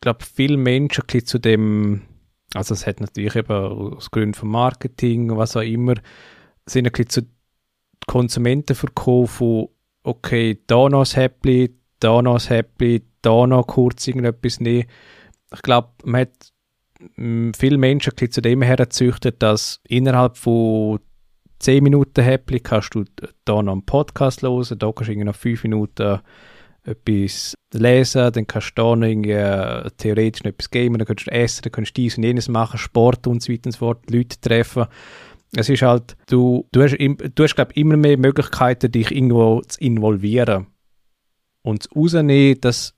[0.00, 2.02] glaube viele Menschen ein zu dem
[2.54, 5.94] also es hat natürlich eben aus Gründen von Marketing, was auch immer,
[6.66, 7.22] sind ein bisschen zu
[8.06, 9.68] Konsumenten verkauft von
[10.02, 14.86] okay, da noch ein Häppli, da noch ein Häppli, da noch kurz irgendetwas nehmen.
[15.52, 16.52] Ich glaube, man hat
[17.16, 21.00] mm, viele Menschen zu dem hergezüchtet, dass innerhalb von
[21.60, 23.04] 10 Minuten Häppli kannst du
[23.44, 26.20] da noch einen Podcast hören, da kannst du noch 5 Minuten
[26.84, 31.26] etwas lesen, dann kannst du da noch irgendwie, äh, theoretisch noch etwas gamen, dann kannst
[31.26, 33.78] du essen, dann kannst du dies und jenes machen, Sport und so weiter und so
[33.78, 34.86] fort, Leute treffen.
[35.54, 39.80] Es ist halt, du, du hast, du hast glaube immer mehr Möglichkeiten, dich irgendwo zu
[39.80, 40.66] involvieren.
[41.62, 42.94] Und das Rausnehmen, das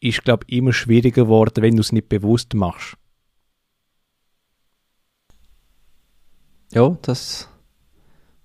[0.00, 2.96] ist, glaube ich, immer schwieriger geworden, wenn du es nicht bewusst machst.
[6.72, 7.48] Ja, das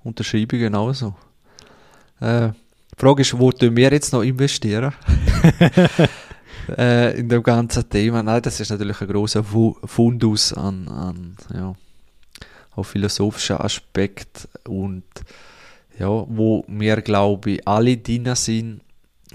[0.04, 1.16] unterschreibe ich genauso.
[2.20, 4.94] Äh, die Frage ist, wo tun wir jetzt noch investieren?
[6.78, 8.24] äh, in dem ganzen Thema.
[8.24, 11.76] Nein, das ist natürlich ein großer Fundus an, an ja,
[12.76, 15.06] auch philosophischen Aspekt und
[15.98, 18.82] ja, wo wir, glaube ich, alle drin sind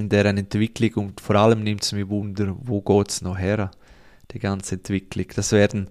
[0.02, 3.70] in deren Entwicklung und vor allem nimmt es mich Wunder, wo geht es noch her,
[4.32, 5.26] die ganze Entwicklung.
[5.34, 5.88] Das werden,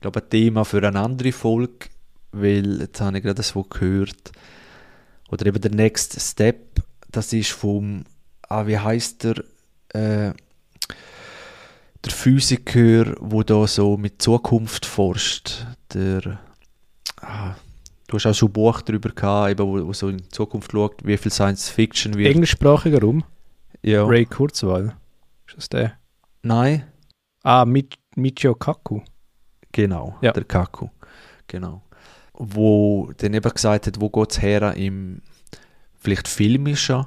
[0.00, 1.88] glaube ich, ein Thema für eine andere Folge,
[2.32, 4.32] weil jetzt habe ich gerade das wo gehört,
[5.30, 8.04] oder eben der Next Step, das ist vom,
[8.48, 9.44] ah, wie heißt der,
[9.88, 10.32] äh,
[12.04, 16.38] der Physiker, wo da so mit Zukunft forscht, der,
[17.20, 17.54] ah,
[18.08, 21.04] du hast auch schon ein Buch darüber gehabt, eben, wo, wo so in Zukunft schaut,
[21.04, 22.34] wie viel Science Fiction wird.
[22.34, 23.24] Englischsprachiger Raum,
[23.84, 24.04] ja.
[24.04, 24.94] Ray Kurzweil.
[25.46, 25.92] Ist das der?
[26.42, 26.84] Nein,
[27.42, 29.00] Ah, Mich Michio Kaku.
[29.72, 30.32] genau, Ja.
[30.32, 30.88] der Kaku,
[31.46, 31.82] genau.
[32.32, 35.20] Wo dann eben gesagt hat, wo geht es her im
[35.98, 37.06] vielleicht filmischen,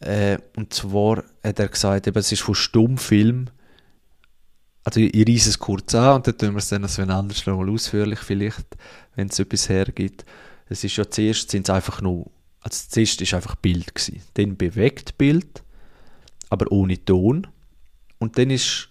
[0.00, 3.48] äh, und zwar hat er gesagt, eben, es ist von Stummfilm,
[4.84, 7.10] also ich, ich reise es kurz an und dann tun wir es dann so ein
[7.10, 8.66] anderes noch mal ausführlich vielleicht,
[9.14, 10.24] wenn es etwas hergibt.
[10.68, 12.30] Es ist ja zuerst sind es einfach nur,
[12.60, 15.63] also zuerst ist einfach Bild gewesen, dann bewegt Bild,
[16.50, 17.46] aber ohne Ton.
[18.18, 18.88] Und dann ist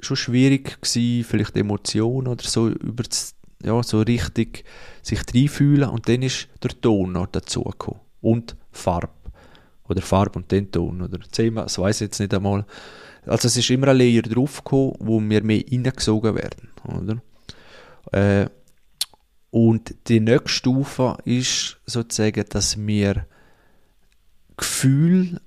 [0.00, 4.64] schon schwierig gewesen, vielleicht Emotionen oder so über das, ja, so richtig
[5.02, 8.00] sich reinfühlen und dann ist der Ton noch dazugekommen.
[8.20, 9.10] Und Farbe
[9.88, 11.02] oder Farbe und den Ton.
[11.02, 12.66] Oder Thema, das weiß ich jetzt nicht einmal.
[13.24, 17.22] Also es ist immer ein Layer draufgekommen, wo wir mehr reingesogen werden, oder?
[18.12, 18.48] Äh,
[19.50, 23.26] und die nächste Stufe ist sozusagen, dass wir
[24.56, 25.40] Gefühl,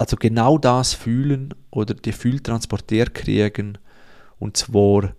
[0.00, 3.76] also genau das fühlen oder die Gefühl transportiert kriegen
[4.38, 5.12] und zwar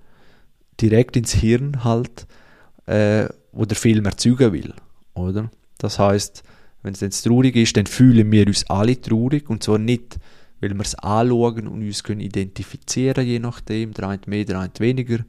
[0.82, 2.26] direkt ins Hirn halt,
[2.88, 4.74] äh, wo der Film erzeugen will,
[5.14, 5.52] oder?
[5.78, 6.42] Das heißt,
[6.82, 10.18] wenn es traurig ist, dann fühlen wir uns alle traurig und zwar nicht,
[10.62, 14.72] weil wir es anschauen und uns können identifizieren, je nachdem, der eine mehr, der eine
[14.80, 15.20] weniger.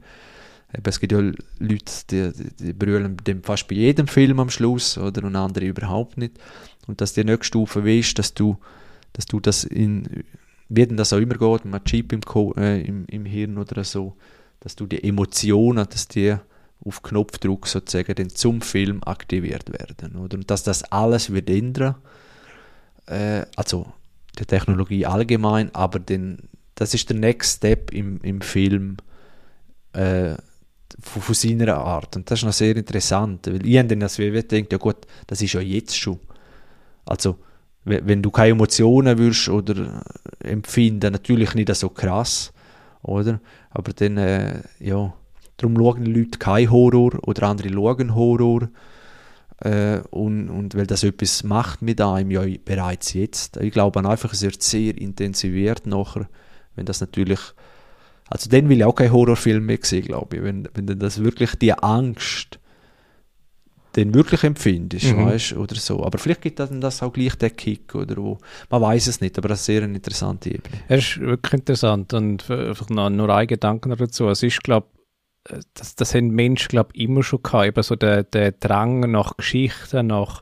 [0.83, 5.35] Es gibt ja Leute, die, die, brüllen fast bei jedem Film am Schluss, oder, und
[5.35, 6.39] andere überhaupt nicht.
[6.87, 8.57] Und dass die nächste Stufe ist, dass du,
[9.13, 10.23] dass du das in,
[10.69, 12.21] wie denn das auch immer geht, mit einem Chip im,
[12.57, 14.15] äh, im, im Hirn oder so,
[14.59, 16.35] dass du die Emotionen, dass die
[16.85, 20.15] auf Knopfdruck sozusagen dann zum Film aktiviert werden.
[20.17, 20.37] Oder?
[20.37, 21.95] Und dass das alles wird ändern,
[23.05, 23.87] äh, also
[24.39, 28.97] die Technologie allgemein, aber den, das ist der Next Step im, im Film
[29.93, 30.35] äh,
[30.99, 32.15] von, von, seiner Art.
[32.15, 35.41] Und das ist noch sehr interessant, weil ich dann als WW denkt, ja gut, das
[35.41, 36.19] ist ja jetzt schon.
[37.05, 37.37] Also,
[37.85, 40.03] wenn du keine Emotionen würdest oder
[40.39, 42.53] empfinden, natürlich nicht so krass,
[43.01, 43.39] oder?
[43.71, 45.13] Aber dann, äh, ja,
[45.57, 48.69] darum schauen Leute keinen Horror oder andere schauen Horror.
[49.59, 53.57] Äh, und, und weil das etwas macht mit einem ja bereits jetzt.
[53.57, 56.27] Ich glaube einfach, es wird sehr intensiviert nachher,
[56.75, 57.39] wenn das natürlich
[58.29, 60.43] also dann will ich auch keinen Horrorfilm mehr sehen, glaube ich.
[60.43, 62.59] Wenn, wenn das wirklich die Angst
[63.95, 65.25] den wirklich empfindest, mhm.
[65.25, 66.03] weißt, oder so.
[66.03, 68.37] Aber vielleicht gibt dann das auch gleich den Kick oder wo.
[68.69, 70.83] Man weiß es nicht, aber das ist sehr eine interessante Ebene.
[70.87, 74.27] Er ist wirklich interessant und einfach noch, nur ein Gedanke dazu.
[74.29, 74.87] Es ist, glaube
[75.73, 80.07] das, das haben Menschen, glaube immer schon gehabt, eben so der, der Drang nach Geschichten,
[80.07, 80.41] nach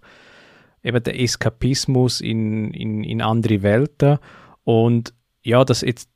[0.84, 4.20] eben der Eskapismus in, in, in andere Welten
[4.64, 5.14] und
[5.44, 6.10] ja, dass jetzt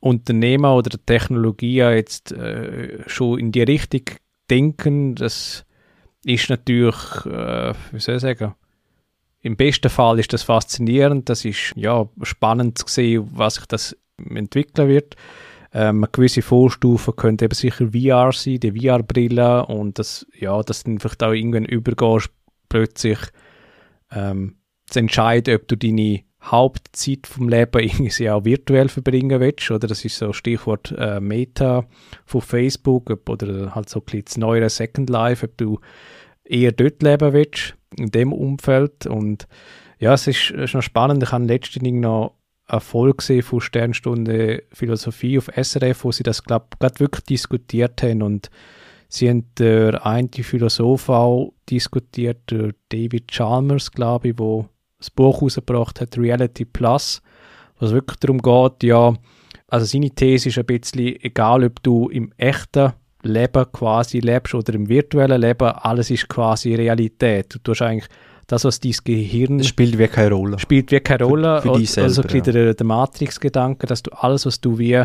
[0.00, 4.02] Unternehmer oder Technologie jetzt äh, schon in die Richtung
[4.48, 5.66] denken, das
[6.24, 8.54] ist natürlich, äh, wie soll ich sagen,
[9.42, 13.96] im besten Fall ist das faszinierend, das ist ja spannend zu sehen, was sich das
[14.18, 15.16] entwickeln wird.
[15.72, 20.82] Ähm, eine gewisse Vorstufe könnte eben sicher VR sein, die VR-Brille und das, ja, dass
[20.82, 22.30] dann vielleicht auch irgendwann übergehst,
[22.68, 23.18] plötzlich
[24.10, 24.56] ähm,
[24.86, 29.86] zu entscheiden, ob du deine Hauptzeit vom Leben irgendwie auch virtuell verbringen willst, oder?
[29.88, 31.86] Das ist so Stichwort äh, Meta
[32.24, 35.80] von Facebook ob, oder halt so ein bisschen das neuere Second Life, ob du
[36.44, 39.46] eher dort leben willst, in dem Umfeld und
[39.98, 41.22] ja, es ist, ist noch spannend.
[41.22, 42.34] Ich habe letztens noch
[42.66, 47.24] eine Folge gesehen von Sternstunde Philosophie auf SRF, wo sie das, glaube ich, gerade wirklich
[47.26, 48.50] diskutiert haben und
[49.08, 52.54] sie haben der eine Philosoph auch diskutiert,
[52.88, 54.68] David Chalmers, glaube ich, wo
[55.00, 57.20] das Buch rausgebracht hat, Reality Plus,
[57.78, 59.14] was wirklich darum geht, ja,
[59.68, 64.74] also seine These ist ein bisschen, egal ob du im echten Leben quasi lebst oder
[64.74, 67.54] im virtuellen Leben, alles ist quasi Realität.
[67.54, 68.08] Du tust eigentlich
[68.46, 69.58] das, was dein Gehirn...
[69.58, 70.58] Das spielt wie keine Rolle.
[70.58, 71.62] Spielt wie keine Rolle.
[71.62, 75.04] Für, für dich also selber, also der, der Matrix-Gedanke, dass du alles, was du wie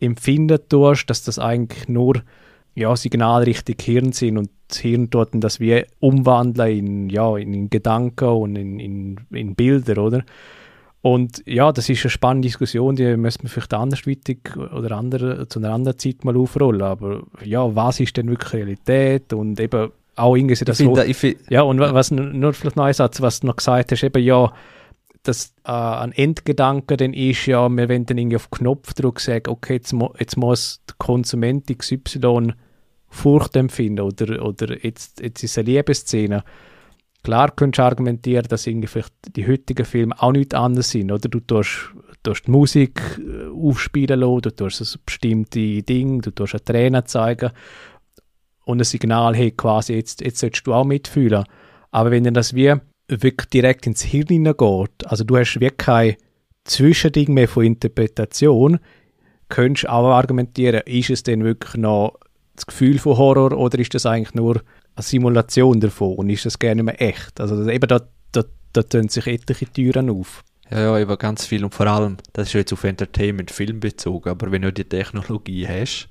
[0.00, 2.22] empfinden tust, dass das eigentlich nur
[2.74, 7.70] ja, Signale Richtung Hirn sind und das Hirn dort das wie umwandeln in, ja, in
[7.70, 10.24] Gedanken und in, in, in Bilder, oder?
[11.04, 15.58] Und ja, das ist eine spannende Diskussion, die müssen wir vielleicht andersweitig oder andere, zu
[15.58, 16.80] einer anderen Zeit mal aufrollen.
[16.80, 19.34] Aber ja, was ist denn wirklich Realität?
[19.34, 20.96] Und eben auch irgendwie das so, find,
[21.50, 24.50] Ja, und was nur vielleicht noch ein Satz, was du noch gesagt hast, eben ja,
[25.24, 29.74] dass äh, ein Endgedanke dann ist ja, wir wollen dann irgendwie auf Knopfdruck sagen, okay,
[29.74, 32.54] jetzt, mo jetzt muss der Konsument XY
[33.14, 36.42] Furcht empfinden oder, oder jetzt, jetzt ist eine Liebesszene.
[37.22, 41.28] Klar könntest du argumentieren, dass irgendwie vielleicht die heutigen Filme auch nicht anders sind, oder?
[41.28, 41.92] Du tust,
[42.22, 47.04] tust die Musik äh, aufspielen lassen, du tust ein bestimmte Dinge, du tust eine Träne
[47.04, 47.50] zeigen
[48.64, 51.44] und ein Signal, hey, quasi, jetzt, jetzt solltest du auch mitfühlen.
[51.92, 52.74] Aber wenn dann das wie
[53.08, 56.16] wirklich direkt ins Hirn hineingeht, also du hast wirklich kein
[56.64, 58.80] Zwischending mehr von Interpretation,
[59.48, 62.18] könntest du auch argumentieren, ist es denn wirklich noch
[62.54, 64.62] das Gefühl von Horror oder ist das eigentlich nur
[64.94, 67.40] eine Simulation davon und ist das gerne mehr echt?
[67.40, 68.00] Also eben da,
[68.32, 70.44] da, da tun sich etliche Türen auf.
[70.70, 74.30] Ja, ja, eben ganz viel und vor allem, das ist jetzt auf Entertainment, Film bezogen,
[74.30, 76.08] aber wenn du die Technologie hast,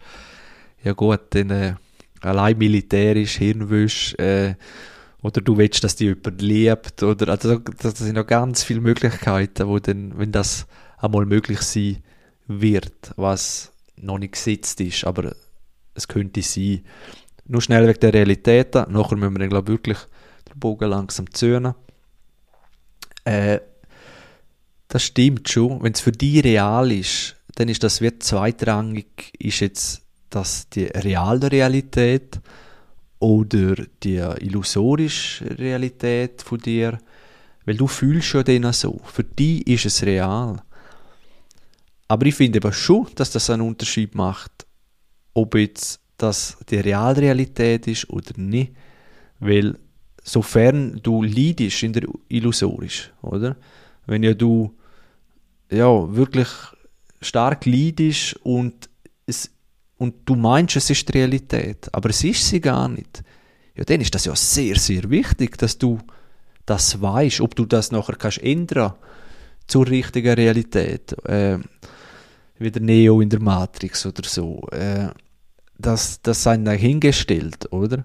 [0.84, 1.74] ja gut, dann äh,
[2.22, 4.56] allein militärisch Hirnwäsche, äh,
[5.22, 9.68] oder du willst, dass die jemand liebt, oder, also das sind noch ganz viele Möglichkeiten,
[9.68, 10.68] wo dann, wenn das
[10.98, 12.03] einmal möglich sein
[12.48, 15.34] wird, was noch nicht gesetzt ist, aber
[15.95, 16.84] es könnte sein.
[17.45, 18.91] Nur schnell wegen der Realitäten.
[18.91, 19.98] Nachher müssen wir glaube wirklich
[20.49, 21.76] den Bogen langsam zöhnen.
[23.26, 23.60] Äh,
[24.88, 25.82] das stimmt schon.
[25.84, 30.86] Wenn es für dich real ist, dann ist das wie zweitrangig, ist jetzt das die
[30.86, 32.40] reale Realität
[33.20, 36.99] oder die illusorische Realität von dir,
[37.65, 38.99] weil du fühlst ja den so.
[39.06, 40.61] Für dich ist es real.
[42.07, 44.52] Aber ich finde aber schon, dass das einen Unterschied macht,
[45.34, 48.73] ob jetzt das die Realrealität ist oder nicht,
[49.39, 49.77] weil
[50.23, 53.57] sofern du leidest in der illusorisch, oder?
[54.05, 54.76] Wenn ja du
[55.69, 56.47] ja, wirklich
[57.22, 58.89] stark leidest und,
[59.26, 59.49] es,
[59.97, 63.23] und du meinst, es ist die Realität, aber es ist sie gar nicht,
[63.76, 65.99] ja, dann ist das ja sehr, sehr wichtig, dass du
[66.65, 68.93] das weißt, ob du das nachher kannst ändern
[69.68, 71.14] zur richtigen Realität.
[71.26, 71.60] Äh,
[72.60, 74.68] wie der Neo in der Matrix oder so.
[74.72, 75.10] Äh,
[75.85, 78.03] das, das sei dann hingestellt, oder?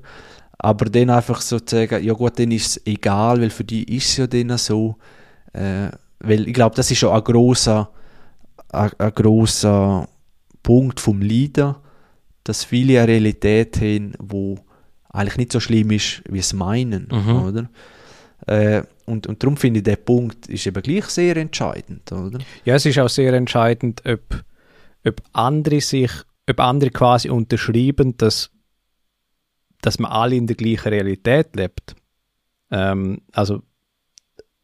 [0.59, 3.96] Aber dann einfach so zu sagen, ja gut, dann ist es egal, weil für die
[3.96, 4.96] ist es ja dann so.
[5.52, 5.90] Äh,
[6.20, 7.90] weil ich glaube, das ist schon ein großer
[8.72, 10.09] ein, ein grosser
[10.62, 11.74] Punkt vom Leiden,
[12.44, 14.59] dass viele eine Realität haben, wo
[15.10, 17.42] eigentlich nicht so schlimm ist, wie es meinen, mhm.
[17.42, 17.70] oder?
[18.46, 22.38] Äh, und, und darum finde ich, der Punkt ist eben gleich sehr entscheidend, oder?
[22.64, 24.44] Ja, es ist auch sehr entscheidend, ob,
[25.05, 26.10] ob andere sich,
[26.48, 28.50] ob andere quasi unterschreiben, dass,
[29.80, 31.94] dass man alle in der gleichen Realität lebt.
[32.70, 33.62] Ähm, also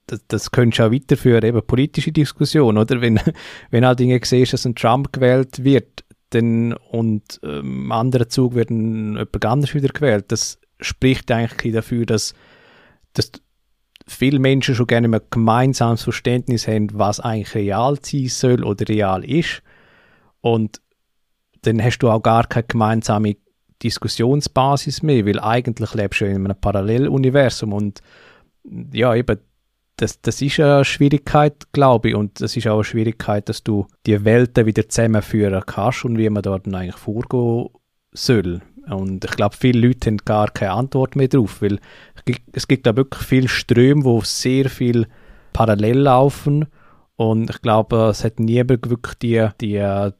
[0.06, 3.00] das, das könntest du auch weiterführen, eben politische Diskussion, oder?
[3.00, 3.20] Wenn,
[3.70, 8.54] wenn halt Dinge siehst, dass ein Trump gewählt wird, dann, und ähm, im anderen Zug
[8.54, 12.34] wird ein, jemand anders wieder gewählt, das spricht eigentlich dafür, dass,
[13.12, 13.30] dass
[14.06, 19.24] viele Menschen schon gerne ein gemeinsames Verständnis haben, was eigentlich real sein soll oder real
[19.24, 19.62] ist.
[20.40, 20.80] Und
[21.66, 23.36] dann hast du auch gar keine gemeinsame
[23.82, 28.00] Diskussionsbasis mehr, weil eigentlich lebst du in einem Paralleluniversum und
[28.92, 29.38] ja, eben
[29.96, 33.86] das, das ist eine Schwierigkeit, glaube ich, und das ist auch eine Schwierigkeit, dass du
[34.06, 37.68] die Welten wieder zusammenführen kannst und wie man dort eigentlich vorgehen
[38.12, 38.60] soll.
[38.88, 41.78] Und ich glaube, viele Leute haben gar keine Antwort mehr drauf, weil
[42.52, 45.06] es gibt da wirklich viele Ströme, wo sehr viel
[45.52, 46.66] parallel laufen
[47.16, 50.10] und ich glaube, es hat niemand wirklich die, die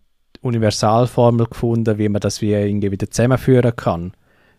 [0.44, 4.12] Universalformel gefunden, wie man das wie irgendwie wieder zusammenführen kann.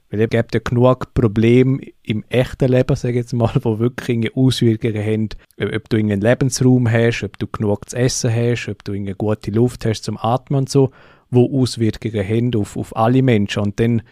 [0.10, 4.36] Weil es gibt ja genug Probleme im echten Leben, sage ich jetzt mal, wo wirklich
[4.36, 5.30] Auswirkungen haben,
[5.76, 9.52] ob du einen Lebensraum hast, ob du genug zu essen hast, ob du eine gute
[9.52, 10.92] Luft hast zum Atmen und so,
[11.32, 13.64] wo Auswirkungen haben auf, auf alle Menschen.
[13.64, 14.04] Und dann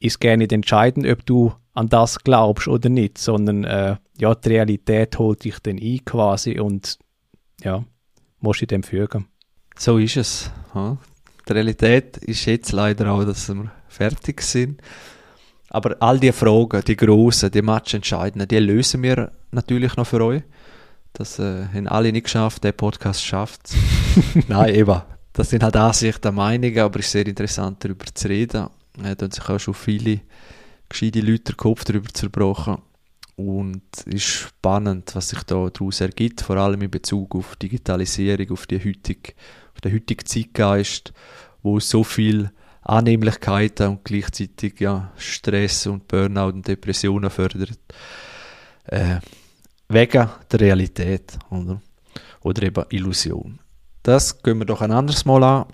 [0.00, 4.48] ist gar nicht entscheidend, ob du an das glaubst oder nicht, sondern äh, ja, die
[4.48, 6.98] Realität holt dich dann ein quasi und
[7.62, 7.84] ja,
[8.40, 9.26] musst du dem fügen.
[9.78, 10.50] So ist es.
[10.74, 10.96] Ja.
[11.48, 14.80] Die Realität ist jetzt leider auch, dass wir fertig sind.
[15.70, 20.42] Aber all die Fragen, die grossen, die matchentscheidenden, die lösen wir natürlich noch für euch.
[21.12, 23.70] Das äh, haben alle nicht geschafft, der Podcast schafft
[24.48, 25.02] Nein, eben.
[25.32, 28.68] Das sind halt Ansichten, Meinungen, aber es ist sehr interessant, darüber zu reden.
[28.96, 30.20] Da haben sich auch schon viele
[30.88, 32.78] gescheite Leute den Kopf darüber zerbrochen.
[33.36, 38.50] Und es ist spannend, was sich da daraus ergibt, vor allem in Bezug auf Digitalisierung,
[38.52, 39.34] auf, die heutige,
[39.76, 41.12] auf den heutigen Zeitgeist,
[41.62, 42.50] wo so viel
[42.80, 47.78] Annehmlichkeiten und gleichzeitig ja, Stress und Burnout und Depressionen fördert.
[48.84, 49.16] Äh,
[49.88, 51.82] wegen der Realität oder?
[52.40, 53.58] oder eben Illusion.
[54.02, 55.66] Das gehen wir doch ein anderes Mal an.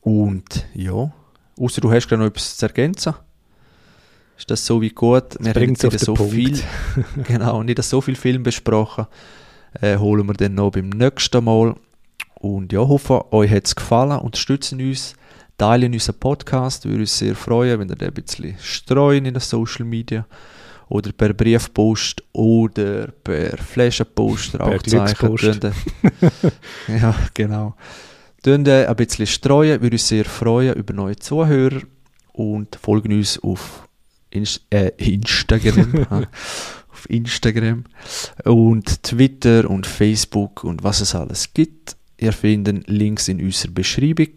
[0.00, 1.12] Und ja,
[1.58, 3.14] außer du hast gerade noch etwas zu ergänzen.
[4.36, 5.34] Ist das so wie gut?
[5.34, 6.32] Das wir haben nicht so Punkt.
[6.32, 6.62] viel,
[7.24, 9.06] genau, nicht so viel Film besprochen.
[9.80, 11.74] Äh, holen wir dann noch beim nächsten Mal.
[12.38, 14.18] Und ja, hoffe, euch hat es gefallen.
[14.20, 15.14] Unterstützen uns
[15.56, 19.40] Teilen unseren Podcast, würde uns sehr freuen, wenn ihr den ein bisschen streuen in den
[19.40, 20.24] Social Media
[20.88, 25.72] oder per Briefpost oder per Flaschenpost, Rauchzeichen.
[26.88, 27.74] ja, genau.
[28.40, 31.80] Tun ein bisschen streuen, würde uns sehr freuen über neue Zuhörer
[32.32, 33.88] und folgen uns auf
[34.30, 36.06] Inst äh, Instagram.
[36.88, 37.84] auf Instagram
[38.44, 41.97] und Twitter und Facebook und was es alles gibt.
[42.18, 44.28] Ihr findet Links in unserer Beschreibung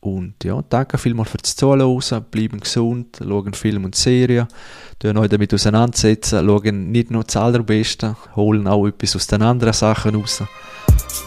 [0.00, 4.48] und ja, danke vielmals fürs Zuhören, bleiben gesund, schauen Film und Serien,
[4.98, 9.72] tun euch damit auseinandersetzen, schauen nicht nur das Allerbeste, holen auch etwas aus den anderen
[9.72, 10.42] Sachen raus.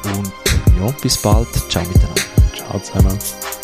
[0.03, 0.31] Und
[0.77, 2.21] ja, bis bald, ciao miteinander.
[2.53, 3.54] Ciao zusammen.